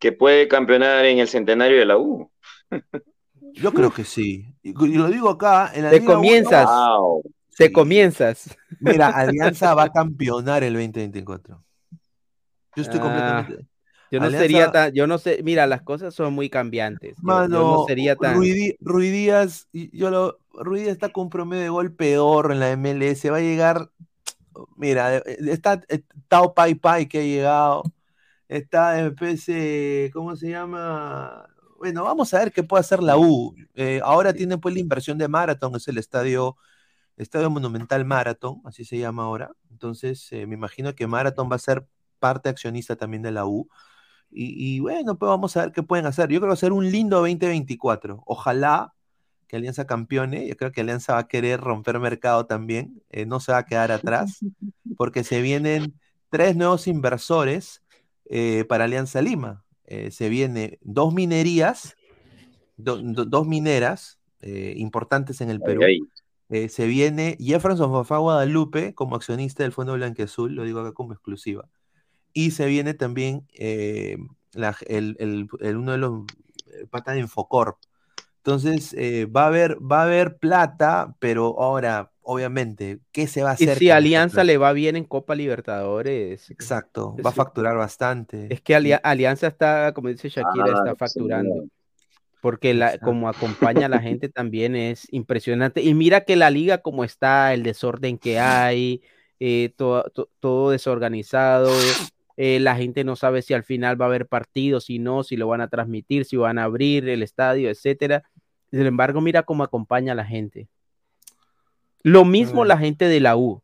[0.00, 2.30] que puede campeonar en el centenario de la U.
[3.54, 4.54] Yo creo que sí.
[4.62, 6.66] Y, lo digo acá, en la Te Liga uno, comienzas.
[6.66, 7.22] Wow.
[7.56, 7.72] te sí.
[7.72, 8.56] comienzas.
[8.80, 11.62] Mira, Alianza va a campeonar el 2024.
[12.74, 13.66] Yo estoy Ah, completamente...
[14.12, 17.10] Yo no Alianza- sería tan, yo no sé, mira, las cosas son muy cambiantes.
[17.10, 18.40] Yo- yo, Mano, no sería tan.
[18.40, 23.30] Díaz, yo lo, Rui Díaz está con un promedio de gol peor en la MLS,
[23.30, 23.90] va a llegar,
[24.76, 27.82] mira, eh, está eh, Tao Pai Pai que ha llegado,
[28.50, 31.48] está después, eh, ¿cómo se llama?
[31.78, 33.54] Bueno, vamos a ver qué puede hacer la U.
[33.74, 36.56] Eh, ahora tiene pues la inversión de Marathon, es el estadio,
[37.16, 39.52] Estadio Monumental Marathon, así se llama ahora.
[39.70, 41.86] Entonces, eh, me imagino que Marathon va a ser
[42.18, 43.68] parte accionista también de la U.
[44.30, 46.28] Y, y bueno, pues vamos a ver qué pueden hacer.
[46.30, 48.22] Yo creo que va a ser un lindo 2024.
[48.26, 48.94] Ojalá
[49.48, 50.48] que Alianza campeone.
[50.48, 53.02] Yo creo que Alianza va a querer romper mercado también.
[53.10, 54.40] eh, no se va a quedar atrás,
[54.96, 55.94] porque se vienen
[56.30, 57.82] tres nuevos inversores
[58.32, 59.64] eh, para Alianza Lima.
[59.84, 61.96] Eh, se viene dos minerías,
[62.76, 65.80] do- do- dos mineras eh, importantes en el Perú.
[66.68, 71.68] Se viene Jefferson Fafá Guadalupe como accionista del Fondo Blanqueazul, lo digo acá como exclusiva.
[72.32, 73.46] Y se viene también
[74.52, 76.24] la- el, el- el- uno de los
[76.90, 77.78] patas de Infocorp.
[78.38, 78.94] Entonces,
[79.34, 83.68] va a haber, va a haber plata, pero ahora, obviamente, ¿qué se va a Y
[83.68, 83.78] hacer?
[83.78, 88.44] si Alianza le va bien en Copa Libertadores, Exacto, es va a facturar bastante.
[88.48, 91.64] es que Alia- Alianza está, como dice Shakira, Ah, está sí, facturando.
[92.40, 95.82] porque la, como acompaña a la gente también es impresionante.
[95.82, 99.02] Y mira que la liga como está, el desorden que hay,
[99.40, 100.04] eh, todo,
[100.40, 101.98] todo, desorganizado,
[102.36, 105.36] eh, la gente no sabe si al final va a haber partido, si no, si
[105.36, 108.24] lo van a transmitir, si van a abrir el estadio, etcétera.
[108.72, 110.68] Sin embargo, mira cómo acompaña a la gente.
[112.02, 113.62] Lo mismo la gente de la U,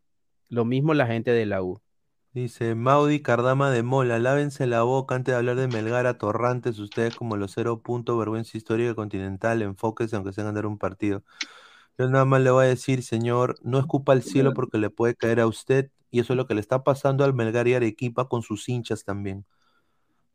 [0.51, 1.81] lo mismo la gente de la U.
[2.35, 6.79] Dice Maudi Cardama de Mola, lávense la boca antes de hablar de Melgar a Torrantes,
[6.79, 11.23] ustedes como los cero puntos, vergüenza histórica continental, enfóquese aunque sea ganar un partido.
[11.97, 15.15] Yo nada más le voy a decir, señor, no escupa al cielo porque le puede
[15.15, 18.29] caer a usted, y eso es lo que le está pasando al Melgar y Arequipa
[18.29, 19.47] con sus hinchas también.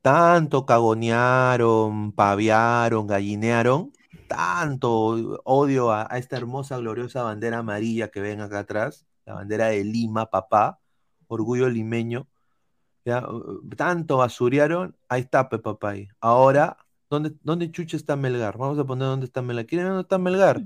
[0.01, 3.91] Tanto cagonearon, paviaron, gallinearon,
[4.35, 9.67] tanto odio a, a esta hermosa, gloriosa bandera amarilla que ven acá atrás, la bandera
[9.67, 10.81] de Lima, papá
[11.31, 12.27] orgullo limeño.
[13.05, 13.25] ¿ya?
[13.75, 16.09] Tanto basurearon, ahí está Pepapay.
[16.19, 16.77] Ahora,
[17.09, 18.57] ¿dónde, ¿dónde chucha está Melgar?
[18.57, 19.65] Vamos a poner dónde está Melgar.
[19.65, 20.61] ¿Quieren ver dónde está Melgar?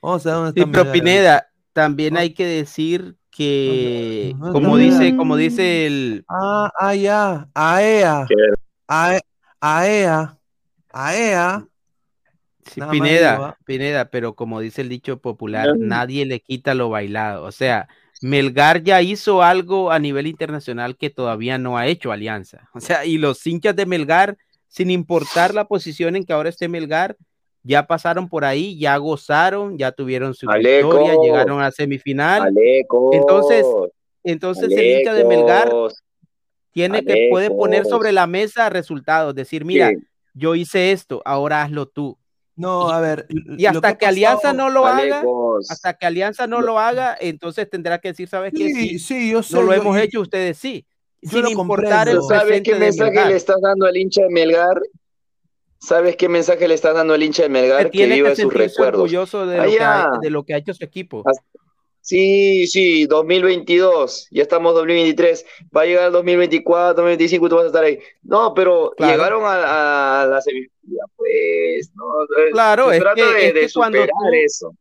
[0.00, 0.82] Vamos a ver dónde está sí, Melgar.
[0.84, 6.24] Pero Pineda, también hay que decir que, como dice, como dice el.
[6.28, 8.26] Ah, ah, ya, AEA.
[8.86, 9.20] AEA.
[9.60, 10.38] AEA.
[10.92, 11.68] AEA.
[12.70, 17.44] Sí, Pineda, Pineda, pero como dice el dicho popular, nadie le quita lo bailado.
[17.44, 17.88] O sea,
[18.22, 22.70] Melgar ya hizo algo a nivel internacional que todavía no ha hecho Alianza.
[22.72, 24.38] O sea, y los hinchas de Melgar,
[24.68, 27.16] sin importar la posición en que ahora esté Melgar,
[27.62, 32.54] ya pasaron por ahí, ya gozaron, ya tuvieron su victoria, llegaron a semifinal.
[33.12, 33.66] Entonces,
[34.22, 35.70] entonces el hincha de Melgar
[36.72, 39.92] tiene que puede poner sobre la mesa resultados, decir, mira,
[40.34, 42.18] yo hice esto, ahora hazlo tú.
[42.56, 43.26] No, a ver.
[43.58, 45.22] Y hasta que, Alianza no lo haga,
[45.68, 48.72] hasta que Alianza no lo haga, entonces tendrá que decir, ¿sabes qué?
[48.72, 49.56] Sí, sí, yo sé.
[49.56, 50.86] No lo hemos hecho, ustedes sí.
[51.22, 54.80] Sin importar el ¿Sabes qué mensaje le estás dando al hincha de Melgar?
[55.78, 57.90] ¿Sabes qué mensaje le estás dando al hincha de Melgar?
[57.90, 59.00] Que, que viva sus recuerdos.
[59.00, 61.24] orgulloso de lo, que ha, de lo que ha hecho su equipo.
[62.04, 67.64] Sí, sí, 2022, ya estamos 2023, va a llegar el 2024, 2025 y tú vas
[67.64, 67.98] a estar ahí.
[68.22, 72.04] No, pero llegaron a, a la semifinal, pues, no,
[72.52, 74.76] claro, es que, de, es de que cuando tú, eso.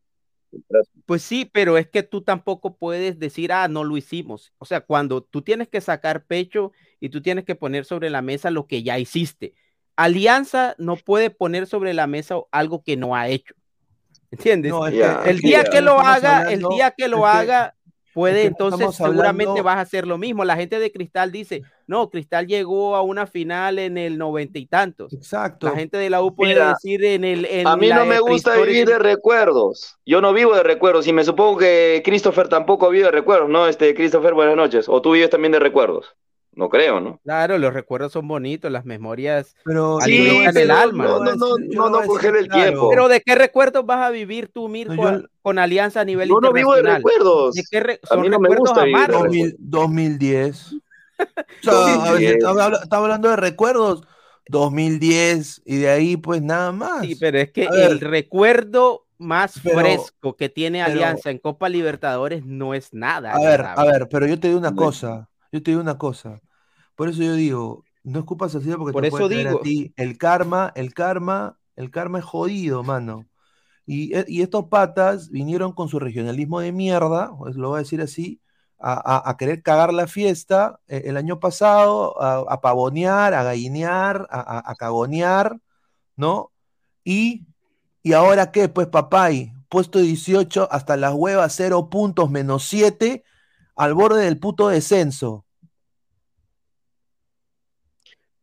[1.06, 4.52] Pues sí, pero es que tú tampoco puedes decir, ah, no lo hicimos.
[4.58, 8.22] O sea, cuando tú tienes que sacar pecho y tú tienes que poner sobre la
[8.22, 9.54] mesa lo que ya hiciste.
[9.95, 13.56] Alianza no puede poner sobre la mesa algo que no ha hecho.
[14.34, 14.72] ¿Entiendes?
[14.72, 15.22] No, es Ya.
[15.23, 17.76] que- el día que lo haga, hablando- el día que lo haga,
[18.14, 20.45] puede es que entonces seguramente hablando- vas a hacer lo mismo.
[20.45, 24.65] La gente de Cristal dice, no, Cristal llegó a una final en el noventa y
[24.68, 25.14] tantos.
[25.14, 25.68] Exacto.
[25.68, 27.45] La gente de la U puede Mira, decir en el...
[27.45, 29.97] En A mí la no me gusta vivir de recuerdos.
[30.05, 33.68] Yo no vivo de recuerdos y me supongo que Christopher tampoco vive de recuerdos, ¿no?
[33.68, 34.88] Este, Christopher, buenas noches.
[34.88, 36.15] ¿O tú vives también de recuerdos?
[36.56, 37.20] No creo, ¿no?
[37.24, 39.56] Claro, los recuerdos son bonitos, las memorias...
[39.66, 41.06] Pero Sí, el alma.
[41.06, 42.64] No, no, no, no decir coger el claro.
[42.64, 42.90] tiempo.
[42.90, 46.30] Pero ¿de qué recuerdos vas a vivir tú, Mirko, No, yo- con Alianza a nivel
[46.30, 46.98] Yo no vivo de internacional?
[46.98, 47.56] recuerdos.
[47.56, 49.24] ¿De qué re- A son mí no me recuerdos gusta vivir de amargos.
[49.24, 50.74] 2000 2010.
[51.20, 52.08] O sea, 2010.
[52.08, 54.04] a ver, estaba habla- estaba hablando de recuerdos.
[54.50, 57.02] 2010 y de ahí pues nada más.
[57.06, 57.92] Sí, pero es que A ver.
[57.92, 63.34] el recuerdo más Pero- fresco que tiene pero- Alianza en Copa Libertadores no es nada.
[63.34, 64.76] A ver, a ver, pero yo te digo una No.
[64.76, 66.42] cosa, yo te digo una cosa.
[66.96, 69.60] Por eso yo digo, no escupas al cielo porque Por te eso digo.
[69.60, 69.94] a ti.
[69.98, 73.28] El karma, el karma, el karma es jodido, mano.
[73.86, 78.02] Y, e- y estos patas vinieron con su regionalismo de mierda, lo voy a decir
[78.02, 78.42] así,
[78.80, 83.44] a, a- a querer cagar la fiesta eh, el año pasado, a, a pavonear, a
[83.44, 85.60] gallinear, a, a- a cagonear,
[86.16, 86.52] ¿no?
[87.04, 87.48] Y,
[88.04, 93.24] y ahora qué, pues papay, puesto 18 hasta las huevas, 0 puntos menos 7,
[93.76, 95.45] al borde del puto descenso.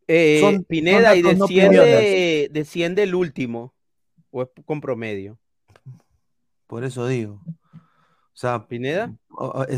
[0.07, 3.75] Eh, son- Pineda, son y no desciende, desciende el último,
[4.31, 5.39] o es con promedio.
[6.67, 7.41] Por eso digo.
[8.33, 9.13] O sea, Pineda,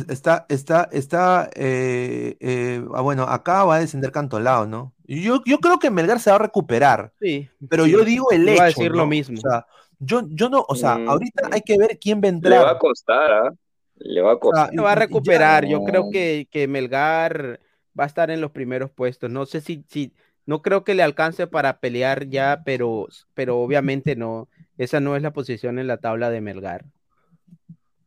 [0.09, 4.95] está, está, está, eh, eh, ah, bueno, acá va a descender Cantolao, ¿no?
[5.05, 7.49] Yo, yo creo que Melgar se va a recuperar, sí.
[7.69, 7.91] pero sí.
[7.91, 9.37] yo digo el hecho, a decir lo mismo.
[9.37, 9.67] O sea,
[9.99, 12.71] yo, yo no, o sea, Mm, ahorita hay que ver quién va a Le va
[12.71, 13.53] a costar, ¿ah?
[13.97, 14.75] Le va a costar.
[14.75, 15.65] Se va a ya- recuperar.
[15.67, 15.85] Yo no.
[15.85, 17.61] creo que, que Melgar
[17.99, 19.31] va a estar en los primeros puestos.
[19.31, 20.13] No sé si, si,
[20.47, 24.49] no creo que le alcance para pelear ya, pero, pero obviamente no.
[24.79, 26.87] Esa no es la posición en la tabla de Melgar.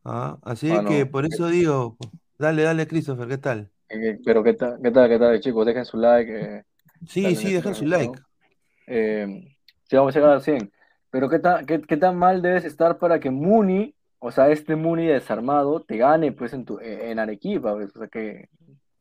[0.04, 1.06] Ah, así Ah, que no.
[1.06, 1.96] por eso digo,
[2.38, 3.72] dale, dale, Christopher, ¿qué tal?
[3.88, 6.32] Eh, Pero qué tal, qué tal, qué tal, chicos, dejen su like.
[6.58, 6.64] eh,
[7.08, 8.20] Sí, sí, en dejen este su like.
[8.86, 9.26] Eh,
[9.88, 10.72] sí, vamos a llegar al 100.
[11.10, 14.76] Pero qué tan, qué, qué tan mal debes estar para que Muni, o sea, este
[14.76, 18.48] Muni desarmado, te gane pues en tu, en Arequipa, pues, o sea, que,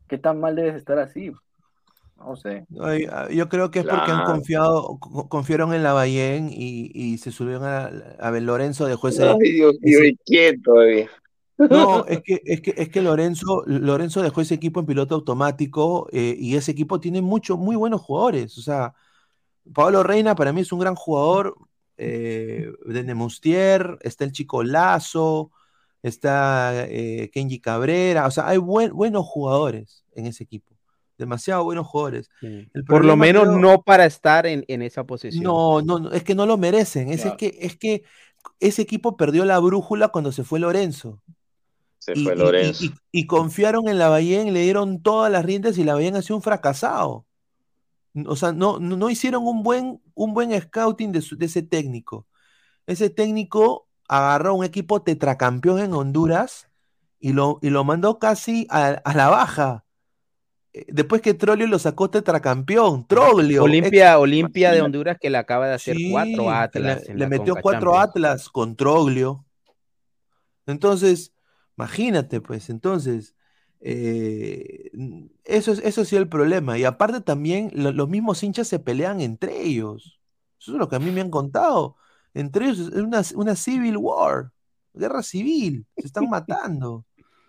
[0.07, 1.31] qué tan mal debes estar así.
[2.17, 2.65] No sé.
[2.81, 6.91] Ay, ah, Yo creo que es porque han confiado, co- confiaron en la Bayén y,
[6.93, 10.61] y se subieron a, a ver, Lorenzo dejó ese, Ay, Dios mío, ese- ¿y quién
[10.61, 11.09] todavía?
[11.67, 16.07] No, es que, es que, es que Lorenzo, Lorenzo dejó ese equipo en piloto automático
[16.11, 18.57] eh, y ese equipo tiene muchos, muy buenos jugadores.
[18.57, 18.93] O sea,
[19.73, 21.55] Pablo Reina para mí es un gran jugador.
[21.97, 25.51] Eh, de Nemustier, está el chico Lazo,
[26.03, 28.27] está eh, Kenji Cabrera.
[28.27, 30.73] O sea, hay buen- buenos jugadores en ese equipo.
[31.17, 32.29] Demasiado buenos jugadores.
[32.41, 35.43] El Por lo menos creo- no para estar en, en esa posición.
[35.43, 37.09] no, no, no, es que no lo merecen.
[37.09, 38.03] Es, es que, es que
[38.59, 41.21] ese equipo perdió la brújula cuando se fue Lorenzo.
[41.99, 42.83] Se Y, fue y- y- Lorenzo.
[42.85, 46.21] y- y confiaron en la Bayén, le dieron todas las riendas y la Bayén ha
[46.21, 47.25] sido un fracasado.
[48.27, 51.61] O sea, no, no, no hicieron un buen, un buen scouting de, su- de ese
[51.63, 52.27] técnico.
[52.87, 56.69] Ese técnico agarró un equipo tetracampeón en Honduras
[57.19, 59.85] y lo, y lo mandó casi a, a la baja.
[60.73, 63.63] Eh, Después que Troglio lo sacó tetracampeón, Troglio.
[63.63, 64.81] Olimpia, Olimpia de.
[64.81, 67.07] Honduras que le acaba de hacer Sí, cuatro Atlas.
[67.07, 68.09] Le, metió Conca cuatro Champions.
[68.09, 69.45] Atlas con Troglio.
[70.65, 71.33] Entonces,
[71.77, 73.34] imagínate, pues, entonces,
[73.87, 74.89] eh,
[75.43, 76.75] eso es, eso sí es el problema.
[76.79, 80.19] Y aparte también lo- los mismos hinchas se pelean entre ellos.
[80.59, 81.95] Eso es lo que a mí me han contado.
[82.33, 84.49] Entre ellos es una, una civil war,
[84.93, 87.05] guerra civil, se están matando.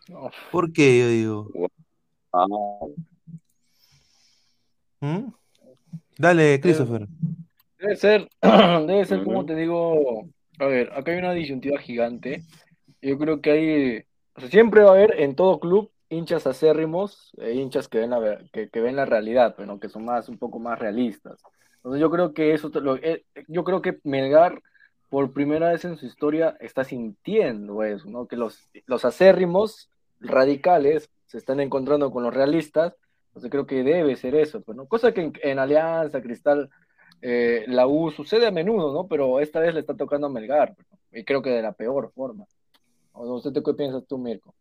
[0.53, 0.99] ¿Por qué?
[1.01, 1.51] Yo digo.
[5.01, 5.33] ¿Mm?
[6.19, 7.09] Dale, Christopher.
[7.79, 12.43] Debe ser, debe ser como te digo, a ver, acá hay una disyuntiva gigante.
[13.01, 13.99] Yo creo que hay,
[14.35, 18.11] o sea, siempre va a haber en todo club hinchas acérrimos e hinchas que ven
[18.11, 21.43] la, que, que ven la realidad, pero que son más, un poco más realistas.
[21.77, 22.71] Entonces yo creo que eso,
[23.03, 24.61] eh, yo creo que Melgar
[25.09, 28.27] por primera vez en su historia está sintiendo eso, ¿no?
[28.27, 29.89] Que los, los acérrimos
[30.21, 32.95] radicales se están encontrando con los realistas.
[33.29, 34.87] Entonces creo que debe ser eso, pues, ¿no?
[34.87, 36.71] Cosa que en, en Alianza, Cristal,
[37.23, 39.07] eh, la U sucede a menudo, ¿no?
[39.07, 40.99] Pero esta vez le está tocando a Melgar, ¿no?
[41.13, 42.47] y creo que de la peor forma.
[43.13, 44.55] ¿O no sé qué piensas tú, Mirko?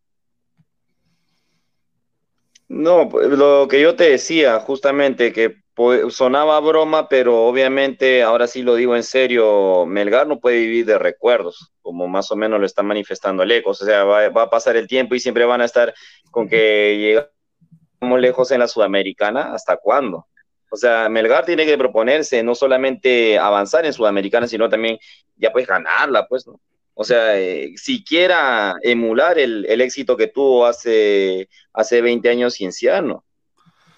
[2.68, 8.48] No, pues, lo que yo te decía, justamente, que po- sonaba broma, pero obviamente, ahora
[8.48, 12.60] sí lo digo en serio, Melgar no puede vivir de recuerdos, como más o menos
[12.60, 13.82] lo está manifestando Lecos.
[13.82, 15.94] O sea, va, va a pasar el tiempo y siempre van a estar
[16.32, 19.54] con que llegamos lejos en la Sudamericana.
[19.54, 20.28] ¿Hasta cuándo?
[20.72, 24.98] O sea, Melgar tiene que proponerse no solamente avanzar en Sudamericana, sino también
[25.38, 26.60] ya pues ganarla, pues, ¿no?
[26.98, 33.24] O sea, eh, siquiera emular el, el éxito que tuvo hace, hace 20 años Cienciano.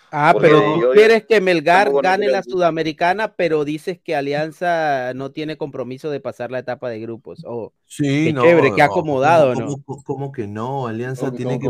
[0.09, 4.15] Ah, Porque pero tú yo- quieres que Melgar no gane la Sudamericana, pero dices que
[4.15, 7.43] Alianza no tiene compromiso de pasar la etapa de grupos.
[7.45, 8.41] Oh, Sí, Qué no.
[8.41, 9.75] chévere, qué acomodado, ¿cómo- ¿no?
[9.85, 10.87] cómo- cómo que no?
[10.87, 11.67] Alianza tiene que.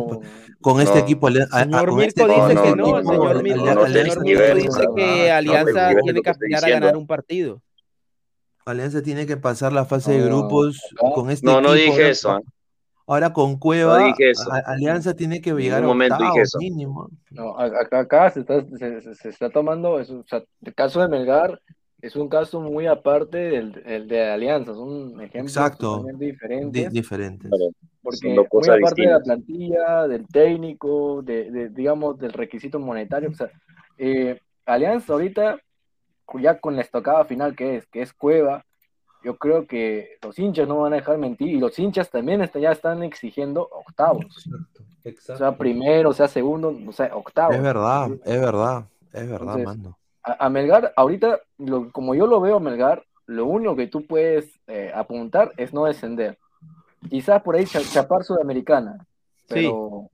[0.62, 1.30] Con este equipo.
[1.30, 1.50] Señor
[2.02, 3.86] este Mirko dice que no, no, señor Mirko,
[4.56, 7.62] dice que Alianza tiene que aspirar a ganar un partido.
[8.72, 11.92] Alianza tiene que pasar la fase de No, grupos acá- con este No, no equipo.
[11.92, 12.32] dije ahora- eso.
[12.32, 12.42] ¿ah?
[13.10, 14.52] Ahora con Cueva, dije eso.
[14.52, 16.58] a- Alianza tiene que llegar a momento dije octavos eso.
[16.60, 17.10] mínimo.
[17.32, 20.44] No, a- acá, acá se, está, se, se- se está tomando, es, un- o sea,
[20.62, 21.60] el caso de Melgar
[22.02, 25.98] es un caso muy aparte del, el de Alianza, son ejemplos Exacto.
[26.00, 26.26] totalmente
[26.70, 27.50] Di- diferentes.
[28.04, 28.78] Porque muy aparte de la
[29.20, 29.24] distintas.
[29.24, 33.50] plantilla, del técnico, de, de, digamos, del requisito monetario, o sea,
[33.98, 35.58] eh, Alianza ahorita,
[36.36, 38.66] ya con la estocada final que es, que es Cueva,
[39.24, 42.60] yo creo que los hinchas no van a dejar mentir y los hinchas también está-
[42.60, 44.26] ya están exigiendo octavos,
[45.30, 47.56] o sea, primero, o sea, segundo, o sea, octavos.
[47.58, 49.98] Es verdad, es verdad, es verdad, Entonces, mano.
[50.24, 54.06] A, a Melgar, ahorita, lo- como yo lo veo a Melgar, lo único que tú
[54.06, 56.38] puedes eh, apuntar es no descender.
[57.10, 59.06] Quizás por ahí cha- chapar Sudamericana,
[59.48, 60.10] pero,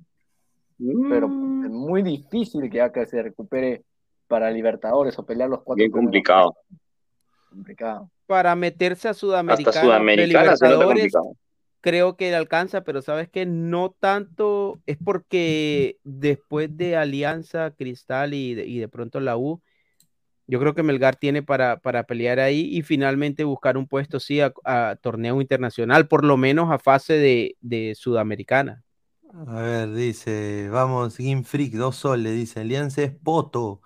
[1.10, 3.84] pero Mm, es muy difícil que acá se recupere
[4.28, 5.80] para Libertadores o pelear los cuatro.
[5.80, 6.56] Bien complicado.
[7.50, 8.10] Complicado.
[8.26, 11.14] Para meterse a Hasta Sudamericana, nota Libertadores,
[11.82, 18.34] creo que le alcanza, pero sabes que no tanto es porque después de Alianza, Cristal
[18.34, 19.62] y de, y de pronto la U,
[20.48, 24.42] yo creo que Melgar tiene para, para pelear ahí y finalmente buscar un puesto, sí,
[24.42, 28.84] a, a torneo internacional, por lo menos a fase de, de Sudamericana.
[29.48, 33.82] A ver, dice, vamos, Game Freak, dos soles, dice, Alianza es poto.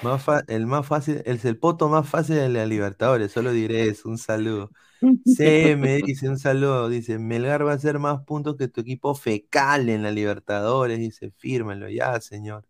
[0.00, 3.88] Más fa- el más fácil, es el poto más fácil de la Libertadores, solo diré
[3.88, 4.70] eso, un saludo.
[5.24, 9.88] CM dice, un saludo, dice, Melgar va a hacer más puntos que tu equipo fecal
[9.88, 12.66] en la Libertadores, dice, fírmalo ya, señor.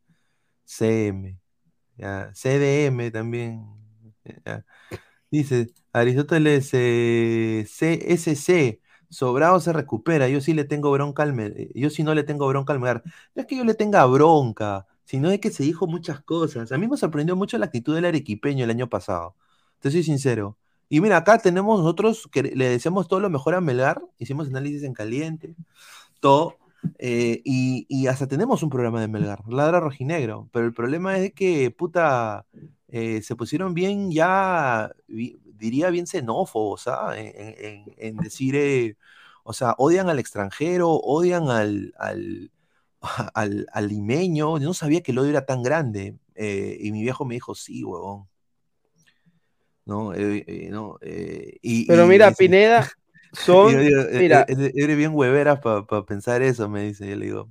[0.65, 1.39] CM,
[1.97, 3.65] ya, CDM también.
[4.47, 4.65] ya.
[5.31, 8.81] Dice, Aristóteles eh, CSC,
[9.11, 11.35] Sobrado se recupera, yo sí le tengo bronca al
[11.75, 13.03] yo sí no le tengo bronca al Melgar.
[13.35, 16.72] No es que yo le tenga bronca, sino de que se dijo muchas cosas.
[16.72, 19.36] A mí me sorprendió mucho la actitud del arequipeño el año pasado.
[19.81, 20.59] Te soy sincero.
[20.89, 24.82] Y mira, acá tenemos nosotros que le deseamos todo lo mejor a Melgar, hicimos análisis
[24.85, 25.55] en caliente,
[26.20, 26.56] todo,
[26.98, 31.32] eh, y, y hasta tenemos un programa de Melgar, Ladra Rojinegro, pero el problema es
[31.32, 32.47] que, puta,
[32.89, 37.14] eh, se pusieron bien ya, diría bien xenófobos, ¿ah?
[37.18, 37.32] En,
[37.64, 38.97] en- en decir, eh,
[39.44, 41.94] o sea, odian al extranjero, odian al,
[43.35, 47.02] al, al limeño, yo no sabía que el odio era tan grande, eh, y mi
[47.02, 48.28] viejo me dijo, sí, huevón.
[49.85, 50.14] ¿no?
[50.14, 52.90] Eh, eh, no, eh, y, Pero y mira, Pineda,
[53.32, 57.09] son, yo "E- mira, e- eres bien huevera para pensar eso, me dice.
[57.09, 57.48] Yo le digo,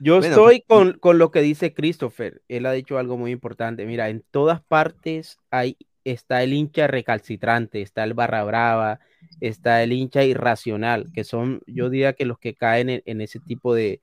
[0.00, 2.42] Yo Bueno, estoy pues, con, con lo que dice Christopher.
[2.48, 3.86] Él ha dicho algo muy importante.
[3.86, 9.00] Mira, en todas partes hay, está el hincha recalcitrante, está el barra brava,
[9.40, 13.40] está el hincha irracional, que son, yo diría que los que caen en, en ese
[13.40, 14.00] tipo de,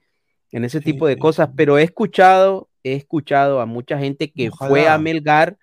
[0.55, 1.19] en ese Sí, tipo de sí.
[1.19, 1.49] cosas.
[1.55, 4.97] Pero he escuchado, he escuchado a mucha gente que fue a.
[4.97, 5.57] Melgar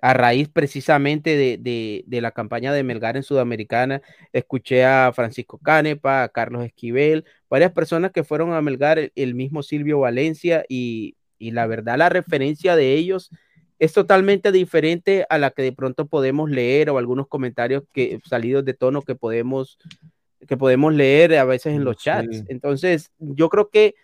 [0.00, 4.02] a raíz precisamente de, de- de la campaña de Melgar en Sudamericana,
[4.34, 9.34] escuché a Francisco Canepa, a Carlos Esquivel, varias personas que fueron a Melgar, el, el
[9.34, 13.30] mismo Silvio Valencia, y, y la verdad la referencia de ellos
[13.78, 18.64] es totalmente diferente a la que de pronto podemos leer o algunos comentarios que salidos
[18.66, 19.78] de tono que podemos
[20.46, 22.44] que podemos leer a veces en No los chats.
[22.48, 23.94] Entonces, yo creo que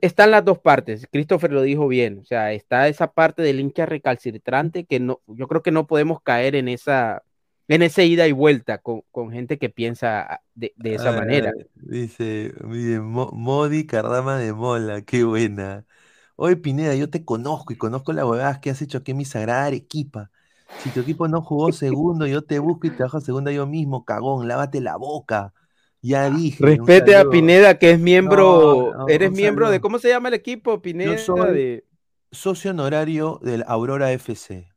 [0.00, 1.06] están las dos partes.
[1.10, 2.18] Christopher lo dijo bien.
[2.20, 6.20] O sea, está esa parte del hincha recalcitrante que no, yo creo que no podemos
[6.22, 7.22] caer en esa,
[7.68, 11.52] en esa ida y vuelta con, con gente que piensa de, de esa "Ah, manera.
[11.74, 15.86] Dice, mire, Mo- Modi Cardama de Mola, qué buena.
[16.36, 19.24] Oye, Pineda, yo te conozco y conozco las huevadas que has hecho aquí en mi
[19.24, 20.31] sagrada Arequipa.
[20.76, 23.66] Si tu equipo no jugó segundo, yo te busco y te bajo a segunda yo
[23.66, 25.52] mismo, cagón, lávate la boca.
[26.00, 26.64] Ya dije.
[26.64, 27.30] un Respete a.
[27.30, 29.80] Pineda, que es miembro, No, no, eres miembro de.
[29.80, 31.16] ¿cómo se llama el equipo, Pineda?
[31.18, 31.84] soy- De-
[32.32, 34.68] Socio honorario del Aurora FC.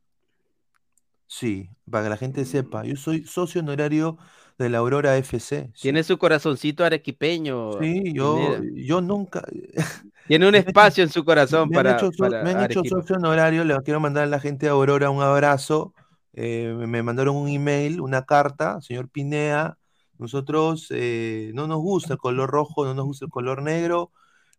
[1.26, 4.18] Sí, para que la gente sepa, yo soy socio honorario
[4.58, 5.70] del Aurora FC.
[5.74, 5.82] sí.
[5.82, 7.72] tiene su corazoncito arequipeño.
[7.82, 8.72] Sí, yo, Pineda.
[8.86, 9.42] yo nunca.
[10.26, 12.84] Tiene un espacio en su corazón Me han para, hecho, so- para me han hecho
[12.84, 15.94] socio honorario, le quiero mandar a la gente de Aurora un abrazo.
[16.38, 19.78] eh, me- mandaron un email, una carta, señor Pinea.
[20.18, 24.12] Nosotros eh, no nos gusta el color rojo, no nos gusta el color negro.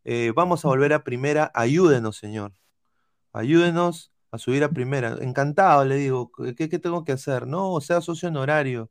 [0.06, 1.52] eh, vamos a volver a primera.
[1.54, 2.54] Ayúdenos, señor.
[3.34, 5.18] Ayúdenos a subir a primera.
[5.22, 6.32] Encantado, le digo.
[6.58, 7.48] ¿Qué, qué tengo que hacer?
[7.48, 8.90] No, o sea, socio honorario.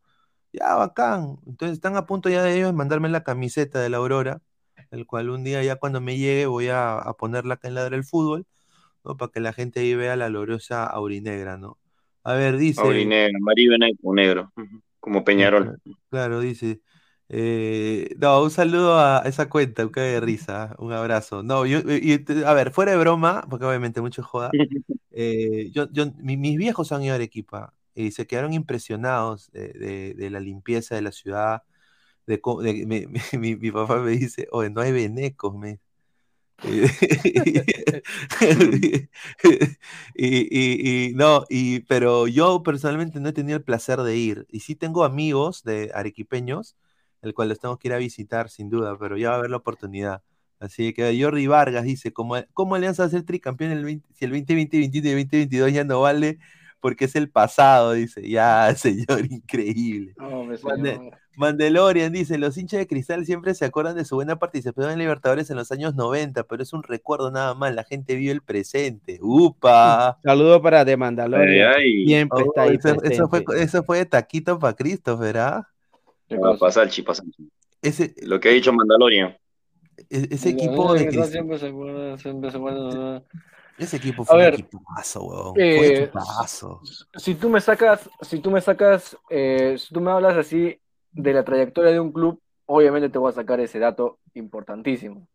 [0.53, 1.39] Ya, bacán.
[1.47, 4.43] Entonces están a punto ya de ellos de mandarme la camiseta de la Aurora,
[4.97, 7.90] el cual un día ya cuando me llegue voy a, a ponerla acá en Ladra
[7.97, 8.47] del Fútbol,
[9.05, 9.16] ¿no?
[9.16, 11.78] Para que la gente ahí vea la gloriosa aurinegra, ¿no?
[12.24, 12.82] A ver, dice.
[12.82, 14.52] Aurinegro, amarillo negro,
[15.01, 15.78] como Peñarol.
[16.10, 16.81] Claro, dice.
[17.28, 21.43] eh, no, un saludo a esa cuenta, un de risa, un abrazo.
[21.43, 21.78] No, yo,
[22.47, 24.51] a ver, fuera de broma, porque obviamente mucho joda,
[25.10, 29.68] eh, yo, yo, mi- mis viejos han ido a Arequipa y se quedaron impresionados de,
[29.73, 31.62] de- de la limpieza de la ciudad.
[32.27, 33.07] De, de- me-
[33.39, 35.81] mi, mi papá me dice, oye, no hay venecos, me.
[36.62, 36.69] y,
[40.15, 44.47] y- y- no, y, pero yo personalmente no he tenido el placer de ir.
[44.51, 46.77] Y sí tengo amigos de arequipeños,
[47.23, 49.51] el cual los tengo que ir a visitar sin duda, pero ya va a haber
[49.51, 50.23] la oportunidad.
[50.59, 54.24] Así que Jordi Vargas dice, ¿cómo, cómo Alianza va a ser tricampeón el 20 si
[54.24, 56.39] el 2020, 2021 y 2022 ya no vale?
[56.86, 58.22] Porque es el pasado, dice.
[58.28, 60.14] Ya, señor, increíble.
[60.16, 61.18] No, hombre, Mande- señor.
[61.36, 65.50] Mandalorian dice, los hinchas de cristal siempre se acuerdan de su buena participación en Libertadores
[65.50, 69.18] en los años 90, pero es un recuerdo nada más, la gente vive el presente.
[69.20, 70.16] ¡Upa!
[70.22, 71.72] Saludo para The Mandalorian.
[71.74, 72.06] Ay, ay.
[72.06, 73.64] Siempre Oh, está ahí eso, eso fue, presente.
[73.64, 75.64] eso fue de taquito para Cristo, ¿verdad?
[76.28, 76.56] ¿Qué Ah?
[76.58, 77.48] Pasalchi, Pasalchi.
[77.82, 79.36] Ese, Lo que ha dicho Mandalorian.
[80.08, 83.22] e- ese equipo de cristal, siempre se acuerda, siempre se acuerda.
[83.78, 85.55] Ese equipo A fue un ver, equipazo, weón.
[85.55, 86.81] Fue un eh, equipazo.
[87.15, 90.81] Si tú me sacas, si tú me sacas, eh, si tú me hablas así
[91.12, 95.27] de la trayectoria de un club, obviamente te voy a sacar ese dato importantísimo.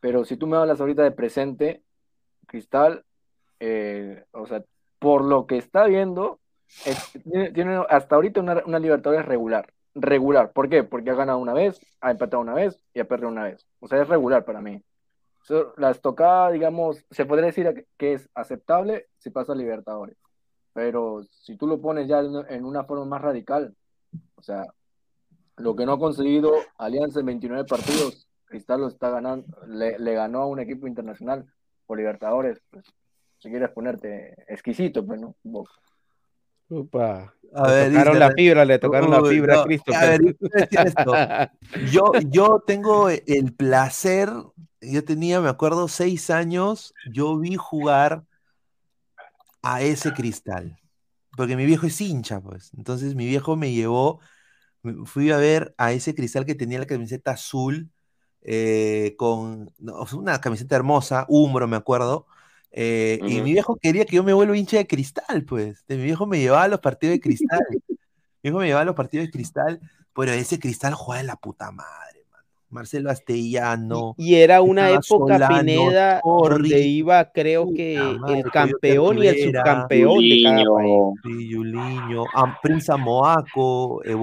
[0.00, 1.82] Pero si tú me hablas ahorita de presente,
[2.46, 3.04] Cristal,
[3.60, 4.62] eh, o sea,
[4.98, 6.40] por lo que está viendo,
[6.84, 9.72] es- tiene, tiene hasta ahorita una, una Libertadores regular.
[9.94, 10.52] Regular.
[10.52, 10.84] ¿Por qué?
[10.84, 13.66] Porque ha ganado una vez, ha empatado una vez y ha perdido una vez.
[13.80, 14.82] O sea, es regular para mí.
[15.76, 20.16] La estocada, digamos, se podría decir que es aceptable si pasa a Libertadores.
[20.72, 23.74] Pero si tú lo pones ya en una forma más radical,
[24.36, 24.66] o sea,
[25.56, 30.14] lo que no ha conseguido Alianza en 29 partidos, Cristal lo está ganando, le, le
[30.14, 31.46] ganó a un equipo internacional
[31.86, 32.84] por Libertadores, pues,
[33.38, 35.34] si quieres ponerte exquisito, pues, ¿no?
[36.70, 37.34] Upa.
[37.52, 39.92] A le ver, tocaron dice- la fibra, le tocaron la fibra no, a Cristo.
[39.94, 40.20] a ver,
[40.70, 41.16] esto.
[41.92, 44.30] Yo, yo tengo el placer,
[44.80, 48.24] yo tenía, me acuerdo, seis años, yo vi jugar
[49.62, 50.78] a ese cristal,
[51.36, 52.72] porque mi viejo es hincha, pues.
[52.76, 54.20] Entonces mi viejo me llevó,
[55.06, 57.90] fui a ver a ese cristal que tenía la camiseta azul,
[58.42, 62.26] eh, con no, una camiseta hermosa, Umbro, me acuerdo.
[62.72, 65.84] Eh, Y mi viejo quería que yo me vuelva hincha de cristal, pues.
[65.88, 67.60] Mi viejo me llevaba a los partidos de cristal.
[68.42, 69.80] Mi viejo me llevaba a los partidos de cristal,
[70.14, 72.44] pero ese cristal jugaba de la puta madre, mano.
[72.70, 74.14] Marcelo Astellano.
[74.16, 79.26] Y era una época, Solano, Pineda, Chorri, donde iba, creo que madre, el campeón y
[79.26, 81.50] el subcampeón de cada país.
[81.50, 84.14] Yuliño, Am- Prince Amoaco, eh.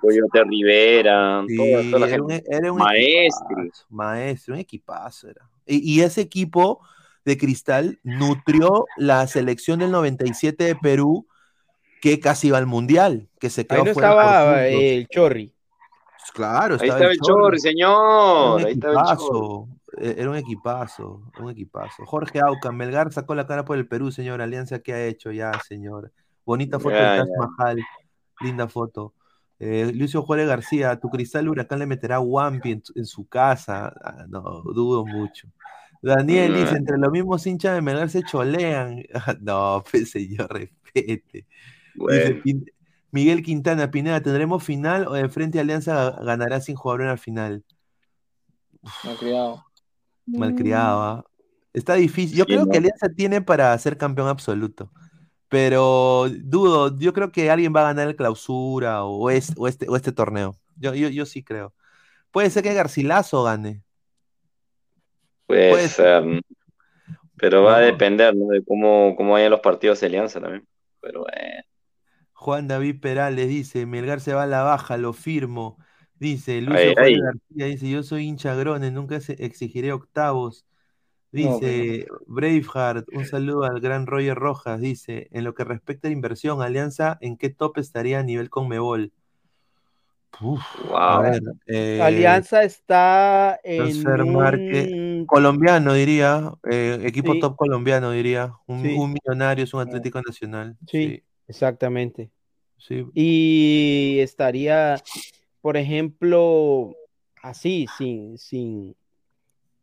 [0.00, 5.48] Coyote Rivera, Sí, toda, toda la era un, era equipazo, maestro, un equipazo era.
[5.64, 6.80] Y, y ese equipo
[7.26, 11.26] de Cristal nutrió la selección del 97 de Perú,
[12.00, 15.52] que casi iba al Mundial, que se Ahí quedó no fuera por estaba el Chorri.
[16.34, 18.60] Claro, Ahí estaba estaba el Chorri, Era señor.
[18.60, 19.16] un Ahí estaba el Chorri.
[19.16, 22.04] equipazo, era un equipazo, un equipazo.
[22.06, 24.40] Jorge Aucan, Melgar sacó la cara por el Perú, señor.
[24.42, 26.12] Alianza que ha hecho ya, señor.
[26.44, 27.48] Bonita foto Ya, del Taj.
[27.58, 27.78] Mahal,
[28.40, 29.14] linda foto.
[29.58, 33.92] Eh, Lucio Juárez García, tu cristal huracán le meterá Wampi en, en su casa.
[34.04, 35.48] Ah, no, dudo mucho.
[36.14, 36.76] Daniel dice, Mm.
[36.76, 39.02] entre los mismos hinchas de Melgar se cholean.
[39.40, 41.46] no, pues señor, respete.
[41.94, 42.42] Bueno,
[43.10, 47.64] Miguel Quintana, Pineda, ¿tendremos final o de frente Alianza ganará sin jugar una final?
[49.04, 49.64] Me ha criado.
[50.26, 51.24] Malcriado, ¿ah?
[51.72, 52.36] Está difícil.
[52.36, 52.70] Yo Sí, creo ¿no?
[52.70, 54.92] que Alianza tiene para ser campeón absoluto.
[55.48, 59.88] Pero dudo, yo creo que alguien va a ganar el clausura o este, o este,
[59.88, 60.56] o este torneo.
[60.76, 61.74] Yo, yo, yo sí creo.
[62.32, 63.82] Puede ser que Garcilaso gane.
[65.46, 66.24] Puede puede ser.
[66.24, 66.40] ¿no?
[67.36, 68.48] Pero va a depender, ¿no?
[68.48, 70.66] De cómo, cómo vayan los partidos de Alianza también.
[71.00, 71.62] Pero bueno.
[72.32, 75.78] Juan David Perales dice, Melgar se va a la baja, lo firmo.
[76.18, 77.20] Dice, ay.
[77.20, 80.64] García dice, yo soy hincha Grone, nunca exigiré octavos.
[81.32, 84.80] No, Dice Braveheart, un saludo al gran Roger Rojas.
[84.80, 89.12] Dice, en lo que respecta a inversión, Alianza, ¿en qué top estaría a nivel Conmebol?
[90.40, 90.62] Uf,
[90.94, 91.22] a Wow.
[91.22, 94.04] ver, eh, Alianza está en.
[95.26, 97.40] Colombiano diría, eh, equipo Sí.
[97.40, 98.94] top colombiano diría, un, Sí.
[98.96, 100.76] un millonario es un Atlético Nacional.
[100.86, 102.30] Sí, exactamente.
[102.78, 103.10] sí, sí.
[103.14, 104.96] Y estaría,
[105.60, 106.94] por ejemplo,
[107.42, 108.94] así, sin, sin,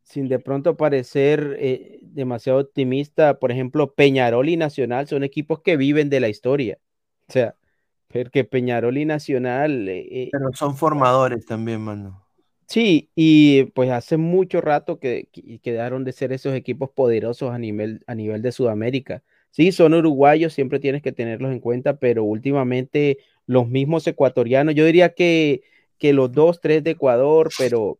[0.03, 5.77] sin de pronto parecer eh, demasiado optimista, por ejemplo, Peñarol y Nacional son equipos que
[5.77, 6.77] viven de la historia.
[7.27, 7.55] O sea,
[8.09, 12.22] porque Peñarol y Nacional, eh, eh, Pero son formadores también, mano.
[12.73, 17.57] Sí, y pues hace mucho rato que, que quedaron de ser esos equipos poderosos a
[17.59, 19.23] nivel, a nivel de Sudamérica.
[19.51, 24.85] Sí, son uruguayos, siempre tienes que tenerlos en cuenta, pero últimamente los mismos ecuatorianos, yo
[24.85, 25.61] diría que,
[25.99, 27.99] que los dos, tres de Ecuador, pero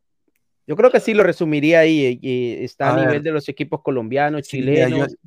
[0.68, 3.24] yo creo que sí lo resumiría ahí, eh, eh, está a, A nivel ver.
[3.24, 5.18] de los equipos colombianos, Sí, mira, yo- chilenos.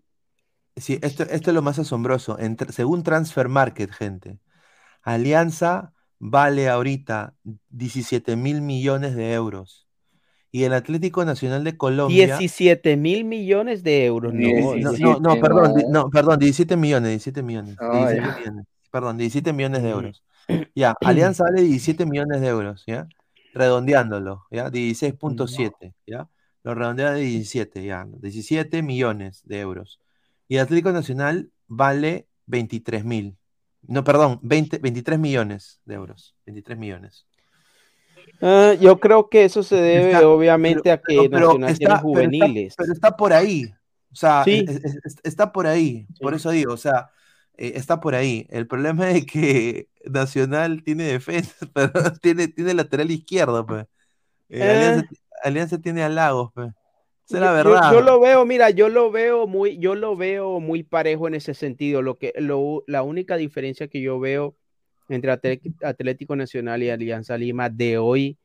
[0.76, 2.38] sí, esto, esto es lo más asombroso.
[2.38, 4.40] En según Transfer Market, gente,
[5.02, 7.34] Alianza vale ahorita
[7.70, 9.86] 17 mil millones de euros.
[10.52, 12.38] Y el Atlético Nacional de Colombia.
[12.38, 15.88] 17 mil millones de euros, no, No, no, 17, no, perdón, no.
[16.04, 18.38] no, perdón, 17 millones, 17 millones, Ah, 17 ya.
[18.38, 20.22] millones, perdón, 17 millones de euros.
[20.74, 23.06] Ya, Alianza vale 17 millones de euros, ¿ya?
[23.52, 24.70] Redondeándolo, ¿ya?
[24.70, 26.28] 16.7, ¿ya?
[26.62, 30.00] Lo redondea de 17, ya, 17 millones de euros.
[30.48, 33.36] Y Atlético Nacional vale 23 mil.
[33.88, 37.26] No, perdón, 20, 23 millones de euros, 23 millones.
[38.40, 41.78] Ah, yo creo que eso se debe Está- obviamente pero- a que pero- Nacional está-
[41.78, 42.74] tiene pero está- juveniles.
[42.76, 43.64] Pero está por ahí.
[44.12, 44.64] O sea, Sí.
[44.68, 46.06] es- es- es- está por ahí.
[46.20, 47.10] Por eso digo, o sea,
[47.56, 48.46] eh, está por ahí.
[48.50, 53.84] El problema es que Nacional tiene defensa, pero tiene, tiene lateral izquierdo, pues.
[54.48, 54.70] Eh, Eh.
[54.70, 55.08] Alianza,
[55.42, 56.72] Alianza tiene a Lagos, pues.
[57.28, 57.92] La Yo- yo- verdad.
[57.92, 61.54] Yo, lo veo, mira, yo lo veo muy, yo lo veo muy parejo en ese
[61.54, 62.02] sentido.
[62.02, 64.54] Lo que, lo, la única diferencia que yo veo
[65.08, 65.30] entre
[65.82, 68.38] Atlético Nacional y Alianza Lima de hoy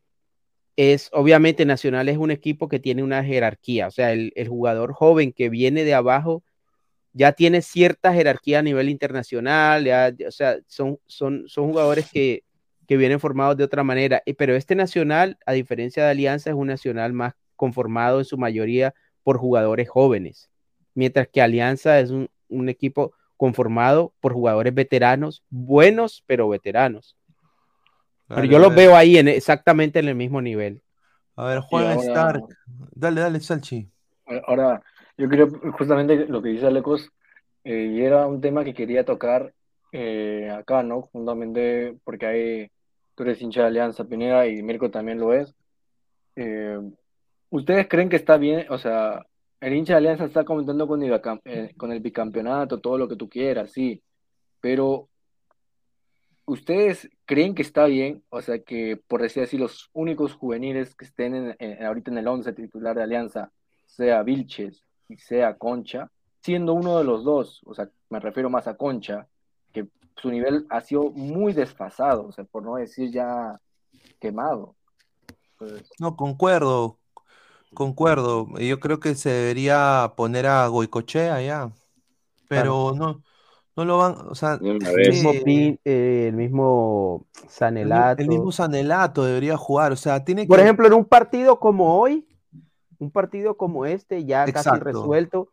[0.75, 3.87] es, obviamente, Nacional es un equipo que tiene una jerarquía.
[3.87, 6.43] O sea, el, el jugador joven que viene de abajo
[7.13, 9.83] ya tiene cierta jerarquía a nivel internacional.
[9.85, 12.43] ya- o sea, son, son, son jugadores que,
[12.87, 14.23] que vienen formados de otra manera.
[14.37, 18.95] Pero este Nacional, a diferencia de Alianza, es un Nacional más conformado en su mayoría
[19.21, 20.49] por jugadores jóvenes,
[20.95, 27.15] mientras que Alianza es un, un equipo conformado por jugadores veteranos, buenos, pero veteranos.
[28.27, 30.81] Pero Dale, yo a los veo ahí en, exactamente en el mismo nivel.
[31.35, 32.43] A ver, Juan ahora- Stark.
[32.95, 33.87] Dale, dale, Salchi.
[34.47, 34.81] Ahora,
[35.17, 35.47] yo creo
[35.77, 37.11] justamente lo que dice Alecos,
[37.63, 39.53] eh, y era un tema que quería tocar,
[39.91, 41.09] eh, acá, ¿no?
[41.11, 42.71] Fundamentalmente porque hay,
[43.13, 45.53] tú eres hincha de Alianza Pineda y Mirko también lo es.
[46.35, 46.79] Eh,
[47.51, 48.65] ¿Ustedes creen que está bien?
[48.69, 49.25] O sea,
[49.59, 53.07] el hincha de Alianza está comentando con el, bicam- eh, con el bicampeonato, todo lo
[53.07, 54.01] que tú quieras, sí,
[54.59, 55.07] pero
[56.45, 58.23] ¿ustedes creen que está bien?
[58.29, 62.27] O sea, que por decir así, los únicos juveniles que estén en- ahorita en el
[62.27, 63.51] 11 titular de Alianza,
[63.85, 66.09] sea Vilches y sea Concha,
[66.41, 69.27] siendo uno de los dos, o sea, me refiero más a Concha,
[69.73, 73.59] que su nivel ha sido muy desfasado, o sea, por no decir ya
[74.19, 74.75] quemado.
[75.57, 76.97] Pues, No, concuerdo,
[77.73, 78.47] concuerdo.
[78.59, 81.71] Yo creo que se debería poner a Goicochea ya,
[82.47, 83.23] pero no,
[83.75, 87.25] no lo van, o sea, El mismo, sí, Pin- eh, el mismo
[87.81, 88.29] el, mi- el Sanelato.
[88.29, 92.27] mismo Sanelato debería jugar, o sea, tiene Por que, ejemplo, en un partido como hoy,
[92.99, 94.79] un partido como este, ya casi exacto.
[94.79, 95.49] resuelto,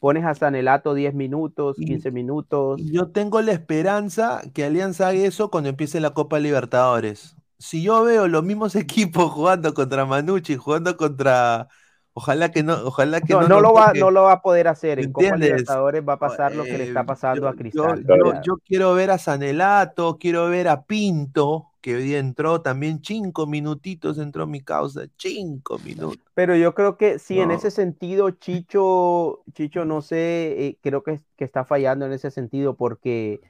[0.00, 2.82] pones a Sanelato 10 minutos, Y, 15 minutos.
[2.82, 7.36] y yo tengo la esperanza que Alianza haga eso cuando empiece la Copa Libertadores.
[7.58, 11.68] Si yo veo los mismos equipos jugando contra Manucci, jugando contra,
[12.12, 14.68] ojalá que no, ojalá que No, no lo va, toque, no lo va a poder
[14.68, 14.98] hacer.
[14.98, 15.36] ¿me En Copa?
[15.36, 18.06] Libertadores va a pasar lo que le está eh, pasando yo, a Cristal.
[18.44, 24.18] yo, quiero ver a Sanelato, quiero ver a Pinto, que hoy entró también cinco minutitos,
[24.18, 26.18] entró mi causa, cinco minutos.
[26.34, 31.20] Pero yo creo que sí, en ese sentido, Chicho, Chicho, no sé, eh, creo que,
[31.36, 33.40] que está fallando en ese sentido porque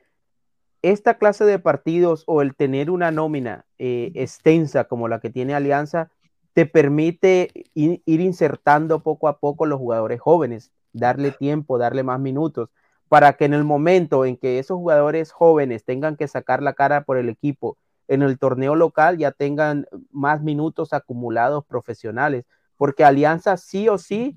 [0.83, 5.55] esta clase de partidos o el tener una nómina eh, extensa como la que tiene
[5.55, 6.11] Alianza
[6.53, 12.21] te permite ir, ir insertando poco a poco los jugadores jóvenes, darle tiempo, darle más
[12.21, 12.71] minutos,
[13.09, 17.05] para que en el momento en que esos jugadores jóvenes tengan que sacar la cara
[17.05, 17.77] por el equipo
[18.09, 22.45] en el torneo local ya tengan más minutos acumulados profesionales,
[22.77, 24.37] porque Alianza sí o sí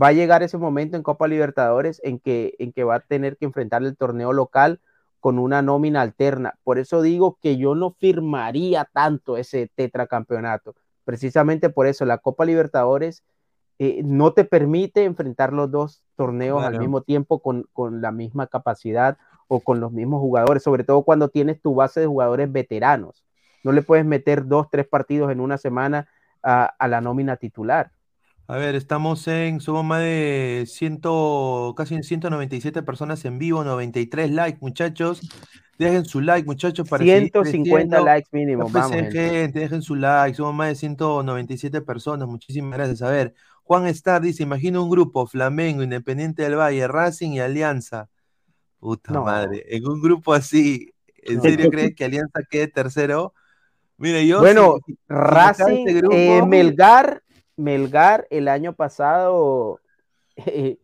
[0.00, 3.36] va a llegar ese momento en Copa Libertadores en que, en que va a tener
[3.36, 4.80] que enfrentar el torneo local
[5.20, 6.54] con una nómina alterna.
[6.64, 10.74] Por eso digo que yo no firmaría tanto ese tetracampeonato.
[11.04, 13.22] Precisamente por eso la Copa Libertadores
[13.78, 16.74] eh, no te permite enfrentar los dos torneos claro.
[16.74, 19.18] al mismo tiempo con, con, la misma capacidad
[19.48, 23.24] o con los mismos jugadores, sobre todo cuando tienes tu base de jugadores veteranos.
[23.62, 26.08] No le puedes meter dos, tres partidos en una semana
[26.42, 27.90] a, a la nómina titular.
[28.50, 31.02] A ver, estamos en, somos más de 100,
[31.76, 35.20] casi en 197 personas en vivo, 93 likes, muchachos.
[35.78, 38.90] Dejen su like, muchachos, para 150 likes mínimo, vamos.
[38.90, 39.46] Gente.
[39.52, 43.02] dejen su like, somos más de 197 personas, muchísimas gracias.
[43.02, 48.08] A ver, Juan Star dice, imagina un grupo, Flamengo, Independiente del Valle, Racing y Alianza.
[48.80, 49.26] Puta no.
[49.26, 51.42] madre, en un grupo así, ¿en no.
[51.42, 53.32] serio crees que Alianza quede tercero?
[53.96, 54.40] Mire, yo...
[54.40, 57.22] Bueno, si, Racing, grupo, eh, Melgar,
[57.60, 59.80] Melgar el año pasado,
[60.36, 60.78] eh,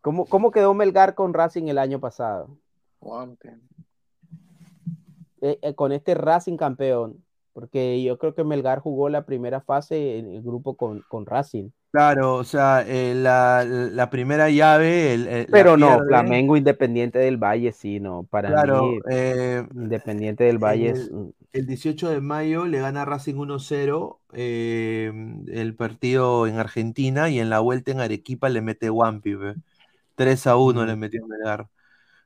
[0.00, 2.58] ¿cómo, ¿cómo, quedó Melgar con Racing el año pasado?
[5.40, 10.18] Eh, eh, con este Racing campeón, porque yo creo que Melgar jugó la primera fase
[10.18, 11.70] en el grupo con, con Racing.
[11.90, 15.14] Claro, o sea, eh, la, la, primera llave.
[15.14, 16.06] El, el, Pero no, pierde.
[16.08, 18.24] Flamengo Independiente del Valle, sí, no.
[18.24, 21.10] Para claro, mí, eh, Independiente del Valle es.
[21.52, 25.10] El 18 de mayo le gana Racing 1-0 eh,
[25.48, 29.36] el partido en Argentina y en la vuelta en Arequipa le mete Wampi.
[30.14, 30.86] 3 a 1 mm.
[30.86, 31.68] le metió Melgar.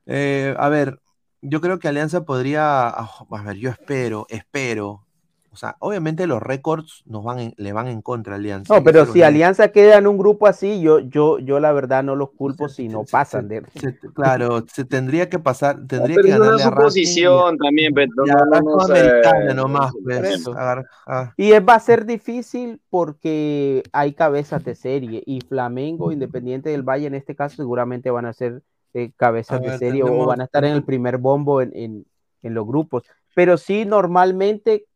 [0.06, 1.00] Eh, a ver,
[1.40, 2.92] yo creo que Alianza podría.
[2.98, 5.06] Oh, a ver, yo espero, espero.
[5.52, 8.74] O sea, obviamente los récords nos van en, le van en contra a Alianza.
[8.74, 12.16] No, pero si Alianza queda en un grupo así, yo, yo, yo la verdad no
[12.16, 13.48] los culpo se, si no se, pasan.
[13.48, 13.98] Se, de...
[14.14, 16.84] claro, se tendría que pasar, tendría no, que ganarle a Racing.
[16.84, 21.34] posición también, pero no, no, no, americana nomás, pues, agar, ah.
[21.36, 26.82] Y es, va a ser difícil porque hay cabezas de serie y Flamengo, Independiente del
[26.82, 28.62] Valle, en este caso seguramente van a ser
[28.94, 31.76] eh, cabezas ver, de serie tenemos, o van a estar en el primer bombo en,
[31.76, 32.06] en,
[32.42, 33.04] en los grupos.
[33.34, 34.86] Pero sí, normalmente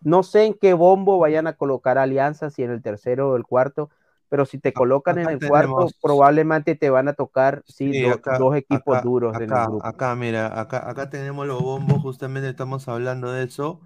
[0.00, 3.44] no sé en qué bombo vayan a colocar alianzas, si en el tercero o el
[3.44, 3.90] cuarto,
[4.28, 5.78] pero si te colocan acá en el tenemos...
[5.78, 9.44] cuarto, probablemente te van a tocar sí, sí do, acá, dos equipos acá, duros acá,
[9.44, 9.86] en el grupo.
[9.86, 13.80] Acá, mira, acá, acá tenemos los bombos, justamente estamos hablando de eso.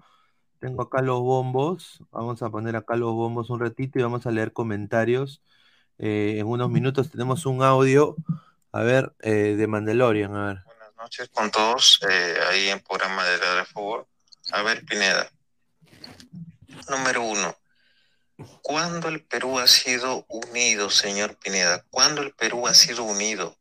[0.59, 4.31] Tengo acá los bombos, vamos a poner acá los bombos un ratito y vamos a
[4.31, 5.41] leer comentarios.
[5.97, 8.15] Eh, en unos minutos tenemos un audio,
[8.71, 10.63] a ver, eh, de Mandalorian, a ver.
[10.65, 14.05] Buenas noches con todos, eh, ahí en programa de la de fútbol.
[14.51, 15.27] A ver, Pineda.
[16.89, 17.55] Número uno,
[18.61, 21.85] ¿cuándo el Perú ha sido unido, señor Pineda?
[21.89, 23.57] ¿Cuándo el Perú ha sido unido?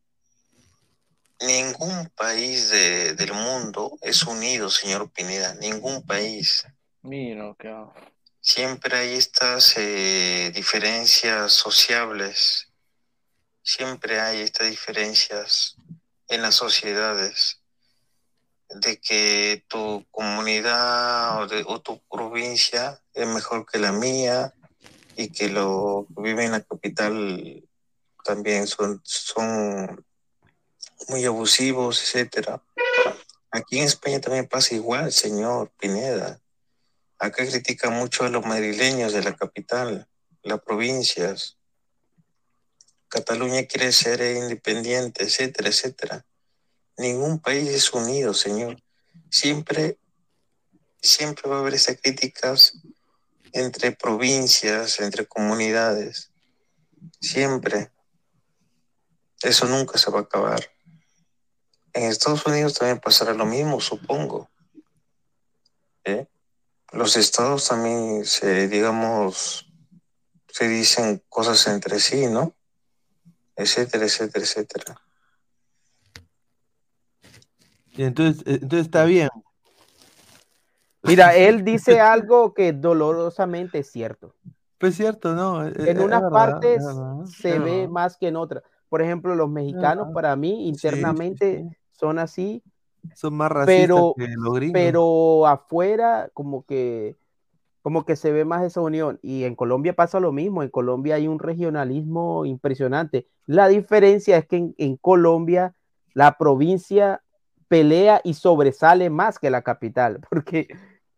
[1.41, 6.65] Ningún país de, del mundo es unido, señor Pineda, ningún país.
[7.03, 7.75] Mira, qué...
[8.45, 12.69] Siempre hay estas eh, diferencias sociables,
[13.63, 15.77] siempre hay estas diferencias
[16.27, 17.62] en las sociedades.
[18.75, 24.55] De que tu comunidad o, de- o tu provincia es mejor que la mía
[25.17, 27.63] y que los que viven en la capital
[28.25, 30.05] también son, son
[31.09, 32.63] muy abusivos, etcétera.
[33.51, 36.41] Aquí en España también pasa igual, señor Pineda.
[37.19, 40.09] Acá critican mucho a los madrileños de la capital,
[40.43, 41.59] las provincias.
[43.09, 46.25] Cataluña quiere ser independiente, etcétera, etcétera.
[46.97, 48.77] Ningún país es unido, señor.
[49.31, 49.99] Siempre,
[51.01, 52.75] siempre va a haber esas críticas
[53.53, 56.31] entre provincias, entre comunidades.
[57.21, 57.91] Siempre.
[59.43, 60.71] Eso nunca se va a acabar.
[61.93, 64.51] En Estados Unidos también pasará lo mismo, supongo.
[66.05, 66.27] ¿Eh?
[66.93, 69.67] Los estados también se, digamos,
[70.49, 72.55] se dicen cosas entre sí, ¿no?
[73.57, 75.03] Etcétera, etcétera, etcétera.
[77.97, 79.29] Entonces, eh, entonces está bien.
[81.03, 84.35] Mira, él dice algo que dolorosamente es cierto.
[84.79, 85.65] Pues cierto, ¿no?
[85.65, 88.65] Es- es- En unas verdad, partes es verdad, se ve más que en otras.
[88.89, 92.63] Por ejemplo, los mexicanos para mí Sí, sí, internamente son así,
[93.15, 94.73] Son más racistas pero, que los gringos.
[94.73, 97.17] pero afuera como que,
[97.83, 99.19] como que se ve más esa unión.
[99.23, 100.63] Y en Colombia pasa lo mismo.
[100.63, 103.27] En Colombia hay un regionalismo impresionante.
[103.47, 105.75] La diferencia es que en, en Colombia
[106.15, 107.23] la provincia
[107.73, 110.69] pelea y sobresale más que la capital, porque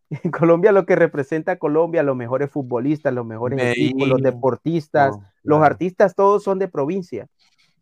[0.09, 5.17] en Colombia lo que representa a Colombia, los mejores futbolistas, los mejores equipos, los deportistas,
[5.17, 7.27] no, los artistas, todos son de provincia.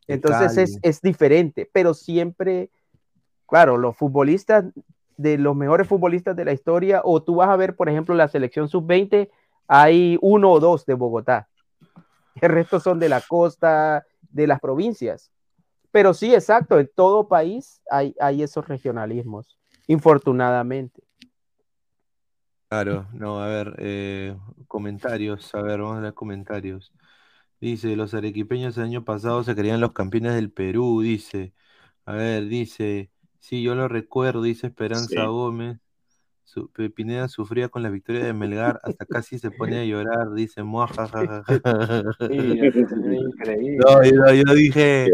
[0.09, 2.71] Entonces es, es diferente, pero siempre,
[3.47, 4.65] claro, los futbolistas,
[5.19, 8.29] de los mejores futbolistas de la historia, o tú vas a ver, por ejemplo, la
[8.29, 9.29] selección sub-20,
[9.69, 11.47] hay uno o dos de Bogotá.
[12.41, 15.31] El resto son de la costa, de las provincias.
[15.93, 21.03] Pero sí, exacto, en todo país hay, hay esos regionalismos, infortunadamente.
[22.69, 24.35] Claro, no, a ver, eh,
[24.67, 26.91] comentarios, a ver, vamos a ver comentarios.
[27.61, 31.53] Dice, los arequipeños el año pasado se creían los campeones del Perú, dice.
[32.07, 35.27] A ver, dice, sí, yo lo recuerdo, dice Esperanza Sí.
[35.27, 35.79] Gómez.
[36.45, 40.63] Su, Pineda sufría con la victoria de Melgar, hasta casi se pone a llorar, dice,
[40.63, 41.45] muajajaja.
[42.29, 42.61] Sí.
[43.79, 45.11] No, yo, yo dije.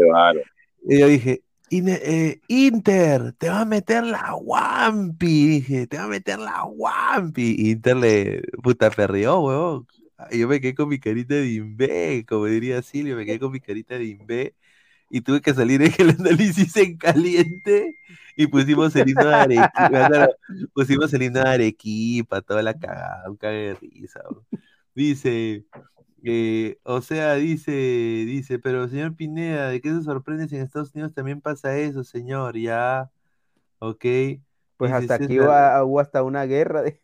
[0.87, 6.05] Y yo dije, "Ine- eh, Inter, te va a meter la Wampi, dije, te va
[6.05, 7.55] a meter la Wampi.
[7.71, 9.87] Inter le, puta, perdió, huevón.
[10.31, 13.59] Yo me quedé con mi carita de imbé, como diría Silvio, me quedé con mi
[13.61, 14.55] carita de imbé.
[15.09, 17.95] Y tuve que salir en el análisis en caliente
[18.35, 20.29] y pusimos el himno de Arequipa,
[20.73, 24.21] pusimos el himno de Arequipa, toda la cagada, un cague de risa.
[24.29, 24.45] huevón.
[24.95, 25.65] Dice,
[26.23, 30.93] eh, o sea, dice, dice, pero señor Pineda, ¿de qué se sorprende si en Estados
[30.95, 32.57] Unidos también pasa eso, señor?
[32.57, 33.11] Ya,
[33.79, 34.05] ok.
[34.77, 36.81] Pues Dice hasta aquí César, hubo, hasta una guerra.
[36.83, 37.01] de-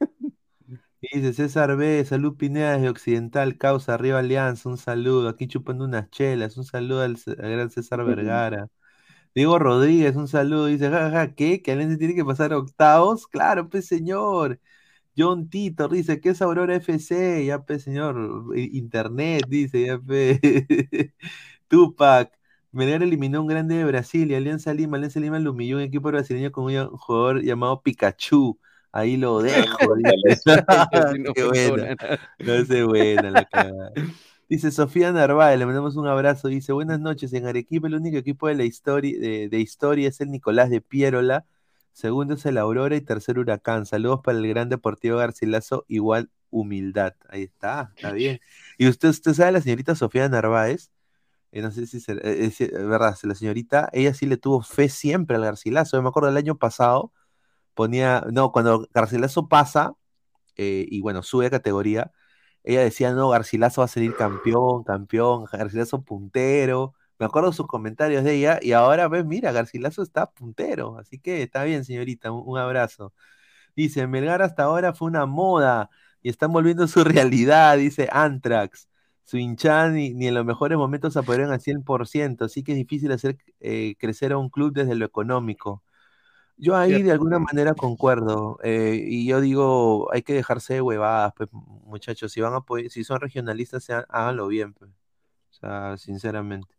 [1.01, 6.09] dice César B, salud Pineda desde Occidental, causa, arriba Alianza, un saludo, aquí chupando unas
[6.09, 8.67] chelas, un saludo al, gran César Vergara.
[9.35, 11.61] Diego Rodríguez, un saludo, dice, jajaja, ¿qué?
[11.61, 13.27] ¿Que Alianza tiene que pasar octavos?
[13.27, 14.59] Claro, pues señor.
[15.17, 17.45] John Tito dice, ¿qué es Aurora FC?
[17.45, 18.55] Ya, pues, señor.
[18.57, 20.39] Internet, dice, ya, pe.
[21.67, 22.31] Tupac.
[22.71, 24.97] Melgar eliminó un grande de Brasil y Alianza Lima.
[24.97, 28.59] Alianza Lima lo humilló un equipo brasileño con un jugador llamado Pikachu.
[28.91, 29.77] Ahí lo dejo,
[31.35, 31.95] Qué buena.
[32.39, 33.91] No sé, buena la cagada.
[34.47, 36.49] Dice Sofía Narváez, le mandamos un abrazo.
[36.49, 37.33] Dice, buenas noches.
[37.33, 40.81] En Arequipa el único equipo de la historia, de, de historia es el Nicolás de
[40.81, 41.45] Pierola.
[41.95, 43.85] Segundo es el Aurora y tercer Huracán.
[43.85, 47.13] Saludos para el gran Deportivo Garcilaso, igual humildad.
[47.29, 48.41] Ahí está, está bien.
[48.77, 50.91] Y usted, usted sabe la señorita Sofía Narváez,
[51.53, 54.61] eh, no sé si se- eh, es, eh, verdad, la señorita, ella sí le tuvo
[54.61, 55.95] fe siempre al Garcilaso.
[55.95, 57.13] Yo me acuerdo del año pasado,
[57.73, 59.93] ponía, no, cuando Garcilaso pasa,
[60.57, 62.11] y bueno, sube a categoría,
[62.65, 66.93] ella decía, no, Garcilaso va a salir campeón, campeón, Garcilaso puntero.
[67.19, 70.97] Me acuerdo sus comentarios de ella y ahora ves, mira, Garcilaso está puntero.
[70.99, 73.13] Así que está bien, señorita, un, un abrazo.
[73.75, 75.89] Dice, Melgar hasta ahora fue una moda
[76.21, 78.89] y están volviendo su realidad, dice Antrax.
[79.23, 83.11] Su hinchada ni, ni en los mejores momentos apoyaron al 100%, así que es difícil
[83.11, 85.83] hacer eh, crecer a un club desde lo económico.
[86.57, 88.59] Yo ahí de alguna manera concuerdo.
[88.63, 92.31] eh, y yo digo, hay que dejarse de huevadas, pues, muchachos.
[92.31, 94.91] Si van a si son regionalistas, sean- háganlo bien, pues.
[95.51, 96.75] O sea, sinceramente.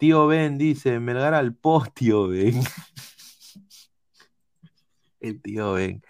[0.00, 2.54] Tío Ben dice, Melgar al post, tío Ben.
[5.20, 6.02] El tío Ben.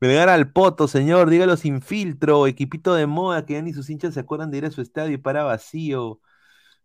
[0.00, 4.14] Melgar al poto, señor, dígalo sin filtro, equipito de moda que ya ni sus hinchas
[4.14, 6.20] se acuerdan de ir a su estadio y para vacío.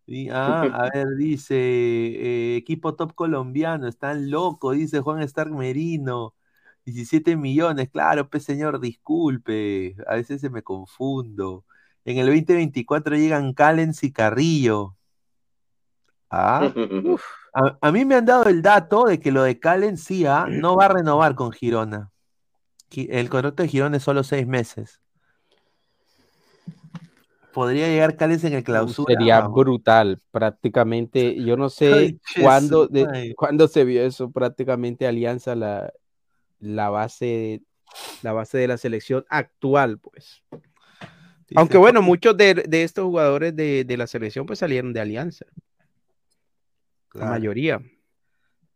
[0.06, 6.34] Y, ah, a ver, dice, eh, equipo top colombiano, están locos, dice Juan Stark Merino.
[6.84, 11.64] 17 millones, claro, pues señor, disculpe, a veces se me confundo.
[12.04, 14.95] En el 2024 llegan Callens y Carrillo.
[16.30, 16.72] Ah,
[17.54, 20.46] a, a mí me han dado el dato de que lo de Callens sí, ah,
[20.48, 22.10] no va a renovar con Girona.
[22.90, 25.00] Gi- El contrato de Girona es solo seis meses.
[27.52, 29.14] Podría llegar Callens en el clausura.
[29.14, 29.56] Sería vamos.
[29.56, 31.42] brutal, prácticamente.
[31.42, 35.90] Yo no sé cuándo, de- cuándo se vio eso, prácticamente Alianza la,
[36.60, 37.62] la base,
[38.22, 40.42] la base de la selección actual, pues.
[41.54, 45.46] Aunque bueno, muchos de, de estos jugadores de, de la selección pues salieron de Alianza,
[47.14, 47.80] la mayoría.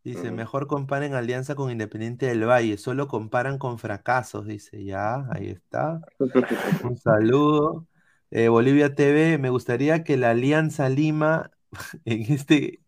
[0.02, 5.48] Dice, mejor comparen Alianza con Independiente del Valle, solo comparan con fracasos, dice, ya, ahí
[5.48, 6.01] está.
[6.85, 7.86] Un saludo.
[8.31, 11.51] Eh, Bolivia TV, me gustaría que la Alianza Lima
[12.07, 12.81] en este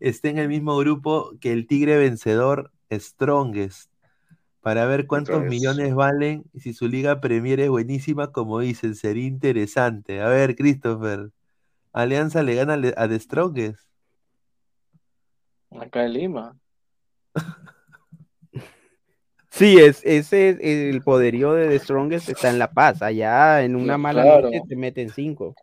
[0.00, 3.90] esté en el mismo grupo que el Tigre Vencedor Strongest,
[4.60, 9.26] para ver cuántos millones valen y si su liga Premier es buenísima, como dicen, sería
[9.26, 10.20] interesante.
[10.20, 11.30] A ver, Christopher,
[11.92, 13.87] ¿Alianza le gana a The Strongest?
[15.70, 16.56] Acá en Lima.
[19.50, 20.60] Sí, es, ese es
[20.94, 23.02] el poderío de The Strongest está en La Paz.
[23.02, 24.42] Allá en una mala Claro.
[24.42, 25.54] noche te meten cinco.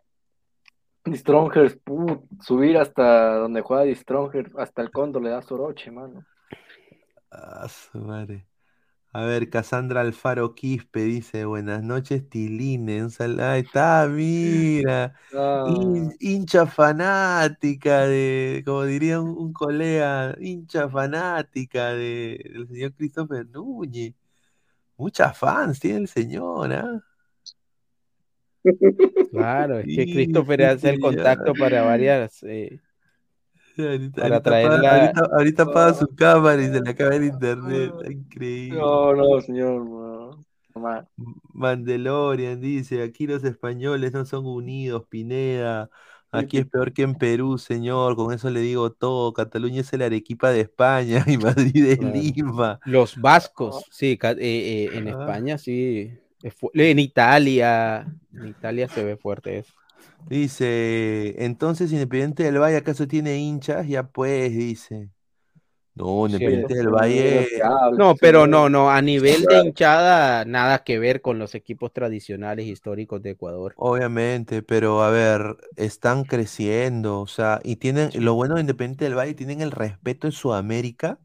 [1.06, 5.90] Y Strongers, put, subir hasta donde juega Di Strongers, hasta el Cóndor le da Soroche,
[5.90, 6.24] mano.
[7.30, 8.44] Ah, su madre.
[9.16, 13.02] A ver, Cassandra Alfaro Quispe dice, buenas noches, Tiline.
[13.04, 15.14] Un sal- Ahí está, mira.
[15.34, 22.92] Ah, Hin- hincha fanática de, como diría un, un colega, hincha fanática de, del señor
[22.94, 24.14] Christopher Núñez.
[24.98, 27.00] Muchas fans tiene el señor, ¿ah?
[29.30, 32.42] Claro, es que Christopher sí, hace el contacto para varias.
[32.42, 32.80] eh,
[33.78, 37.24] Ahorita, Para ahorita apaga, la- ahorita- ahorita apaga su cámara y se le acaba el
[37.24, 37.92] internet.
[38.10, 38.78] Increíble.
[38.78, 39.84] no, no, señor.
[39.84, 41.06] No.
[41.52, 45.90] Mandalorian dice, aquí los españoles no son unidos, Pineda.
[46.32, 48.14] Aquí es peor que en Perú, señor.
[48.16, 49.32] Con eso le digo todo.
[49.32, 52.14] Cataluña es el Arequipa de España y Madrid es Claro.
[52.14, 52.80] Lima.
[52.84, 55.08] los vascos, sí, eh, eh, en.
[55.08, 56.12] España sí.
[56.74, 59.72] En Italia, en Italia se ve fuerte eso.
[60.28, 65.10] Dice, entonces Independiente del Valle acaso tiene hinchas, ya pues, dice.
[65.94, 67.48] No, Sí, Independiente del Valle,
[67.96, 72.66] No, pero no, no, a nivel de hinchada, nada que ver con los equipos tradicionales
[72.66, 73.72] históricos de Ecuador.
[73.76, 79.16] obviamente, pero a ver, están creciendo, o sea, y tienen, lo bueno de Independiente del
[79.16, 81.18] Valle, tienen el respeto de Sudamérica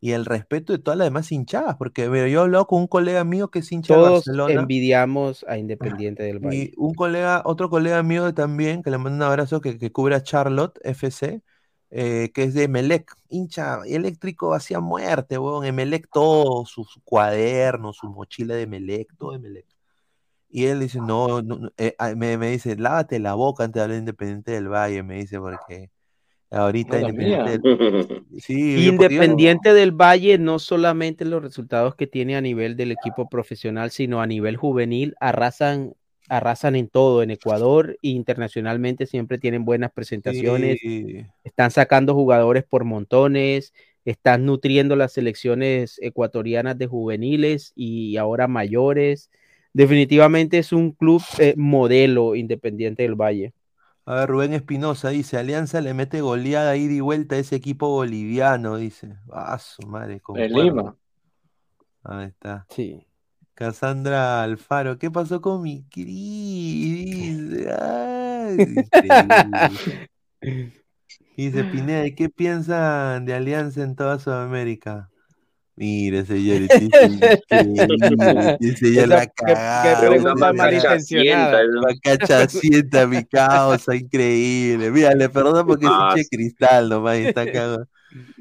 [0.00, 2.86] y el respeto de todas las demás hinchadas, porque mira, yo he hablado con un
[2.86, 4.60] colega mío que es hincha de Todos Barcelona.
[4.62, 6.56] envidiamos a Independiente del Valle.
[6.56, 10.14] Y un colega, otro colega mío también, que le mando un abrazo, que, que cubre
[10.14, 11.42] a Charlotte FC,
[11.90, 15.66] eh, que es de Emelec, hincha eléctrico hacía muerte, weón.
[15.66, 19.66] Emelec todo, su, su cuaderno, su mochila de Emelec, todo Emelec.
[20.48, 23.74] Y él dice, no, no, no, eh, ah, me, me dice, lávate la boca antes
[23.74, 25.90] de hablar de Independiente del Valle, me dice, porque
[26.50, 27.10] ahorita No,
[28.48, 29.90] Independiente del...
[29.90, 34.26] Sí, Valle, no solamente los resultados que tiene a nivel del equipo profesional, sino a
[34.26, 35.94] nivel juvenil, arrasan,
[36.28, 42.64] arrasan en todo, en Ecuador e internacionalmente siempre tienen buenas presentaciones, sí, están sacando jugadores
[42.64, 43.72] por montones,
[44.04, 49.30] están nutriendo las selecciones ecuatorianas de juveniles y ahora mayores.
[49.72, 53.52] Definitivamente es un club eh, modelo Independiente del Valle.
[54.10, 57.90] A ver, Rubén Espinosa dice, Alianza le mete goleada ida y vuelta a ese equipo
[57.90, 59.16] boliviano, dice.
[59.30, 60.64] Ah, su madre, concuerdo.
[60.64, 60.96] Lima.
[62.02, 62.66] Ahí está.
[62.70, 63.06] Sí.
[63.54, 67.50] Cassandra Alfaro, ¿qué pasó con mi Cris?
[67.50, 70.08] Dice, ay, increíble.
[71.36, 75.08] Dice Pineda, ¿y qué piensan de Alianza en toda Sudamérica?
[75.76, 76.24] Mire,
[78.94, 80.00] ya Esa- la qué- qué cagada.
[80.00, 81.62] pregunta malintencionada.
[81.80, 84.90] macacha sienta mi causa, increíble.
[84.90, 87.86] Mira, le perdono porque es hincha de cristal nomás y está cagado.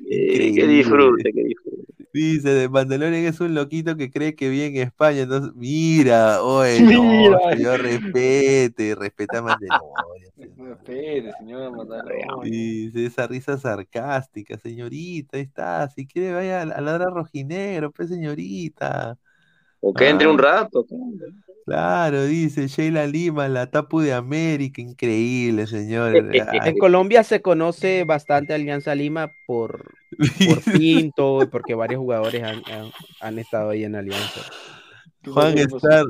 [0.10, 1.99] Eh, que disfrute, que disfrute.
[2.12, 5.22] Dice, de Mandalorian es un loquito que cree que vive en España.
[5.22, 7.38] Entonces, mira, oye, Mira.
[7.44, 10.30] no, señor, respete, respeta a Mandalorian.
[10.56, 12.28] No, espere, señor Mandalorian.
[12.44, 15.88] Dice, esa risa sarcástica, señorita, ahí está.
[15.90, 19.18] Si quiere, vaya a a ladrar rojinegro, pues, señorita.
[19.82, 20.44] O que entre un Ah.
[20.62, 20.86] rato.
[21.70, 26.14] Claro, dice Sheila Lima, la Tapu de América, increíble, señor.
[26.34, 29.92] Ay, En Colombia se conoce bastante Alianza Lima por,
[30.46, 34.42] por Pinto y porque varios jugadores han, han- han estado ahí en Alianza.
[35.26, 36.06] Juan Star,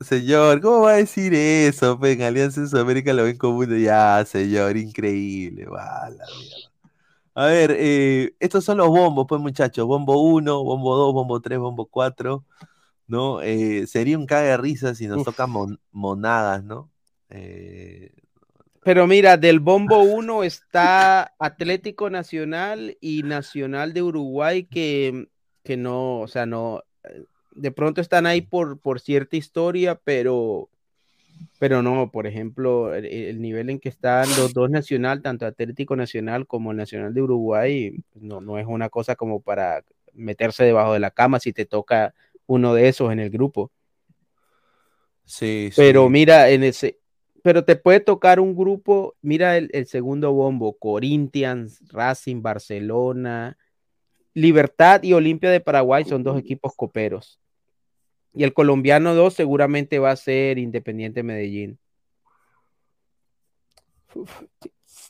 [0.00, 1.98] señor, ¿cómo va a decir eso?
[1.98, 6.68] Pues, en Alianza en Sudamérica lo ven como un ya, señor, increíble, va, la mierda.
[7.34, 9.86] A ver, eh, estos son los bombos, pues muchachos.
[9.86, 12.44] Bombo 1, bombo 2, bombo 3, bombo 4.
[13.08, 13.40] ¿No?
[13.42, 15.26] Eh, sería un caga de risa si nos Uf.
[15.26, 16.90] tocan mon- monadas, ¿no?
[17.30, 18.12] Eh,
[18.84, 25.28] Pero mira, del bombo 1 está Atlético Nacional y Nacional de Uruguay que,
[25.64, 30.68] que no, o sea, no, eh, de pronto están ahí por, por cierta historia, pero,
[31.58, 35.96] pero no, por ejemplo, el, el nivel en que están los dos Nacional, tanto Atlético
[35.96, 39.82] Nacional como el Nacional de Uruguay, no, no es una cosa como para
[40.14, 42.14] meterse debajo de la cama si te toca
[42.48, 43.72] uno de esos en el grupo.
[45.24, 46.10] sí, Pero sí.
[46.10, 46.98] mira, en ese,
[47.42, 53.56] pero te puede tocar un grupo, mira el, el segundo bombo, Corinthians, Racing, Barcelona,
[54.34, 57.40] Libertad y Olimpia de Paraguay son dos equipos coperos.
[58.34, 61.78] Y el colombiano 2 seguramente va a ser Independiente Medellín.
[64.14, 64.42] Uf,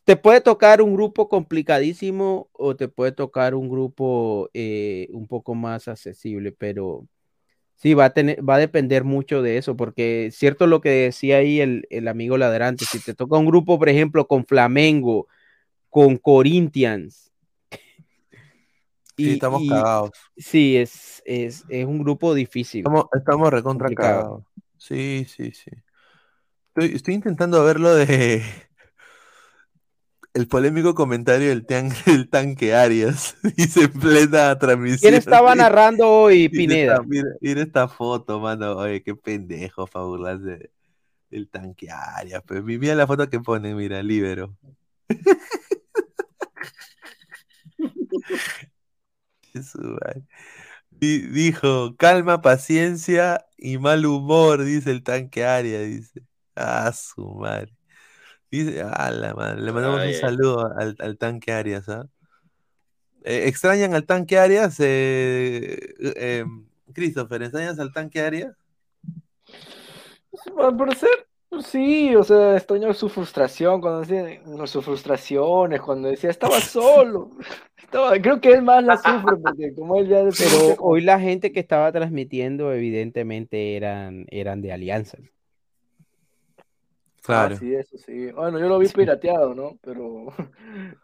[0.04, 5.54] Te puede tocar un grupo complicadísimo o te puede tocar un grupo eh, un poco
[5.54, 7.06] más accesible, pero
[7.78, 10.90] sí, va a, tener, va a depender mucho de eso, porque es cierto lo que
[10.90, 15.26] decía ahí el, el amigo ladrante, si te toca un grupo, por ejemplo, con Flamengo,
[15.88, 17.32] con Corinthians.
[19.16, 20.10] Sí, estamos y- cagados.
[20.36, 22.80] Sí, es, es, es un grupo difícil.
[22.82, 24.44] Estamos, estamos recontra cagados.
[24.76, 25.72] Sí, sí, sí.
[26.68, 28.44] Estoy, estoy intentando ver lo de
[30.38, 33.36] el polémico comentario del, tan- del tanque Arias.
[33.56, 35.00] Dice en plena transmisión.
[35.00, 36.94] ¿Quién estaba narrando hoy, mira Pineda?
[36.94, 37.06] esta-
[37.40, 38.76] Mira, esta foto, mano.
[38.76, 40.70] Oye, qué pendejo para burlarse
[41.30, 42.42] del tanque Arias.
[42.46, 44.56] Pues mira la foto que pone, mira, libero.
[51.00, 56.22] Dijo, calma, paciencia y mal humor, dice el tanque Aria, dice.
[56.54, 57.72] Ah, su madre.
[58.50, 59.60] Dice, ah, la madre.
[59.60, 62.06] Le mandamos Ay, un saludo al, al tanque Arias, ¿ah?
[63.24, 64.76] Eh, ¿extrañan al tanque Arias?
[64.80, 66.44] Eh, eh,
[66.94, 68.56] Christopher, ¿extrañas al tanque Arias?
[70.56, 71.10] Al parecer,
[71.60, 77.30] sí, o sea, extraño su frustración cuando decía, no, sus frustraciones, cuando decía, estaba solo.
[77.76, 81.52] Estaba, creo que él más la sufre, porque como él ya Pero hoy la gente
[81.52, 84.72] que estaba transmitiendo, evidentemente, eran, eran de
[87.28, 88.30] Ah, sí, eso sí.
[88.32, 89.78] Bueno, yo lo vi pirateado, ¿no?
[89.82, 90.32] Pero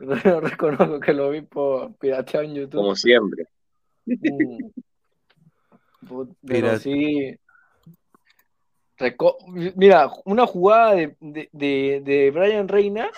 [0.24, 2.80] yo reconozco que lo vi por pirateado en YouTube.
[2.80, 3.46] Como siempre.
[4.06, 4.66] Mm.
[6.46, 7.36] Pero sí.
[8.98, 9.36] Reco-
[9.76, 13.10] Mira, una jugada de, de, de, de Brian Reina,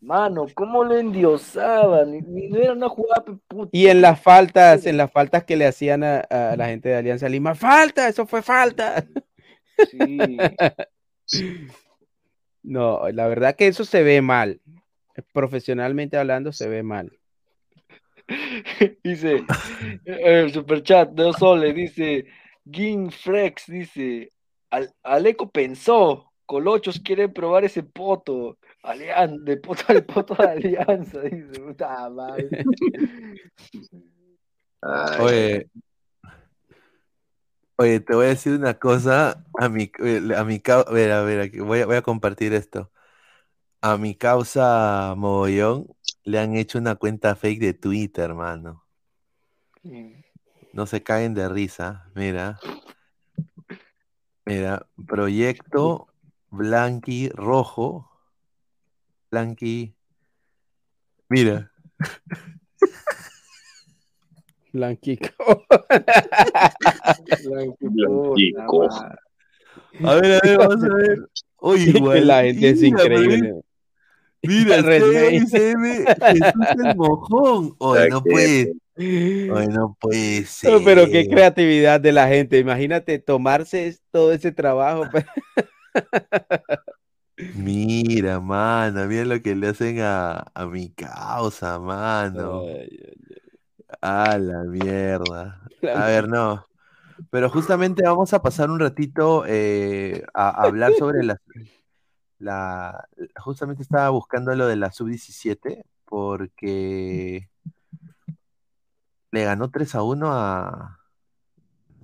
[0.00, 2.12] mano, cómo lo endiosaban.
[2.12, 3.24] Ni- ni- No era una jugada.
[3.48, 3.70] puta.
[3.72, 6.96] Y en las faltas, en las faltas que le hacían a, a la gente de
[6.96, 9.04] Alianza Lima, falta, eso fue falta.
[9.90, 10.18] Sí.
[12.66, 14.60] No, la verdad que eso se ve mal.
[15.32, 17.16] Profesionalmente hablando, se ve mal.
[19.04, 19.44] Dice,
[20.04, 22.26] eh, el superchat de Sole, dice,
[22.68, 24.32] Gin Frex, dice,
[24.70, 31.20] Al- Aleco pensó, Colochos quiere probar ese poto, Alian de poto al poto de alianza,
[31.22, 32.48] dice, puta madre.
[34.82, 35.66] Ay, Oye,
[37.76, 39.44] oye, te voy a decir una cosa.
[39.58, 42.02] A mi, eh, a mi cau- a ver, a ver, aquí voy a, voy a
[42.02, 42.90] compartir esto.
[43.80, 45.86] A mi causa Mogollón
[46.24, 48.84] le han hecho una cuenta fake de Twitter, hermano.
[50.72, 52.10] No se caen de risa.
[52.14, 52.58] Mira.
[54.44, 56.08] Mira, proyecto
[56.50, 58.10] Blanqui Rojo.
[59.30, 59.94] Blanqui.
[61.28, 61.70] Mira.
[64.76, 65.64] Blanquico.
[67.80, 68.88] Blanquico.
[70.04, 71.28] A ver, a ver, vamos a ver.
[71.56, 72.26] Oye, igual.
[72.26, 73.54] la gente es increíble.
[74.42, 74.82] Mira.
[75.46, 77.74] CM, Jesús el mojón.
[77.78, 80.72] Oye, no puede, oye, no puede ser.
[80.72, 82.58] No, pero qué creatividad de la gente.
[82.58, 85.04] Imagínate tomarse todo ese trabajo.
[87.54, 92.62] Mira, mano, mira lo que le hacen a, a mi causa, mano.
[92.66, 93.36] Ay, ay,
[94.00, 95.60] A la mierda.
[95.94, 96.64] A ver, no.
[97.30, 101.40] Pero justamente vamos a pasar un ratito eh, a, a hablar sobre la,
[102.38, 103.08] la...
[103.36, 107.48] Justamente estaba buscando lo de la sub-17 porque
[109.30, 110.98] le ganó 3 a 1 a...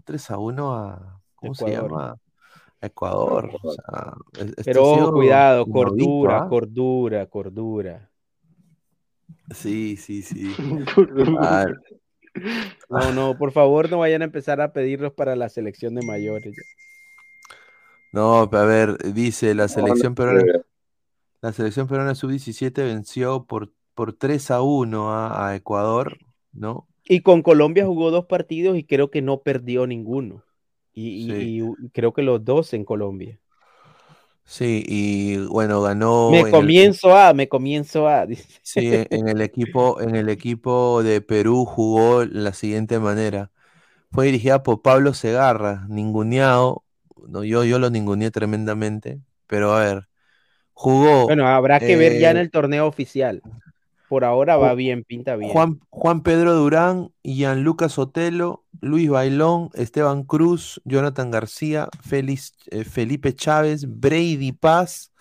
[0.05, 1.21] 3 a 1 a...
[1.35, 1.91] ¿Cómo se Ecuador.
[1.91, 2.17] llama?
[2.81, 3.51] A Ecuador.
[3.63, 4.15] O sea,
[4.65, 6.49] Pero ojo, cuidado, cordura, ¿ah?
[6.49, 8.11] cordura, cordura.
[9.55, 10.53] Sí, sí, sí.
[11.41, 11.67] Ah,
[12.89, 16.55] No, no, por favor, no vayan a empezar a pedirlos para la selección de mayores.
[18.13, 20.43] no, a ver, dice la selección peruana.
[21.41, 26.17] La selección peruana sub-17 venció por por 3 a 1 a, a Ecuador,
[26.53, 26.89] ¿no?
[27.05, 30.43] Y con Colombia jugó dos partidos y creo que no perdió ninguno.
[30.95, 31.63] Y, y- Sí.
[31.85, 33.39] y creo que los dos en Colombia.
[34.53, 38.27] Sí, y bueno, ganó me el- comienzo a, me comienzo a.
[38.27, 38.61] dice.
[38.65, 43.51] Sí, en el equipo, en el equipo de Perú jugó la siguiente manera.
[44.13, 46.85] Fue dirigida por Pablo Segarra, ninguneado.
[47.29, 50.09] No, yo, yo lo ninguneé tremendamente, pero a ver,
[50.75, 53.43] jugó Bueno, habrá que ver ya en eh, el torneo oficial.
[54.13, 55.51] Por ahora va bien, pinta bien.
[55.51, 63.87] Juan, Juan Pedro Durán, Gianluca Sotelo, Luis Bailón, Esteban Cruz, Jonathan García, eh, Felipe Chávez,
[63.89, 65.15] Brady Paz,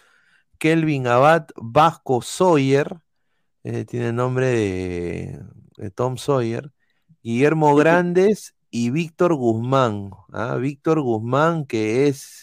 [0.58, 2.98] Kelvin Abad, Vasco Sawyer,
[3.64, 5.40] eh, tiene nombre de,
[5.78, 6.74] de Tom Sawyer,
[7.24, 10.12] Guillermo Grandes y Víctor Guzmán.
[10.34, 10.58] ¿ah?
[10.58, 12.41] Víctor Guzmán, que es,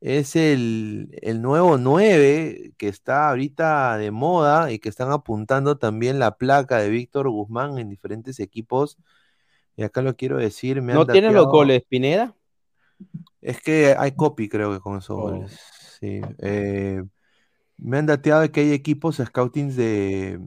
[0.00, 6.18] es el, el nuevo 9 que está ahorita de moda y que están apuntando también
[6.18, 8.96] la placa de Víctor Guzmán en diferentes equipos.
[9.76, 12.34] Y acá lo quiero decir, me ¿No tiene los goles, Pineda?
[13.40, 15.20] es que hay copy, creo que con esos Oh.
[15.22, 15.58] goles.
[16.00, 16.20] Sí.
[16.38, 17.02] eh,
[17.76, 20.40] me han dateado de que hay equipos scoutings de,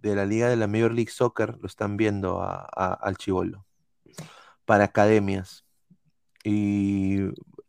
[0.00, 3.64] de la liga de la Major League Soccer, lo están viendo a- a- al Chivolo
[4.64, 5.64] para academias.
[6.44, 7.18] Y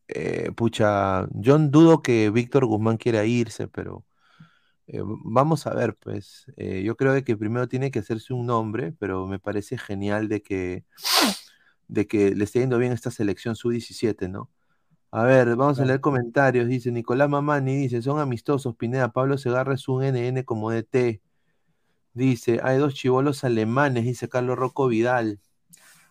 [0.09, 4.05] eh, pucha, yo dudo que Víctor Guzmán quiera irse, pero
[4.87, 6.45] eh, vamos a ver, pues.
[6.57, 10.27] Eh, yo creo de que primero tiene que hacerse un nombre, pero me parece genial
[10.27, 10.85] de que,
[11.87, 14.49] de que le esté yendo bien esta selección sub-17, ¿no?
[15.11, 16.67] A ver, vamos a leer comentarios.
[16.67, 21.21] Dice Nicolás Mamani, dice, son amistosos, Pineda, Pablo Segarra es un NN como DT.
[22.13, 25.39] Dice, hay dos chivolos alemanes, dice Carlos Rocco Vidal.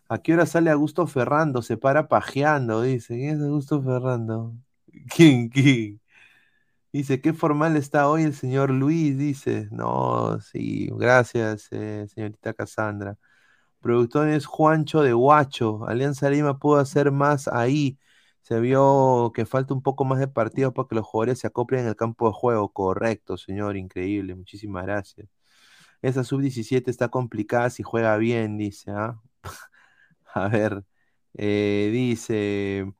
[0.08, 1.62] ¿A qué hora sale Augusto Ferrando?
[1.62, 3.14] Se para pajeando, dice.
[3.16, 4.54] ¿Quién es Augusto Ferrando?
[5.14, 6.00] ¿Quién, quién?
[6.92, 9.68] Dice, qué formal está hoy el señor Luis, dice.
[9.70, 13.18] No, sí, gracias, eh, señorita Cassandra.
[13.80, 15.86] Productores Juancho de Huacho.
[15.88, 17.98] Alianza Lima pudo hacer más ahí.
[18.42, 21.82] Se vio que falta un poco más de partido para que los jugadores se acoplen
[21.82, 22.72] en el campo de juego.
[22.72, 24.34] Correcto, señor, increíble.
[24.34, 25.28] Muchísimas gracias.
[26.02, 28.90] Esa sub-17 está complicada si juega bien, dice.
[28.92, 29.20] ¿ah?
[30.34, 30.84] A ver,
[31.34, 32.92] eh, dice,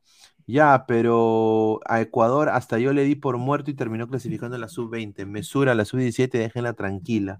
[0.47, 4.67] ya, pero a Ecuador hasta yo le di por muerto y terminó clasificando en la
[4.69, 5.25] sub-20.
[5.25, 7.39] Mesura, la sub-17, déjenla tranquila.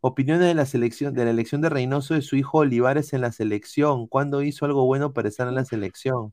[0.00, 3.32] Opiniones de la selección, de la elección de Reynoso de su hijo Olivares en la
[3.32, 4.06] selección.
[4.06, 6.32] ¿Cuándo hizo algo bueno para estar en la selección?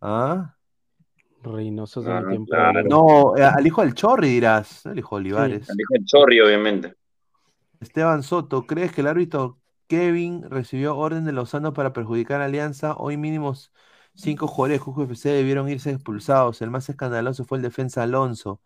[0.00, 0.56] ¿Ah?
[1.42, 2.50] Reynoso Ah, tiempo.
[2.50, 2.82] claro.
[2.88, 5.68] No, eh, al hijo del Chorri dirás, no el hijo de Olivares.
[5.76, 6.94] Dijo el Chorri, obviamente.
[7.80, 9.58] Esteban Soto, ¿crees que el árbitro
[9.92, 12.94] Kevin recibió orden de Lozano para perjudicar a Alianza?
[12.96, 13.70] Hoy mínimos
[14.14, 16.62] cinco jugadores de Juju FC debieron irse expulsados.
[16.62, 18.62] El más escandaloso fue el defensa Alonso.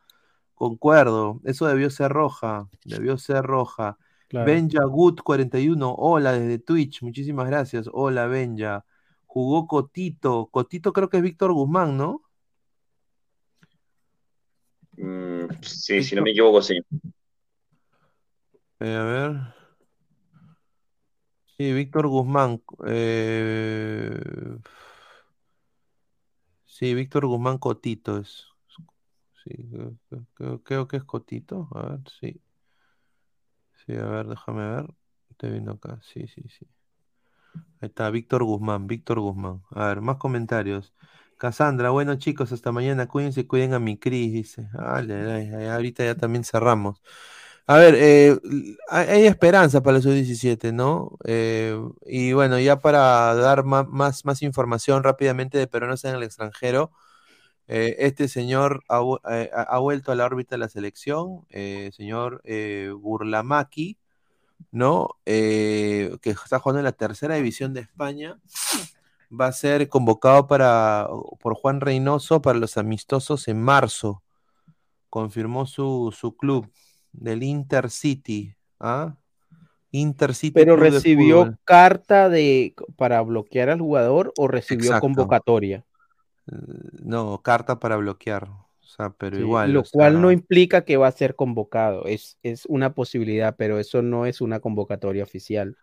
[0.54, 3.98] Concuerdo, eso debió ser roja, debió ser roja.
[4.28, 4.46] Claro.
[4.46, 7.90] Benja Good 41, hola desde Twitch, muchísimas gracias.
[7.92, 8.84] Hola Benja.
[9.26, 12.22] Jugó Cotito, Cotito creo que es Víctor Guzmán, ¿no?
[14.96, 16.78] Mm, sí, si no me equivoco, sí.
[18.78, 19.56] Eh, a ver.
[21.58, 22.62] Sí, Víctor Guzmán.
[22.86, 24.58] eh,
[26.66, 28.46] Sí, Víctor Guzmán Cotito es.
[29.44, 29.52] Sí,
[30.64, 31.68] creo, que es Cotito.
[31.74, 32.40] A ver, sí.
[33.86, 34.86] Sí, a ver, déjame ver.
[35.30, 36.00] Estoy viendo acá.
[36.02, 36.66] Sí, sí, sí.
[37.80, 39.62] Ahí está, Víctor Guzmán, Víctor Guzmán.
[39.70, 40.94] A ver, más comentarios.
[41.38, 43.06] Cassandra, bueno chicos, hasta mañana.
[43.08, 44.68] Cuídense, cuiden a mi Cris, dice.
[44.78, 47.00] Ay, ay, ahorita ya también cerramos.
[47.68, 48.38] A ver, eh,
[48.88, 51.18] hay, esperanza para el sub-17, ¿no?
[51.24, 51.76] Eh,
[52.06, 56.92] y bueno, ya para dar más, más información rápidamente de peruanos en el extranjero,
[57.68, 58.84] eh, este señor
[59.30, 62.42] eh, ha- vuelto a la órbita de la selección, eh, señor
[63.00, 63.98] Burlamaqui,
[64.72, 65.10] ¿no?
[65.24, 68.38] Que está jugando en la tercera división de España.
[69.30, 71.08] Va a ser convocado para,
[71.40, 74.22] por Juan Reynoso para los amistosos en marzo.
[75.10, 76.70] Confirmó su, su club
[77.20, 78.54] del Intercity.
[78.80, 79.16] ¿ah?
[79.92, 85.00] Intercity Pero Club recibió carta de para bloquear al jugador o recibió Exacto.
[85.00, 85.84] convocatoria.
[87.02, 88.44] No, carta para bloquear.
[88.48, 89.72] O sea, pero Sí, igual.
[89.72, 92.06] lo cual sea, no implica que va a ser convocado.
[92.06, 95.76] Es, es una posibilidad, pero eso no es una convocatoria oficial.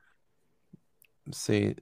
[1.31, 1.75] Sí.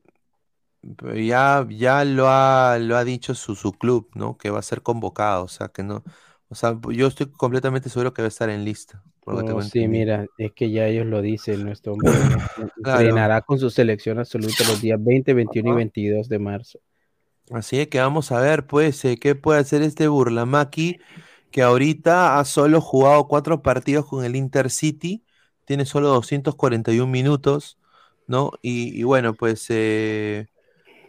[0.98, 4.38] Pero ya, ya lo ha, lo ha dicho su, su club, ¿no?
[4.38, 5.44] Que va a ser convocado.
[5.46, 6.04] O sea, que no.
[6.52, 9.02] O sea, yo estoy completamente seguro que va a estar en lista.
[9.26, 12.12] No, tengo sí, mira, es que ya ellos lo dicen, nuestro hombre
[12.84, 13.00] Claro.
[13.00, 15.78] entrenará con su selección absoluta los días 20, 21 y Ajá.
[15.78, 16.80] 22 de marzo.
[17.52, 21.00] Así es que vamos a ver, pues, eh, qué puede hacer este Burlamaqui,
[21.52, 25.24] que ahorita ha solo jugado cuatro partidos con el Intercity,
[25.66, 27.78] tiene solo 241 minutos,
[28.28, 28.52] ¿no?
[28.62, 30.48] Y, y bueno, pues eh,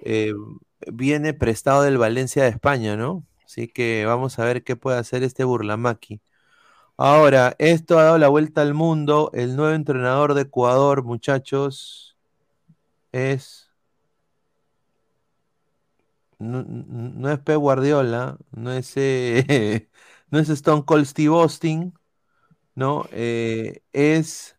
[0.05, 0.33] eh,
[0.93, 3.25] viene prestado del Valencia de España, ¿no?
[3.53, 6.23] Así que vamos a ver qué puede hacer este Burlamaki.
[6.97, 9.31] Ahora, esto ha dado la vuelta al mundo.
[9.35, 12.17] El nuevo entrenador de Ecuador, muchachos,
[13.13, 13.71] es.
[16.39, 19.89] No, es Pep Guardiola, no es, eh,
[20.31, 21.95] no es Stone Cold Steve Austin,
[22.75, 23.07] ¿no?
[23.13, 24.59] Eh, es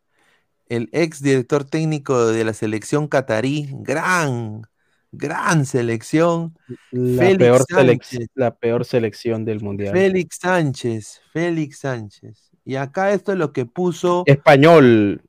[0.67, 4.63] el ex director técnico de la selección catarí, gran,
[5.13, 6.57] gran selección,
[6.91, 8.27] La Félix peor, selec- Sánchez.
[8.35, 9.93] la peor selección del mundial.
[9.93, 12.51] Félix Sánchez, Félix Sánchez.
[12.65, 15.21] Y acá esto es lo que puso Español.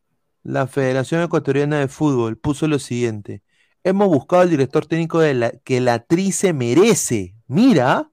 [0.43, 2.37] la Federación Ecuatoriana de Fútbol.
[2.37, 3.43] Puso lo siguiente.
[3.83, 7.35] Hemos buscado al director técnico de la, que la tri se merece.
[7.47, 8.11] Mira.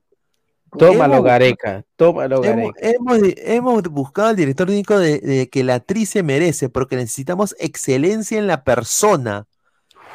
[0.77, 1.85] Tómalo, Hemos- Gareca.
[1.98, 2.80] Tómalo, Hemos, Gareca.
[2.98, 7.56] hemos, hemos buscado al director técnico de, de que la tri se merece, porque necesitamos
[7.60, 9.48] excelencia en la persona,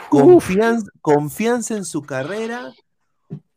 [0.08, 2.72] confianza, confianza en su carrera,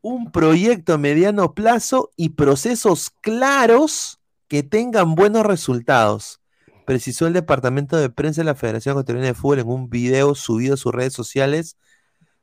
[0.01, 6.41] un proyecto a mediano plazo y procesos claros que tengan buenos resultados.
[6.85, 10.73] Precisó el departamento de prensa de la Federación Ecuatoriana de Fútbol en un video subido
[10.73, 11.77] a sus redes sociales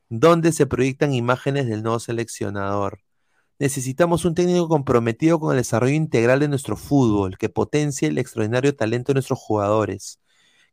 [0.09, 3.01] donde se proyectan imágenes del nuevo seleccionador.
[3.59, 8.77] Necesitamos un técnico comprometido con el desarrollo integral de nuestro fútbol, que potencie el extraordinario
[8.77, 10.21] talento de nuestros jugadores,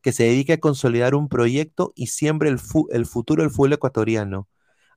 [0.04, 3.74] que se dedique a consolidar un proyecto y siembre el, fu- el futuro del fútbol
[3.74, 4.48] ecuatoriano.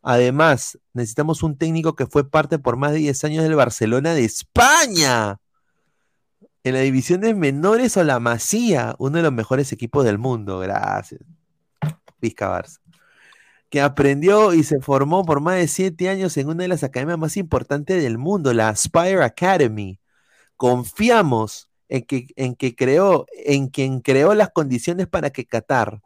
[0.02, 4.24] Además, necesitamos un técnico que fue parte por más de 10 años del Barcelona de
[4.24, 5.38] España,
[6.64, 10.58] en la división de menores o la Masía, uno de los mejores equipos del mundo.
[10.58, 11.20] Gracias.
[12.20, 12.80] Vizca Barça
[13.68, 17.18] que aprendió y se formó por más de siete años en una de las academias
[17.18, 19.98] más importantes del mundo, la Aspire Academy.
[20.56, 26.00] Confiamos en que, en que creó, en quien creó las condiciones para que Qatar,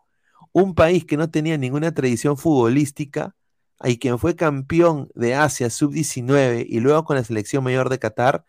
[0.53, 3.35] un país que no tenía ninguna tradición futbolística,
[3.83, 8.45] y quien fue campeón de Asia sub-19 y luego con la selección mayor de Qatar,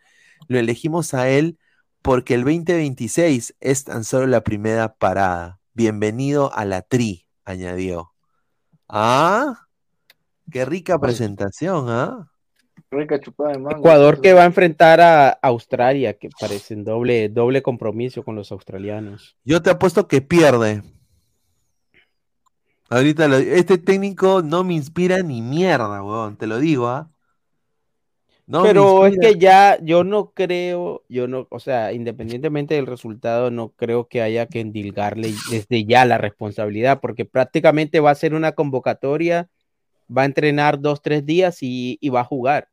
[0.48, 1.58] lo elegimos a él
[2.02, 5.60] porque el 2026 es tan solo la primera parada.
[5.72, 8.12] Bienvenido a la tri, añadió.
[8.88, 9.68] Ah,
[10.50, 12.31] qué rica presentación, ¿ah?
[12.92, 13.78] Rica chupada de mango.
[13.78, 19.36] Ecuador que va a enfrentar a Australia, que parecen doble, doble compromiso con los australianos.
[19.44, 20.82] Yo te apuesto que pierde.
[22.90, 27.08] Ahorita lo- este técnico no me inspira ni mierda, weón, te lo digo, ¿ah?
[28.46, 33.50] No Pero es que ya yo no creo, yo no, o sea, independientemente del resultado,
[33.50, 38.34] no creo que haya que endilgarle desde ya la responsabilidad, porque prácticamente va a ser
[38.34, 39.48] una convocatoria,
[40.14, 42.68] va a entrenar dos, tres días y, y va a jugar.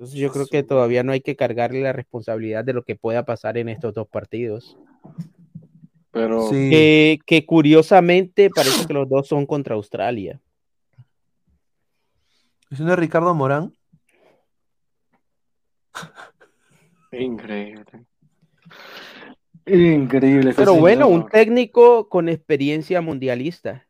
[0.00, 3.26] Entonces yo creo que todavía no hay que cargarle la responsabilidad de lo que pueda
[3.26, 4.78] pasar en estos dos partidos.
[6.10, 6.70] Pero Sí.
[6.70, 10.40] Que, que curiosamente parece que los dos son contra Australia.
[12.70, 13.74] ¿Es uno de Ricardo Morán?
[17.12, 18.06] increíble.
[19.66, 20.54] Increíble.
[20.56, 23.86] Pero bueno, un técnico con experiencia mundialista.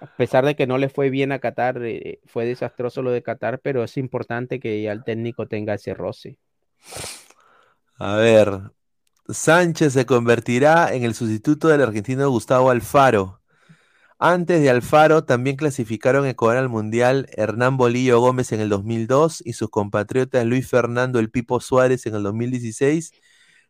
[0.00, 3.22] A pesar de que no le fue bien a Qatar, eh, fue desastroso lo de
[3.22, 6.38] Qatar, pero es importante que ya el técnico tenga ese roce.
[7.98, 8.60] A ver,
[9.28, 13.40] Sánchez se convertirá en el sustituto del argentino Gustavo Alfaro.
[14.18, 19.52] Antes de Alfaro también clasificaron Ecuador al Mundial Hernán Bolillo Gómez en el 2002 y
[19.52, 23.12] sus compatriotas Luis Fernando El Pipo Suárez en el 2016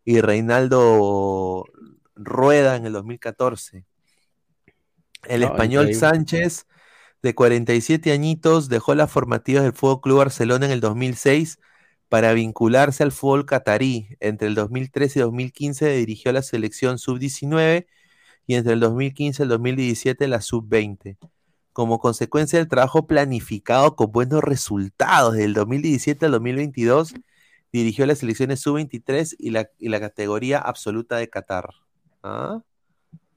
[0.04, 1.64] y Reinaldo
[2.14, 3.84] Rueda en el 2014.
[5.28, 6.00] El No, español increíble.
[6.00, 6.66] Sánchez,
[7.22, 11.58] de 47 añitos, dejó las formativas del Fútbol Club Barcelona en el 2006
[12.08, 14.16] para vincularse al fútbol catarí.
[14.20, 17.86] Entre el 2013 y 2015 dirigió la selección sub-19
[18.46, 21.16] y entre el 2015 y el 2017 la sub-20.
[21.72, 27.14] Como consecuencia del trabajo planificado con buenos resultados del 2017 al 2022,
[27.72, 31.70] dirigió las selecciones sub-23 y la, y la categoría absoluta de Qatar.
[32.22, 32.62] ¿Ah?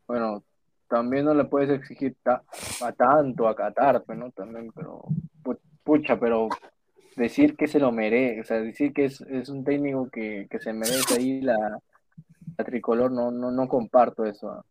[0.07, 0.43] Bueno,
[0.89, 2.43] también no le puedes exigir ta-
[2.81, 4.31] a tanto a Qatar, pues, ¿no?
[4.31, 5.03] También, pero,
[5.43, 6.49] pu- pucha, pero
[7.15, 10.59] decir que se lo merece, o sea, decir que es, es un técnico que, que
[10.59, 11.79] se merece ahí la,
[12.57, 14.49] la tricolor, no, no, no comparto eso.
[14.49, 14.65] ¿ah?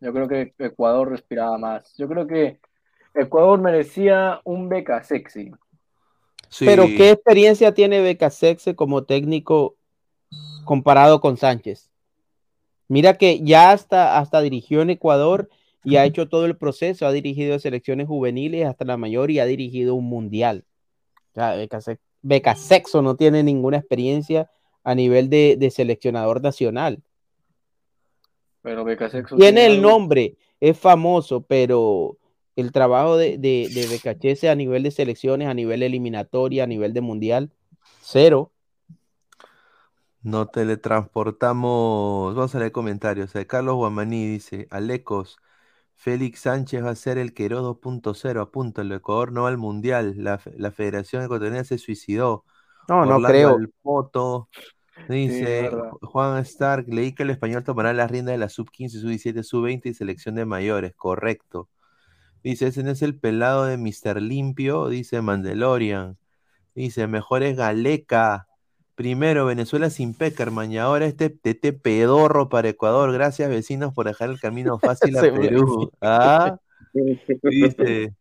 [0.00, 1.92] Yo creo que Ecuador respiraba más.
[1.96, 2.60] Yo creo que
[3.14, 5.50] Ecuador merecía un beca sexy.
[6.50, 6.64] Sí.
[6.64, 9.76] Pero ¿qué experiencia tiene Becasexe como técnico
[10.64, 11.87] comparado con Sánchez?
[12.88, 15.48] Mira que ya hasta, hasta dirigió en Ecuador
[15.84, 19.46] y ha hecho todo el proceso, ha dirigido selecciones juveniles hasta la mayor y ha
[19.46, 20.64] dirigido un mundial.
[21.32, 24.50] O sea, Becase- Becasexo no tiene ninguna experiencia
[24.84, 27.02] a nivel de, de seleccionador nacional.
[28.62, 32.16] Pero Becasexo Tiene el nombre, es famoso, pero
[32.56, 36.92] el trabajo de, de, de Becachese a nivel de selecciones, a nivel eliminatoria, a nivel
[36.92, 37.50] de mundial,
[38.02, 38.50] cero.
[40.22, 42.34] Nos teletransportamos.
[42.34, 43.34] Vamos a leer comentarios.
[43.36, 45.38] Eh, Carlos Guamaní dice: Alecos,
[45.94, 48.40] Félix Sánchez va a ser el Queiroz 2.0.
[48.40, 48.94] Apúntalo.
[48.94, 50.14] Ecuador no va al mundial.
[50.16, 52.44] La, la Federación Ecuatoriana se suicidó.
[52.88, 53.56] No, no Orlando creo.
[53.56, 54.48] Alpoto
[55.08, 55.70] dice.
[56.02, 59.94] Juan Stark, leí que el español tomará las riendas de la sub-15, sub-17, sub-20 y
[59.94, 60.94] selección de mayores.
[60.96, 61.68] Correcto.
[62.42, 64.20] Dice: ese no es el pelado de Mr.
[64.20, 64.88] Limpio.
[64.88, 66.18] Dice Mandalorian.
[66.74, 68.47] Dice: mejor es Galeca.
[68.98, 73.12] Primero, Venezuela sin Peckerman y ahora este TT pedorro para Ecuador.
[73.12, 75.92] Gracias, vecinos, por dejar el camino fácil a Perú.
[76.00, 76.58] Ah,
[77.44, 78.16] dice,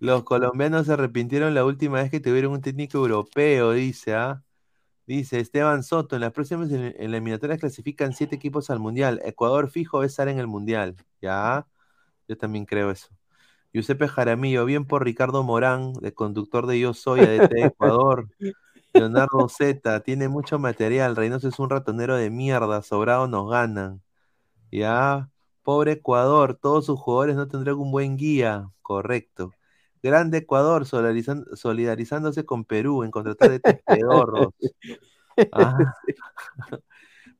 [0.00, 4.42] los colombianos se arrepintieron la última vez que tuvieron un técnico europeo, dice, ¿ah?
[5.06, 9.18] Dice Esteban Soto, en las próximas eliminatorias clasifican siete equipos al Mundial.
[9.24, 10.94] Ecuador fijo a estar en el Mundial.
[11.22, 11.66] Ya,
[12.28, 13.08] yo también creo eso.
[13.72, 18.28] Giuseppe Jaramillo, bien por Ricardo Morán, de conductor de Yo Soy, ADT de Ecuador.
[18.92, 21.16] Leonardo Z, tiene mucho material.
[21.16, 22.82] Reynoso es un ratonero de mierda.
[22.82, 24.02] Sobrado nos ganan.
[24.70, 25.30] Ya.
[25.62, 28.70] Pobre Ecuador, todos sus jugadores no tendrán un buen guía.
[28.82, 29.52] Correcto.
[30.02, 34.48] Grande Ecuador, solidarizándose con Perú en contratar de pedorros.
[35.52, 35.94] Ah.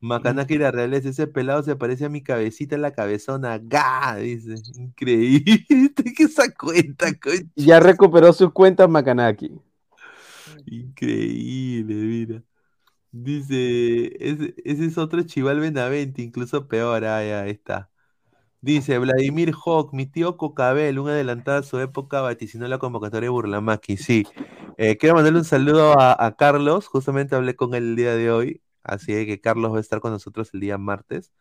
[0.02, 3.58] Macanaki la realeza, ese pelado se parece a mi cabecita en la cabezona.
[3.62, 4.16] ¡Ga!
[4.16, 4.54] Dice.
[4.74, 5.64] Increíble.
[6.16, 7.48] ¿Qué esa cuenta, coño?
[7.54, 9.52] Ya recuperó sus cuentas Macanaki.
[10.66, 12.43] Increíble, mira.
[13.12, 17.90] Dice, ese, ese es otro Chival Benavente, incluso peor, ah, ya, ahí está.
[18.60, 23.30] Dice, Vladimir Hawk, mi tío Cocabel, un adelantado a su época, vaticinó la convocatoria de
[23.30, 24.24] Burlamaqui, sí.
[24.78, 28.30] Eh, quiero mandarle un saludo a, a Carlos, justamente hablé con él el día de
[28.32, 31.32] hoy, así que Carlos va a estar con nosotros el día martes.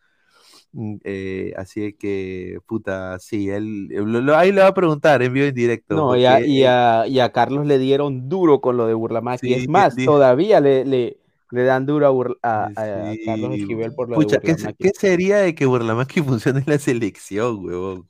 [0.72, 5.32] Mm, eh, así que, puta, sí, él, lo- lo- ahí le va a preguntar en
[5.34, 6.04] vivo en directo.
[6.04, 8.86] No, y a, porque, y eh, a- y a Carlos le dieron duro con lo
[8.86, 9.52] de Burlamaqui.
[9.52, 11.18] Sí, es más, di- todavía le, le,
[11.50, 14.74] le dan duro a, Burla- a- Sí, Carlos Esquivel por lo Pucha, de ¿qué, Burlamaqui.
[14.78, 18.08] qué sería de que Burlamaqui funcione en la selección, huevón?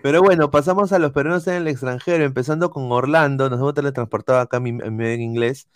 [0.00, 4.40] Pero bueno, pasamos a los peruanos en el extranjero, empezando con Orlando, nos hemos teletransportado
[4.40, 5.68] acá en medio en inglés.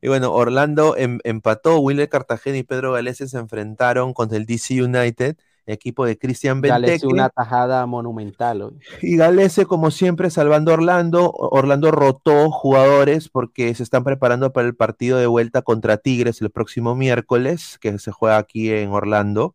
[0.00, 4.82] Y bueno, Orlando em- empató, Willer Cartagena y Pedro Galese se enfrentaron contra el DC
[4.82, 7.06] United, equipo de Cristian Benteke.
[7.06, 8.62] una tajada monumental.
[8.62, 8.78] hoy.
[9.02, 11.30] Y Galese, como siempre, salvando a Orlando.
[11.32, 16.50] Orlando rotó jugadores porque se están preparando para el partido de vuelta contra Tigres el
[16.50, 19.54] próximo miércoles, que se juega aquí en Orlando.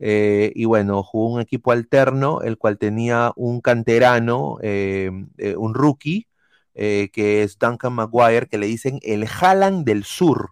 [0.00, 5.74] Eh, y bueno, jugó un equipo alterno, el cual tenía un canterano, eh, eh, un
[5.74, 6.26] rookie,
[6.74, 10.50] eh, que es Duncan Maguire, que le dicen el Haaland del Sur.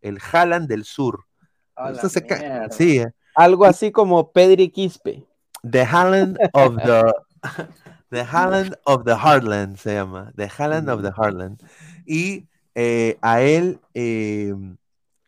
[0.00, 1.24] El Haaland del Sur.
[2.00, 2.08] Se
[2.70, 3.12] sí, eh.
[3.34, 5.24] Algo así como Pedri Quispe.
[5.68, 7.02] The Haaland of the
[8.12, 10.32] The Haaland of the Heartland se llama.
[10.36, 11.62] The Haaland of the Heartland.
[12.04, 14.52] Y eh, a él, eh,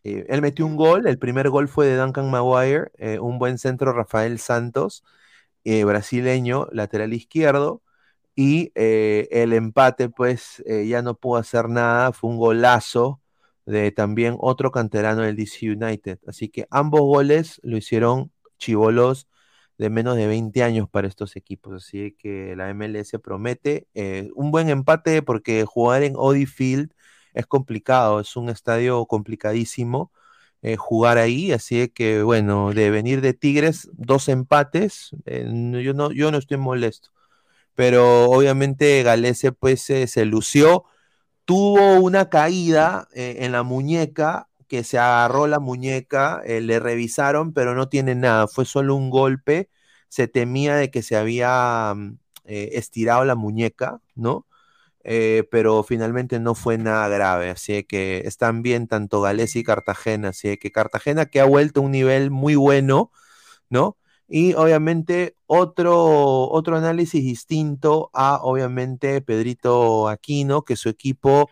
[0.03, 1.07] eh, él metió un gol.
[1.07, 5.03] El primer gol fue de Duncan Maguire, eh, un buen centro Rafael Santos,
[5.63, 7.81] eh, brasileño, lateral izquierdo.
[8.35, 12.11] Y eh, el empate, pues eh, ya no pudo hacer nada.
[12.11, 13.21] Fue un golazo
[13.65, 16.19] de también otro canterano del DC United.
[16.27, 19.27] Así que ambos goles lo hicieron chivolos
[19.77, 21.75] de menos de 20 años para estos equipos.
[21.75, 26.91] Así que la MLS promete eh, un buen empate porque jugar en Audi Field
[27.33, 30.11] es complicado, es un estadio complicadísimo
[30.77, 31.51] jugar ahí.
[31.51, 37.14] Así que, bueno, de venir de Tigres, dos empates, yo, no, yo no estoy molesto.
[37.75, 40.85] Pero obviamente Galese pues se lució
[41.45, 47.53] tuvo una caída eh, en la muñeca, que se agarró la muñeca, eh, le revisaron,
[47.53, 49.69] pero no tiene nada, fue solo un golpe,
[50.09, 54.47] se temía de que se había mm, eh, estirado la muñeca, ¿no?
[55.51, 60.57] Pero finalmente no fue nada grave, así que están bien tanto Gales y Cartagena, así
[60.57, 63.11] que Cartagena que ha vuelto a un nivel muy bueno,
[63.69, 63.97] ¿no?
[64.27, 71.49] Y obviamente otro, otro análisis distinto a, obviamente, Pedrito Aquino, que su equipo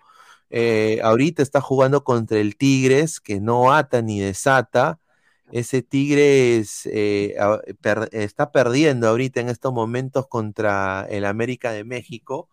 [0.49, 4.99] eh, ahorita está jugando contra el Tigres, que no ata ni desata.
[5.51, 7.35] Ese Tigres eh,
[8.11, 12.49] está perdiendo ahorita en estos momentos contra el América de México.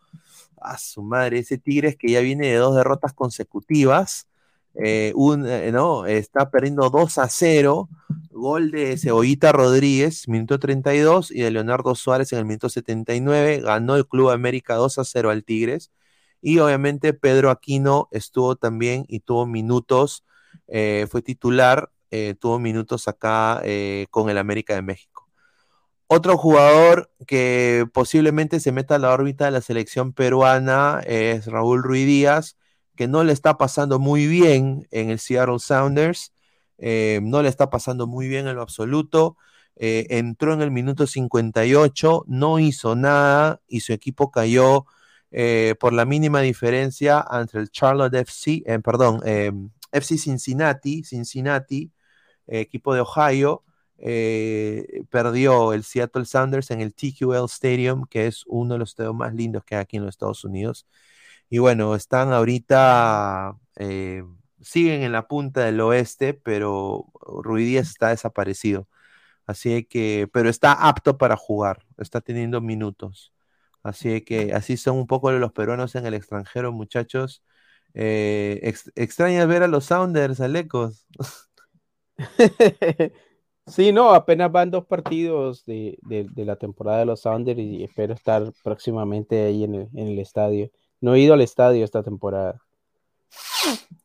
[0.60, 4.29] A su madre, ese Tigres que ya viene de dos derrotas consecutivas.
[4.74, 7.88] Eh, eh, está perdiendo 2 a 0.
[8.30, 13.60] Gol de Cebollita Rodríguez, minuto 32, y de Leonardo Suárez en el minuto 79.
[13.60, 15.90] Ganó el Club América 2 a 0 al Tigres.
[16.40, 20.24] Y obviamente Pedro Aquino estuvo también y tuvo minutos,
[20.68, 21.90] eh, fue titular
[22.40, 23.62] tuvo minutos acá
[24.10, 25.28] con el América de México.
[26.08, 31.84] Otro jugador que posiblemente se meta a la órbita de la selección peruana es Raúl
[31.84, 32.56] Ruiz Díaz,
[33.00, 36.34] que no le está pasando muy bien en el Seattle Sounders,
[36.76, 39.38] eh, no le está pasando muy bien en lo absoluto.
[39.76, 44.84] Eh, entró en el minuto 58, no hizo nada y su equipo cayó
[45.30, 49.22] eh, por la mínima diferencia entre el Charlotte FC, perdón,
[49.90, 51.90] FC Cincinnati, Cincinnati,
[52.46, 53.64] equipo de Ohio,
[55.08, 59.32] perdió el Seattle Sounders en el TQL Stadium, que es uno de los estadios más
[59.34, 60.86] lindos que hay aquí en los Estados Unidos.
[61.50, 64.24] Y bueno, están ahorita, eh,
[64.62, 67.06] siguen en la punta del oeste, pero
[67.42, 68.88] Ruiz Díaz está desaparecido.
[69.46, 73.34] Así que, pero está apto para jugar, está teniendo minutos.
[73.84, 77.44] Así que así son un poco los peruanos en el extranjero, muchachos.
[77.94, 81.06] Eh, ex- extrañas ver a los Sounders, Alecos.
[83.66, 87.84] Sí, no, apenas van dos partidos de, de- de la temporada de los Sounders y
[87.84, 90.70] espero estar próximamente ahí en el, en el estadio.
[91.02, 92.62] No he ido al estadio esta temporada.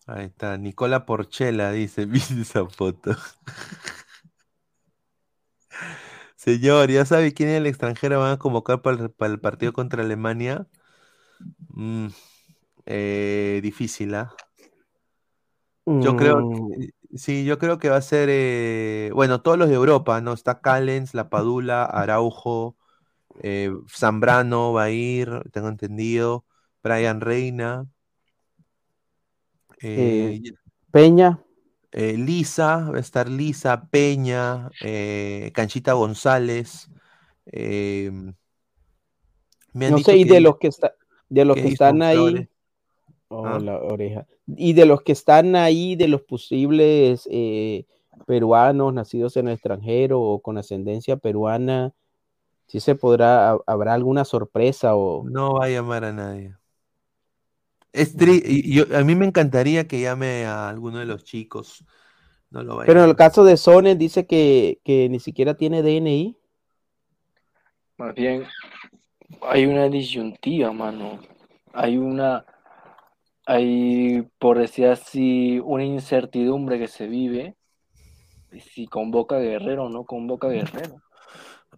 [0.08, 3.12] Ahí está, Nicola Porchela dice, ¿viste esa foto?
[6.36, 9.74] Señor, ¿ya sabe quién en el extranjero van a convocar para el, para el partido
[9.74, 10.68] contra Alemania?
[11.70, 12.08] Mm,
[12.86, 14.36] eh, difícil, ¿ah?
[15.94, 19.70] Yo creo, Mm, que- sí, yo creo que va a ser, eh, bueno, todos los
[19.70, 20.34] de Europa, ¿no?
[20.34, 22.78] Está Callens, La Padula, Araujo,
[23.44, 26.46] eh, Zambrano va a ir, tengo entendido,
[26.86, 27.88] Brian Reina,
[29.82, 30.40] eh,
[30.92, 31.44] Peña,
[31.92, 36.88] eh, Lisa, va a estar Lisa, Peña, eh, Canchita González.
[37.52, 38.36] me
[39.88, 40.94] han no dicho sé, y que, de los que está,
[41.28, 42.48] de los que están ahí,
[43.30, 43.60] oh, ¿ah?
[43.60, 47.28] la oreja, y de los que están ahí, de los posibles
[48.28, 51.96] peruanos nacidos en el extranjero o con ascendencia peruana,
[52.68, 56.56] si se podrá, ha- habrá alguna sorpresa o No va a llamar a nadie.
[57.96, 61.86] Es tri- y yo- a mí me encantaría que llame a alguno de los chicos.
[62.52, 66.38] No lo Pero en el caso de Sones dice que, que ni siquiera tiene DNI.
[67.98, 68.44] Más bien,
[69.42, 71.20] hay una disyuntiva, mano.
[71.74, 72.46] Hay una,
[73.46, 77.56] hay, por decir así, una incertidumbre que se vive
[78.74, 81.02] si convoca a Guerrero o no convoca a Guerrero.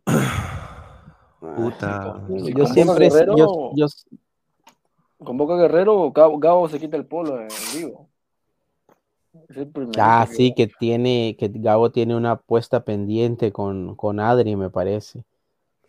[1.40, 2.24] Puta.
[2.44, 3.88] Si Yo siempre, Guerrero, yo, yo-
[5.20, 8.10] convoca a Guerrero, Gabo, Gabo se quita el polo en vivo.
[9.50, 13.96] Es el primerito ah, que- sí, que tiene, que Gabo tiene una apuesta pendiente con,
[13.96, 15.24] con Adri, me parece.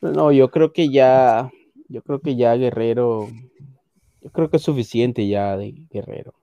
[0.01, 1.51] Pero no, yo creo que ya,
[1.89, 3.29] yo creo que ya Guerrero,
[4.23, 6.35] yo creo que es suficiente ya de Guerrero.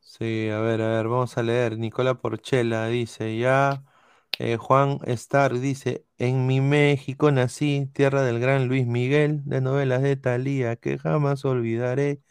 [0.00, 1.78] Sí, a ver, a ver, vamos a leer.
[1.78, 3.82] Nicola Porchela dice, ya.
[4.38, 10.02] Eh, Juan Star dice, en mi México nací, tierra del gran Luis Miguel, de novelas
[10.02, 12.22] de Thalía, que jamás olvidaré.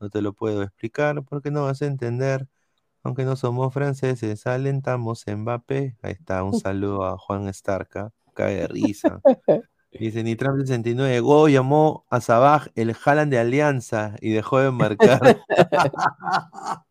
[0.00, 2.48] No te lo puedo explicar porque no vas a entender.
[3.02, 5.96] Aunque no somos franceses, alentamos Mbappé.
[6.02, 8.12] Ahí está, un saludo a Juan Starca.
[8.34, 9.20] Cae de risa.
[9.92, 15.42] Dice Nitram 69, Go llamó a Sabaj el Haaland de Alianza y dejó de marcar.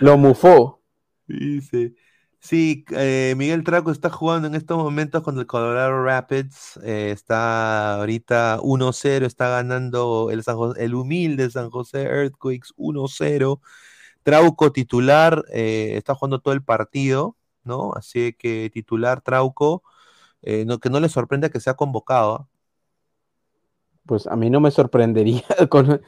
[0.00, 0.82] Lo mufó.
[1.26, 1.94] Dice,
[2.40, 6.78] sí, eh, Miguel Traco está jugando en estos momentos con el Colorado Rapids.
[6.82, 13.60] eh, está ahorita 1-0, está ganando el, San Jo- el humilde San José Earthquakes 1-0.
[14.22, 17.92] Trauco titular, eh, está jugando todo el partido, ¿no?
[17.94, 19.82] Así que titular Trauco,
[20.66, 22.48] no, que no le sorprenda que sea convocado.
[24.06, 25.42] Pues a mí no me sorprendería.
[25.70, 26.00] con-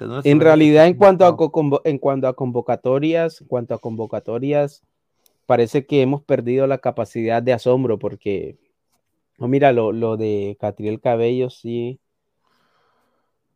[0.00, 1.36] no En realidad, en cuanto a,
[1.84, 4.82] en cuanto a convocatorias, en cuanto a convocatorias,
[5.46, 8.58] parece que hemos perdido la capacidad de asombro porque,
[9.38, 12.00] no, mira, lo, lo de Catriel Cabello sí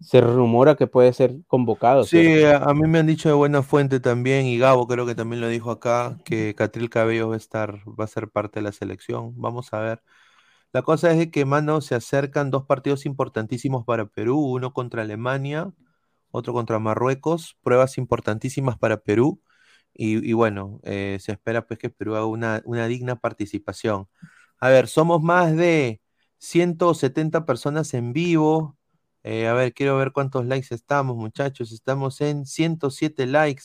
[0.00, 2.05] se rumora que puede ser convocado.
[2.05, 5.40] Sí, a, mí me han dicho de buena fuente también, y Gabo creo que también
[5.40, 8.73] lo dijo acá, que Catril Cabello va a estar, va a ser parte de la
[8.73, 9.32] selección.
[9.36, 10.02] Vamos a ver.
[10.73, 15.73] La cosa es que, mano, se acercan dos partidos importantísimos para Perú, uno contra Alemania,
[16.31, 19.40] otro contra Marruecos, pruebas importantísimas para Perú,
[19.99, 24.08] y, bueno, eh, se espera pues que Perú haga una, una digna participación.
[24.60, 26.00] A ver, somos más de
[26.39, 28.76] 170 personas en vivo.
[29.23, 31.73] Eh, a ver, quiero ver cuántos likes estamos, muchachos.
[31.73, 33.65] Estamos en 107 likes.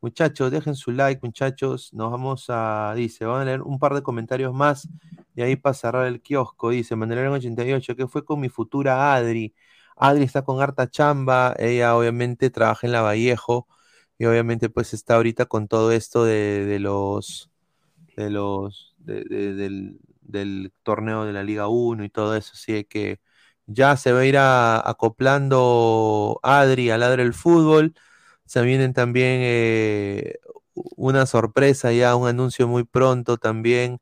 [0.00, 1.92] Muchachos, dejen su like, muchachos.
[1.92, 4.88] Nos vamos a, dice, van a leer un par de comentarios más
[5.34, 6.70] y ahí para cerrar el kiosco.
[6.70, 9.54] Dice, Mandalorian 88, ¿qué fue con mi futura Adri?
[9.96, 13.68] Adri está con harta chamba, ella obviamente trabaja en la Vallejo
[14.20, 17.50] y obviamente pues está ahorita con todo esto de, de los
[18.16, 19.54] de los de- de-
[20.22, 23.20] del, torneo de la Liga 1 y todo eso, así que
[23.66, 27.94] ya se va a ir acoplando Adri al Ladre el Fútbol,
[28.46, 30.34] se vienen también eh,
[30.74, 34.00] una sorpresa ya, un anuncio muy pronto también.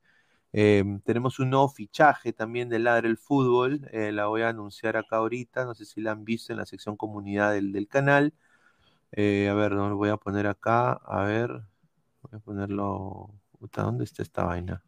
[0.53, 4.97] Eh, tenemos un nuevo fichaje también del Ladre el Fútbol, eh, la voy a anunciar
[4.97, 8.33] acá ahorita, no sé si la han visto en la sección comunidad del, del canal.
[9.13, 11.51] Eh, a ver, no lo voy a poner acá, a ver,
[12.23, 13.31] voy a ponerlo,
[13.73, 14.83] ¿dónde está esta vaina?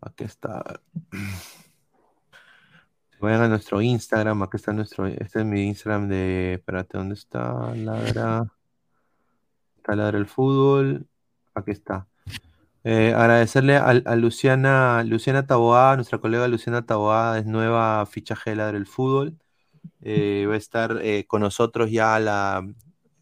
[0.00, 0.80] Aquí está.
[3.20, 7.74] Vayan a nuestro Instagram, aquí está nuestro, este es mi Instagram de, espérate, ¿dónde está?
[7.74, 8.50] Ladra,
[9.76, 11.06] está Ladra el Fútbol,
[11.54, 12.06] aquí está.
[12.82, 18.78] Eh, agradecerle a, Luciana, Luciana Taboada, nuestra colega Luciana Taboada, es nueva fichaje de Ladra
[18.78, 19.38] el Fútbol.
[20.00, 22.66] Eh, va a estar con nosotros ya la,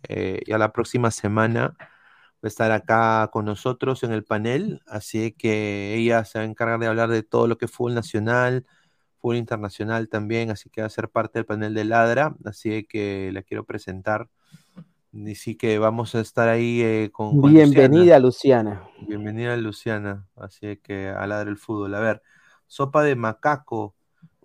[0.09, 1.77] eh, ya la próxima semana.
[1.79, 6.49] Va a estar acá con nosotros en el panel, así que ella se va a
[6.49, 8.65] encargar de hablar de todo lo que es fútbol nacional,
[9.17, 13.31] fútbol internacional también, así que va a ser parte del panel de Ladra, así que
[13.33, 14.29] la quiero presentar.
[15.13, 18.89] Y sí que vamos a estar ahí eh, con, con Bienvenida, Luciana.
[19.01, 21.95] Bienvenida Luciana, así que a Ladra el Fútbol.
[21.97, 22.23] A ver,
[22.69, 23.97] Sopa de Macaco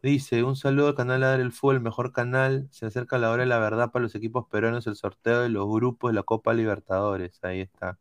[0.09, 2.67] dice, un saludo al canal Ladra el Fútbol, el mejor canal.
[2.71, 5.67] Se acerca la hora de la verdad para los equipos peruanos, el sorteo de los
[5.67, 7.39] grupos de la Copa Libertadores.
[7.43, 7.97] Ahí está.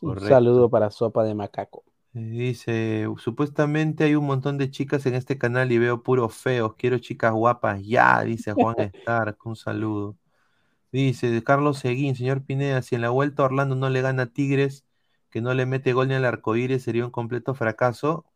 [0.00, 1.84] Un saludo para Sopa de Macaco.
[2.14, 6.74] Dice, supuestamente hay un montón de chicas en este canal y veo puros feos.
[6.76, 9.38] Quiero chicas guapas ya, dice Juan Stark.
[9.44, 10.16] Un saludo.
[10.92, 14.84] Dice Carlos Seguín, señor Pineda, si en la vuelta Orlando no le gana a Tigres,
[15.30, 18.26] que no le mete gol ni al arcoíris, sería un completo fracaso.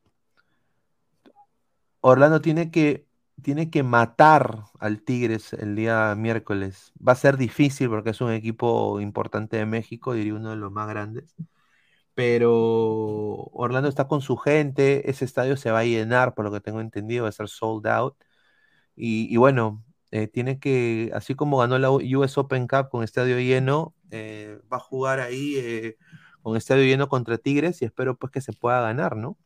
[2.01, 3.07] Orlando tiene que,
[3.43, 6.93] tiene que matar al Tigres el día miércoles.
[7.07, 10.73] Va a ser difícil porque es un equipo importante de México, diría uno de los
[10.73, 11.35] más grandes.
[12.15, 12.53] Pero
[13.53, 16.81] Orlando está con su gente, ese estadio se va a llenar, por lo que tengo
[16.81, 18.17] entendido, va a estar sold out.
[18.97, 23.39] Y, y bueno, eh, tiene que, así como ganó la US Open Cup con estadio
[23.39, 25.97] lleno, eh, va a jugar ahí eh,
[26.43, 29.37] con estadio lleno contra Tigres y espero pues que se pueda ganar, ¿no?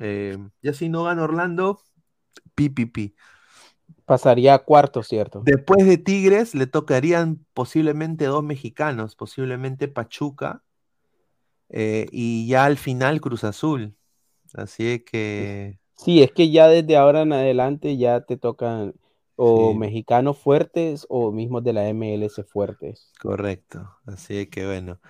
[0.00, 1.80] Eh, ya si no gana Orlando,
[4.06, 5.44] Pasaría a cuarto, ¿cierto?
[5.44, 10.62] Después de Tigres le tocarían posiblemente dos mexicanos, posiblemente Pachuca
[11.70, 13.96] eh, y ya al final Cruz Azul.
[14.54, 18.94] Así es que Sí, es que ya desde ahora en adelante ya te tocan
[19.36, 19.74] o Sí.
[19.74, 23.14] mexicanos fuertes o mismos de la MLS fuertes.
[23.20, 23.96] correcto.
[24.06, 25.00] Así es que bueno.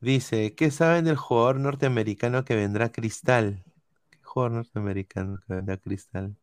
[0.00, 3.64] Dice, ¿qué saben del jugador norteamericano que vendrá Cristal?
[4.10, 6.36] ¿Qué jugador norteamericano que vendrá Cristal?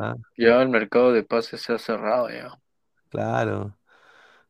[0.00, 2.58] Ah, Ya el mercado de pases se ha cerrado ya.
[3.08, 3.76] claro.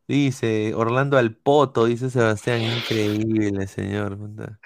[0.08, 4.16] Dice, Orlando al Poto, dice Sebastián, increíble, señor.
[4.16, 4.60] puta.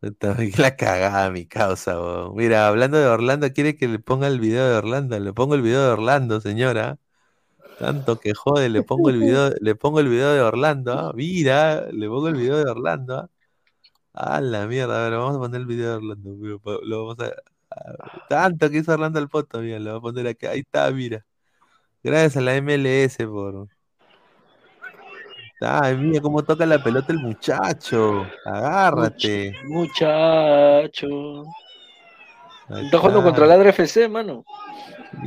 [0.00, 2.34] Puta, qué la cagada mi causa, weón.
[2.36, 5.18] Mira, hablando de Orlando, quiere que le ponga el video de Orlando.
[5.20, 6.98] Le pongo el video de Orlando, señora.
[7.78, 10.92] Tanto que jode, le pongo el video, le pongo el video de Orlando.
[10.92, 11.12] ah.
[11.14, 13.16] Mira, le pongo el video de Orlando.
[13.18, 13.30] ah.
[14.36, 16.60] A la mierda, a ver, vamos a poner el video de Orlando.
[16.60, 17.32] pa- Lo vamos a-
[18.28, 20.50] tanto que hizo Orlando al poto, mira, lo voy a poner acá.
[20.50, 21.24] Ahí está, mira.
[22.02, 23.68] Gracias a la MLS por.
[25.60, 28.26] Ay, mira cómo toca la pelota el muchacho.
[28.44, 29.54] Agárrate.
[29.64, 31.44] Muchacho.
[32.68, 34.44] Está jugando contra el Adre FC, mano.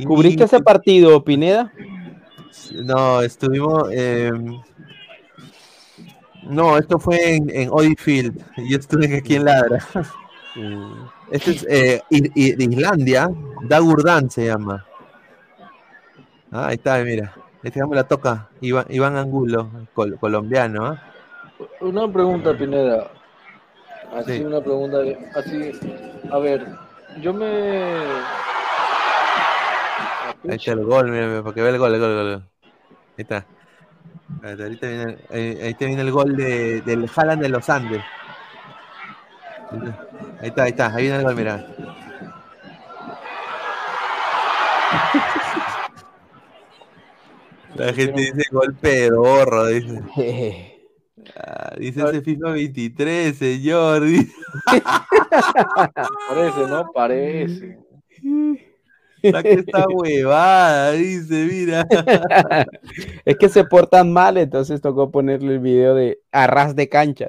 [0.06, 1.72] ¿Cubriste ese partido, Pineda?
[2.72, 3.90] No, estuvimos.
[3.92, 4.60] em,
[6.44, 8.38] No, esto fue en, en Field.
[8.68, 9.78] Yo estuve aquí en Ladra.
[11.30, 13.28] Este es eh, de Islandia.
[13.62, 14.84] Dagurdan se llama.
[16.50, 17.34] Ah, ahí está, mira.
[17.62, 18.48] Este me la toca.
[18.60, 20.86] Iván, Iván Angulo, col- colombiano.
[20.86, 21.02] ¿ah?
[21.80, 23.10] Una pregunta, Pineda.
[24.14, 24.44] Así, Sí.
[24.44, 24.98] una pregunta.
[25.34, 25.72] Así,
[26.30, 26.66] a ver,
[27.20, 27.46] yo me.
[30.48, 32.42] Ahí está el gol, mira, mira, para que vea el gol, el gol, el gol.
[32.72, 32.82] Ahí
[33.18, 33.44] está.
[34.42, 38.02] Ahí- Ahorita viene, ahí, ahí te viene el gol de, del Haaland de los Andes.
[39.70, 40.06] Ahí está,
[40.40, 41.66] ahí está, ahí viene el gol, mira.
[47.74, 50.02] La gente dice golpe de dorro, dice.
[51.36, 54.02] Ah, dice ese FIFA 23, señor.
[56.28, 56.90] Parece, ¿no?
[56.92, 57.78] Parece.
[59.22, 61.86] Saca esta huevada, dice, mira.
[63.24, 67.28] Es que se portan mal, entonces tocó ponerle el video de arras de cancha.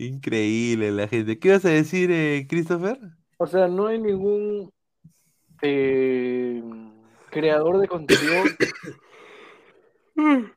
[0.00, 1.38] Increíble la gente.
[1.38, 2.98] ¿Qué vas a decir, eh, Christopher?
[3.36, 4.72] O sea, no hay ningún
[5.60, 6.62] eh,
[7.30, 8.44] creador de contenido.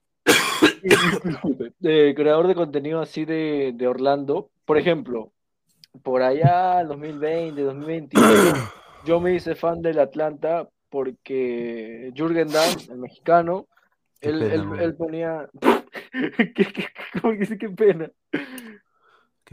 [1.85, 4.49] Eh, creador de contenido así de, de Orlando.
[4.65, 5.31] Por ejemplo,
[6.01, 8.25] por allá, 2020, 2021,
[9.05, 13.67] yo me hice fan del Atlanta porque Jürgen Damm, el mexicano,
[14.21, 15.49] Qué él, pena, él- él ponía...
[16.37, 16.85] ¿Qué, qué,
[17.21, 18.09] cómo que dice qué pena?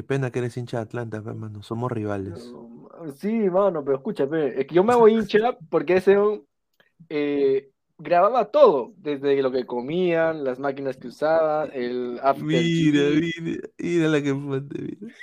[0.00, 1.62] Qué pena que eres hincha de Atlanta, hermano.
[1.62, 2.54] Somos rivales.
[3.16, 6.16] Sí, mano, pero escúchame, es que yo me hago hincha porque ese
[7.10, 13.02] eh, grababa todo, desde lo que comían, las máquinas que usaba, el after Mira,
[13.44, 15.14] mira, mira la que mira.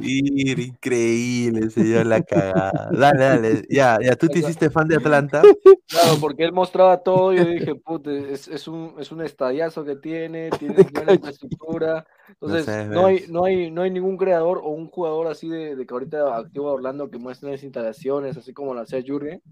[0.00, 2.90] Increíble, señor, la cagada.
[2.92, 3.66] Dale, dale.
[3.68, 5.42] Ya, ya, tú te hiciste fan de Atlanta.
[5.86, 9.84] Claro, porque él mostraba todo y yo dije, puta, es, es un, es un estadiazo
[9.84, 12.06] que tiene, tiene buena infraestructura.
[12.28, 15.76] Entonces, sabes no, hay, no, hay, no hay ningún creador o un jugador así de,
[15.76, 19.42] de que ahorita activo a Orlando que muestre las instalaciones, así como lo hacía Jurgen.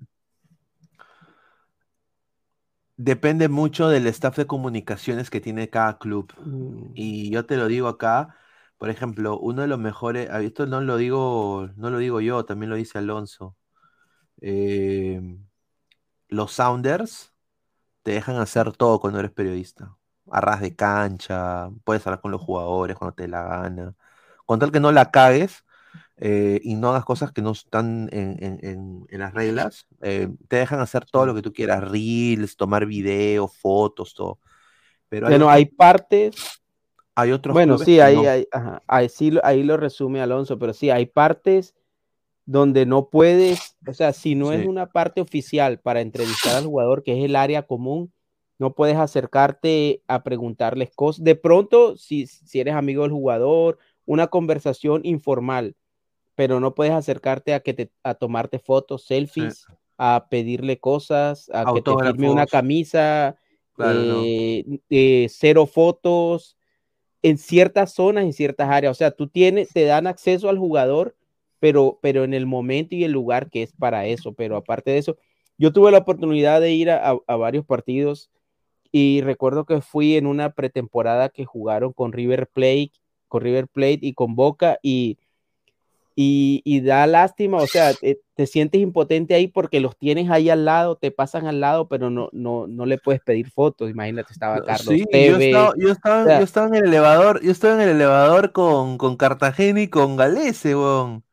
[2.97, 6.33] Depende mucho del staff de comunicaciones que tiene cada club.
[6.95, 8.37] Y yo te lo digo acá,
[8.83, 12.45] por ejemplo, uno de los mejores, ah, esto no lo digo, no lo digo yo,
[12.45, 13.57] también lo dice Alonso.
[14.43, 15.21] Eh,
[16.29, 17.33] los Sounders
[18.03, 19.97] te dejan hacer todo cuando eres periodista.
[20.31, 23.95] Arras de cancha, puedes hablar con los jugadores cuando te dé la gana.
[24.47, 25.65] Con tal que no la cagues
[26.19, 30.29] eh, y no hagas cosas que no están en, en- en- en las reglas, eh,
[30.49, 34.41] te dejan hacer todo lo que tú quieras, reels, tomar videos, fotos, todo.
[35.09, 36.62] Pero hay Bueno, hay partes.
[37.15, 38.23] Hay otros Bueno, sí, ahí, no.
[38.23, 41.75] ahí, ajá, ahí sí ahí lo resume Alonso, pero sí, hay partes
[42.45, 44.67] donde no puedes, o sea, si no es Sí.
[44.67, 48.13] una parte oficial para entrevistar al jugador, que es el área común,
[48.59, 51.25] no puedes acercarte a preguntarles cosas.
[51.25, 55.77] De pronto, si, si eres amigo del jugador, una conversación informal,
[56.35, 59.67] pero no puedes acercarte a que te, a tomarte fotos, selfies,
[59.99, 62.51] a pedirle cosas, a que te firme una Autógrafos.
[62.51, 63.37] camisa,
[63.75, 64.23] Claro, no.
[64.23, 66.57] eh, eh, cero fotos
[67.23, 68.91] en ciertas zonas, en ciertas áreas.
[68.93, 71.17] O sea, tú tienes, te dan acceso al jugador,
[71.61, 74.33] pero, pero en el momento y el lugar que es para eso.
[74.35, 75.17] Pero aparte de eso,
[75.59, 78.31] yo tuve la oportunidad de ir a, a- a varios partidos
[78.91, 82.93] y recuerdo que fui en una pretemporada que jugaron con River Plate,
[83.29, 85.19] con River Plate y con Boca y,
[86.17, 90.51] y, y da lástima, o sea, te, te sientes impotente ahí porque los tienes ahí
[90.51, 93.91] al lado, te pasan al lado, pero no, no, no le puedes pedir fotos.
[93.91, 95.45] Imagínate, estaba Carlos Sí, yo Tevez.
[95.45, 98.53] estaba, yo, estaba, o sea, yo estaba en el elevador, yo estaba en el elevador
[98.53, 101.25] con, con Cartagena y con Galese, weón.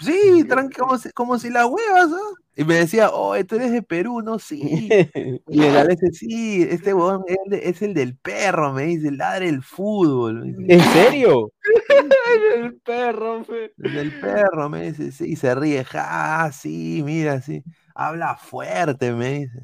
[0.00, 2.41] Sí, tranqui, como si, como si la huevas, ¿ah?
[2.56, 4.38] Y me decía, oh, tú eres de Perú, ¿no?
[4.38, 4.60] Sí.
[5.48, 9.10] Y el Galese, sí, este weón es el, de- es el del perro, me dice,
[9.10, 10.56] ladre el fútbol.
[10.56, 10.72] dice.
[10.74, 11.50] ¿En serio?
[12.56, 13.72] el perro, fe.
[13.78, 17.62] El del perro, me dice, sí, y se ríe, ja, sí, mira, sí.
[17.94, 19.58] Habla fuerte, me dice.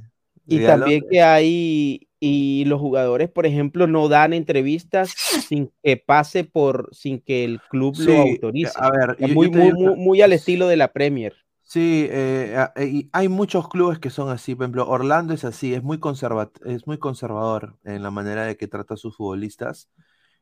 [0.46, 5.12] Y también que hay, y los jugadores, por ejemplo, no dan entrevistas
[5.46, 8.72] sin que pase por, sin que el club Sí, lo autorice.
[8.76, 11.34] a ver, Es yo- muy, yo muy, muy, muy al estilo de la Premier.
[11.70, 14.54] Sí, eh, eh, hay muchos clubes que son así.
[14.54, 18.56] Por ejemplo, Orlando es así, es muy conserva- es muy conservador en la manera de
[18.56, 19.90] que trata a sus futbolistas.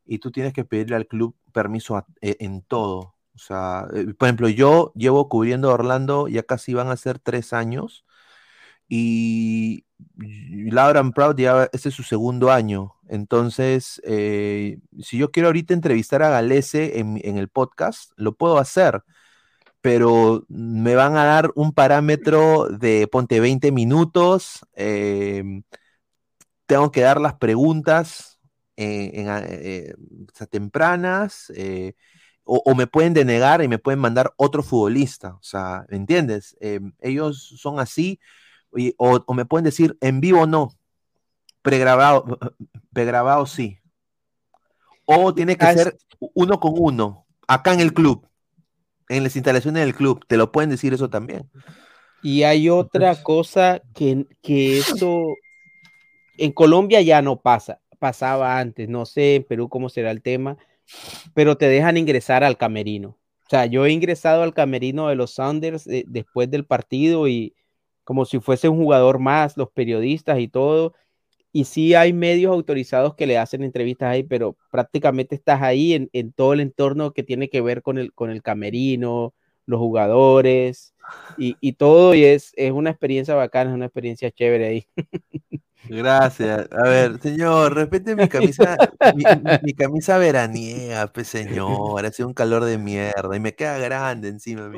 [0.04, 3.16] Y tú tienes que pedirle al club permiso a- e- en todo.
[3.34, 7.18] O sea, eh, por ejemplo, yo llevo cubriendo a Orlando, ya casi van a ser
[7.18, 8.04] tres años.
[8.88, 9.84] Y
[10.16, 12.94] Lauren Proud ya es su segundo año.
[13.08, 19.02] Entonces, eh, si yo quiero ahorita entrevistar a Galese en el podcast, lo puedo hacer
[19.86, 24.66] pero me van a dar un parámetro de ponte 20 minutos.
[24.74, 25.44] eh,
[26.66, 28.40] tengo que dar las preguntas
[28.76, 29.94] eh, en, eh,
[30.50, 31.52] tempranas.
[31.54, 31.94] eh,
[32.44, 35.34] o, o me pueden denegar y me pueden mandar otro futbolista.
[35.34, 36.56] O sea, ¿me entiendes?
[36.60, 38.20] Eh, ellos son así.
[38.76, 40.70] y- o, o me pueden decir en vivo no.
[41.62, 42.38] Pregrabado,
[42.92, 43.80] pregrabado sí.
[45.06, 45.98] O tiene que Ah, ser
[46.34, 48.26] uno con uno, acá en el club
[49.08, 50.24] en las instalaciones del club.
[50.26, 51.50] Te lo pueden decir eso también.
[52.22, 55.34] Y hay otra cosa que, que eso
[56.38, 60.56] en Colombia ya no pasa, pasaba antes, no sé en Perú cómo será el tema,
[61.34, 63.18] pero te dejan ingresar al camerino.
[63.46, 67.54] O sea, yo he ingresado al camerino de los Sounders eh, después del partido y
[68.02, 70.94] como si fuese un jugador más, los periodistas y todo.
[71.56, 76.10] Y sí hay medios autorizados que le hacen entrevistas ahí, pero prácticamente estás ahí en,
[76.12, 79.34] en todo el entorno que tiene que ver con el, con el camerino,
[79.66, 80.94] los jugadores
[81.36, 82.14] y, y todo.
[82.14, 84.86] Y es, es una experiencia bacana, es una experiencia chévere ahí.
[85.82, 86.66] Gracias.
[86.72, 92.04] A ver, señor, respete mi camisa, mi, mi- mi camisa veraniega, pues señor.
[92.04, 94.68] Hace un calor de mierda y me queda grande encima.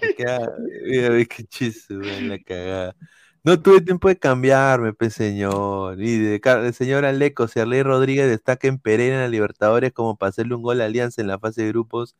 [0.00, 0.40] Me queda,
[0.86, 1.44] mira, qué
[1.90, 2.96] weón, la cagada.
[3.44, 6.00] No tuve tiempo de cambiarme, pe señor.
[6.02, 9.92] Y de, Car- el señor Aleco, si Arley Rodríguez destaca en Pereira en la Libertadores
[9.92, 12.16] como para hacerle un gol a Alianza en la fase de grupos,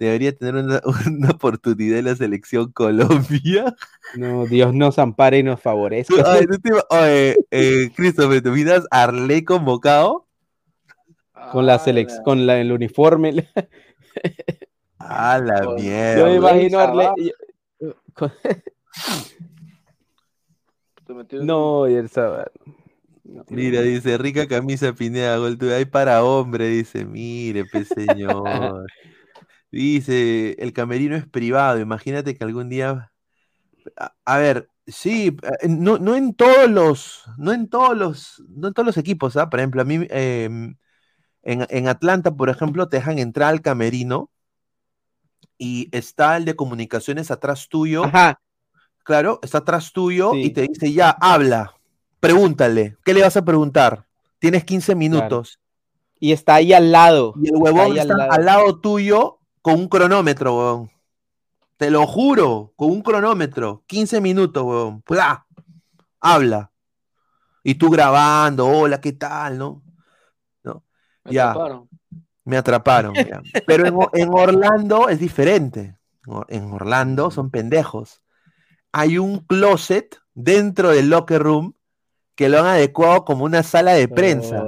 [0.00, 3.76] debería tener una, una oportunidad en la selección Colombia.
[4.16, 6.14] No, Dios nos ampare y nos favorezca.
[6.26, 8.48] Ay, no te ima- Oye, eh, Christopher, ¿te
[8.90, 10.26] a Arley convocado?
[11.52, 13.46] con la selección, con la, el uniforme.
[14.98, 16.18] A la Con- mierda.
[16.18, 17.32] Yo me imagino a Arley Arle-
[17.80, 18.62] yo- con- Te
[21.18, 22.50] metió- No, y el sábado.
[23.50, 25.74] Mira, dice, rica camisa Pineda, gol tuyo.
[25.74, 28.86] Hay para hombre, dice, mire, pe señor.
[29.70, 33.12] Dice, el camerino es privado, imagínate que algún día...
[33.98, 38.68] A, a ver, sí, eh, no, no en todos los, no en todos los, no
[38.68, 39.50] en todos los equipos, ¿ah?
[39.50, 40.76] Por ejemplo, a mí, em,
[41.42, 44.30] en, en Atlanta, por ejemplo, te dejan entrar al camerino
[45.58, 48.04] y está el de comunicaciones atrás tuyo.
[48.04, 48.40] Ajá,
[49.08, 51.74] Claro, está atrás tuyo y te dice, ya, habla,
[52.20, 54.04] pregúntale, ¿qué le vas a preguntar?
[54.38, 55.58] Tienes 15 minutos.
[56.20, 57.32] y está ahí al lado.
[57.42, 58.32] Y el huevón al está lado.
[58.32, 60.90] al lado tuyo con un cronómetro, huevón.
[61.78, 63.82] Te lo juro, con un cronómetro.
[63.86, 65.02] 15 minutos, huevón.
[65.18, 65.46] Ah,
[66.20, 66.70] habla.
[67.64, 69.82] Y tú grabando, hola, ¿qué tal, no?
[70.62, 70.84] ¿No?
[71.24, 71.52] Me ya.
[71.52, 71.88] atraparon.
[72.44, 73.14] Me atraparon.
[73.14, 73.40] ya.
[73.66, 75.96] Pero en, Orlando es diferente.
[76.48, 78.20] En Orlando son pendejos.
[78.98, 81.74] Hay un closet dentro del locker room
[82.34, 84.64] que lo han adecuado como una sala de prensa.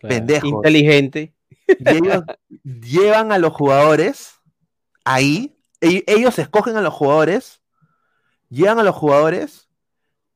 [0.00, 0.50] Pendejos.
[0.50, 1.34] Inteligente.
[1.66, 2.22] Y ellos
[2.62, 4.34] llevan a los jugadores
[5.04, 5.56] ahí.
[5.80, 7.62] e- Ellos escogen a los jugadores,
[8.48, 9.68] llevan a los jugadores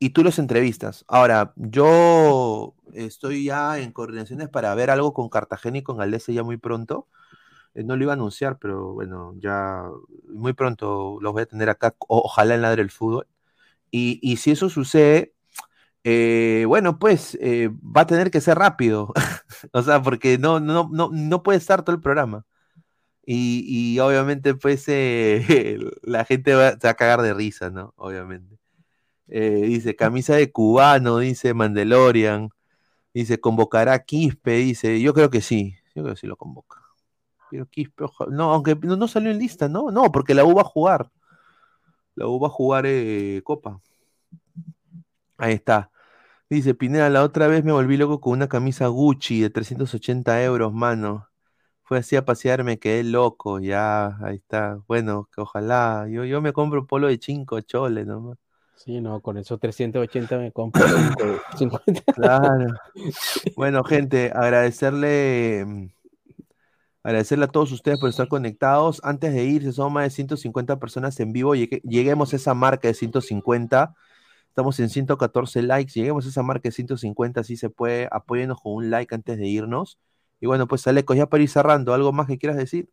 [0.01, 1.05] y tú los entrevistas.
[1.07, 6.43] Ahora, yo estoy ya en coordinaciones para ver algo con Cartagena y con Galese ya
[6.43, 7.07] muy pronto.
[7.79, 9.85] Eh, No lo iba a anunciar, pero bueno, ya
[10.29, 13.27] muy pronto los voy a tener acá, ojalá en Ladre el Fútbol.
[13.93, 15.35] Y, y si eso sucede,
[16.05, 19.13] eh, bueno, pues eh, va a tener que ser rápido.
[19.73, 22.47] O sea, porque no, no, no, no puede estar todo el programa.
[23.27, 23.65] Y,
[23.97, 27.95] y obviamente, pues, eh, la gente va, se va a cagar de risa, ¿no?
[27.97, 28.59] Obviamente.
[29.29, 32.51] Dice, camisa de cubano, dice Mandalorian.
[33.15, 35.01] Dice, convocará a Quispe, dice.
[35.03, 36.79] Yo creo que sí, yo creo que sí lo convoca.
[37.51, 39.91] Pero Quispe, no, aunque no, no salió en lista, ¿no?
[39.91, 41.11] No, porque la U va a jugar.
[42.15, 43.81] La U va a jugar eh, Copa.
[45.37, 45.91] Ahí está.
[46.51, 50.73] Dice Pineda, la otra vez me volví loco con una camisa Gucci de 380 euros,
[50.73, 51.29] mano.
[51.85, 54.79] Fue así a pasear, me quedé loco, ya, ahí está.
[54.89, 58.39] Bueno, que ojalá, yo, yo me compro polo de 5 chole nomás.
[58.77, 62.13] Sí, no, con esos 380 me compro cinco- 50.
[62.13, 62.67] Claro.
[63.57, 65.91] Bueno, gente, agradecerle,
[67.09, 69.01] agradecerle a todos ustedes por estar conectados.
[69.03, 71.55] Antes de irse, son más de 150 personas en vivo.
[71.55, 73.95] Llegue- lleguemos a esa marca de 150.
[74.49, 75.93] Estamos en 114 likes.
[75.95, 78.09] Lleguemos a esa marca de 150, si se puede.
[78.11, 79.99] Apóyenos con un like antes de irnos.
[80.41, 82.91] Y bueno, pues Alecos, ya para ir cerrando, ¿algo más que quieras decir?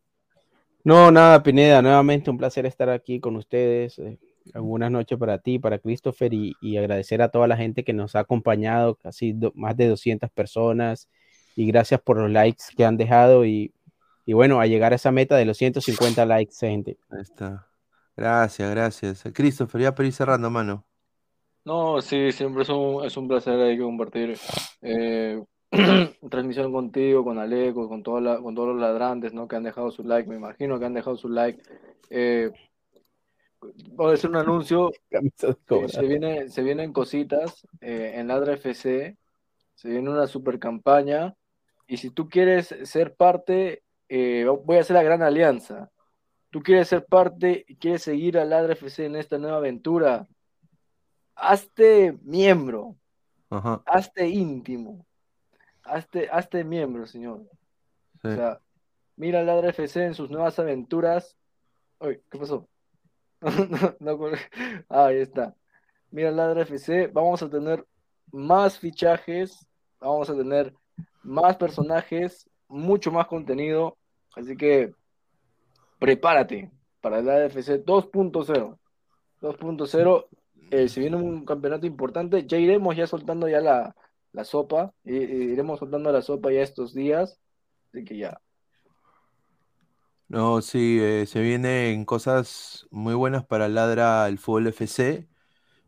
[0.82, 3.98] No, nada, Pineda, nuevamente un placer estar aquí con ustedes.
[3.98, 4.18] eh,
[4.54, 8.20] Buenas noches para ti, para Christopher y, agradecer a toda la gente que nos ha
[8.20, 11.08] acompañado, casi más de 200 personas
[11.56, 13.72] y gracias por los likes que han dejado y,
[14.26, 16.98] y bueno, a llegar a esa meta de los 150 likes, gente.
[17.10, 17.66] Ahí está.
[18.16, 19.24] Gracias, gracias.
[19.32, 20.84] Christopher, ya para ir cerrando, mano.
[21.64, 24.38] No, sí, siempre es un, es un placer ahí compartir
[24.82, 25.42] eh,
[26.30, 29.48] transmisión contigo, con Aleco, con, toda la- con todos los ladrantes, ¿no?
[29.48, 31.60] Que han dejado su like, me imagino que han dejado su like.
[32.10, 32.52] Eh,
[33.92, 35.88] voy a hacer un anuncio, Camisa de eh, Cobra.
[35.88, 39.16] se viene, se vienen cositas eh, en Ladra FC,
[39.74, 41.34] se viene una super campaña
[41.88, 45.90] y si tú quieres ser parte, eh, voy a hacer la gran alianza.
[46.50, 50.26] Tú quieres ser parte y quieres seguir a Ladra FC en esta nueva aventura,
[51.34, 52.96] hazte miembro,
[53.50, 53.82] Ajá.
[53.86, 55.06] hazte íntimo,
[55.82, 57.42] hazte, hazte miembro, señor.
[58.22, 58.28] sí.
[58.28, 58.60] O sea,
[59.16, 61.36] mira a Ladra FC en sus nuevas aventuras.
[62.00, 62.68] Uy, ¿qué pasó?
[64.00, 64.18] No,
[64.88, 65.54] ah, ahí está.
[66.10, 67.84] Mira Ladra FC, vamos a tener
[68.32, 69.66] más fichajes,
[70.00, 70.72] vamos a tener
[71.22, 73.96] más personajes, mucho más contenido.
[74.34, 74.92] Así que
[75.98, 76.70] prepárate
[77.00, 78.78] para Ladra FC 2.0.
[79.40, 80.28] 2.0,
[80.70, 83.94] eh, si viene un campeonato importante, ya iremos ya soltando ya la,
[84.32, 87.38] la sopa, i- iremos soltando la sopa ya estos días.
[87.92, 88.40] Así que ya.
[90.28, 95.28] No, sí, eh, se vienen cosas muy buenas para Ladra el Fútbol FC.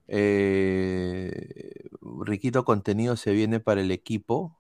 [0.08, 1.89] Eh,
[2.24, 4.57] riquito contenido se viene para el equipo.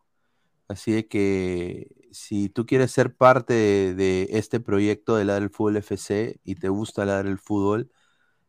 [0.68, 1.88] Así que
[2.18, 3.54] si tú quieres ser parte
[3.94, 7.90] de, este proyecto de Ladra el Fútbol FC y te gusta Ladra el Fútbol,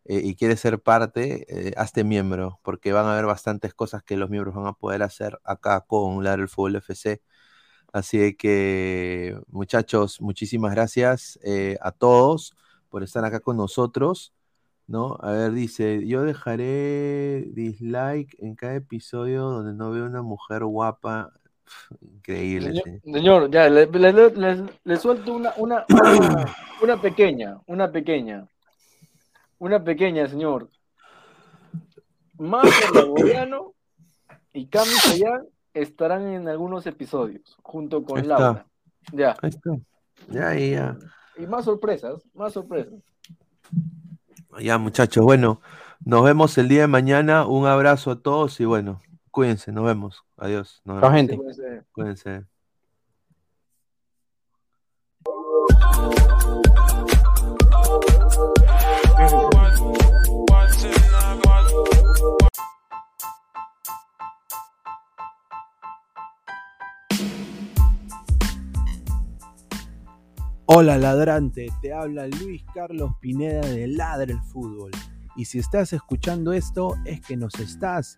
[0.05, 4.17] eh, y quieres ser parte, eh, hazte miembro, porque van a haber bastantes cosas que
[4.17, 7.21] los miembros van a poder hacer acá con Ladra el Fútbol FC.
[7.93, 12.55] Así que, muchachos, muchísimas gracias eh, a todos
[12.89, 14.33] por estar acá con nosotros.
[14.87, 15.17] ¿no?
[15.21, 21.33] A ver, dice, yo dejaré dislike en cada episodio donde no veo una mujer guapa.
[22.01, 22.67] Increíble.
[22.81, 23.11] Señor, sí.
[23.13, 28.47] señor, ya, le, le- le- le- le suelto una, una, una, una pequeña, una pequeña,
[29.59, 30.69] una pequeña, señor.
[32.37, 33.73] Marco Laboriano
[34.53, 38.27] y Cami Sayán estarán en algunos episodios, junto con.
[38.27, 38.65] Laura.
[39.11, 39.71] Ya, Ahí está.
[40.29, 40.97] Ya, ya, ya.
[41.37, 42.93] y más sorpresas, más sorpresas.
[44.59, 45.61] Ya, muchachos, bueno,
[46.03, 47.45] nos vemos el día de mañana.
[47.45, 50.23] Un abrazo a todos y bueno, cuídense, nos vemos.
[50.39, 50.81] Adiós.
[50.85, 51.15] Nos Chao, vemos.
[51.17, 51.33] gente.
[51.33, 52.45] Entonces, Cuídense.
[70.65, 74.91] Hola ladrante, te habla Luis Carlos Pineda de Ladra el Fútbol.
[75.35, 78.17] Y si estás escuchando esto es que nos estás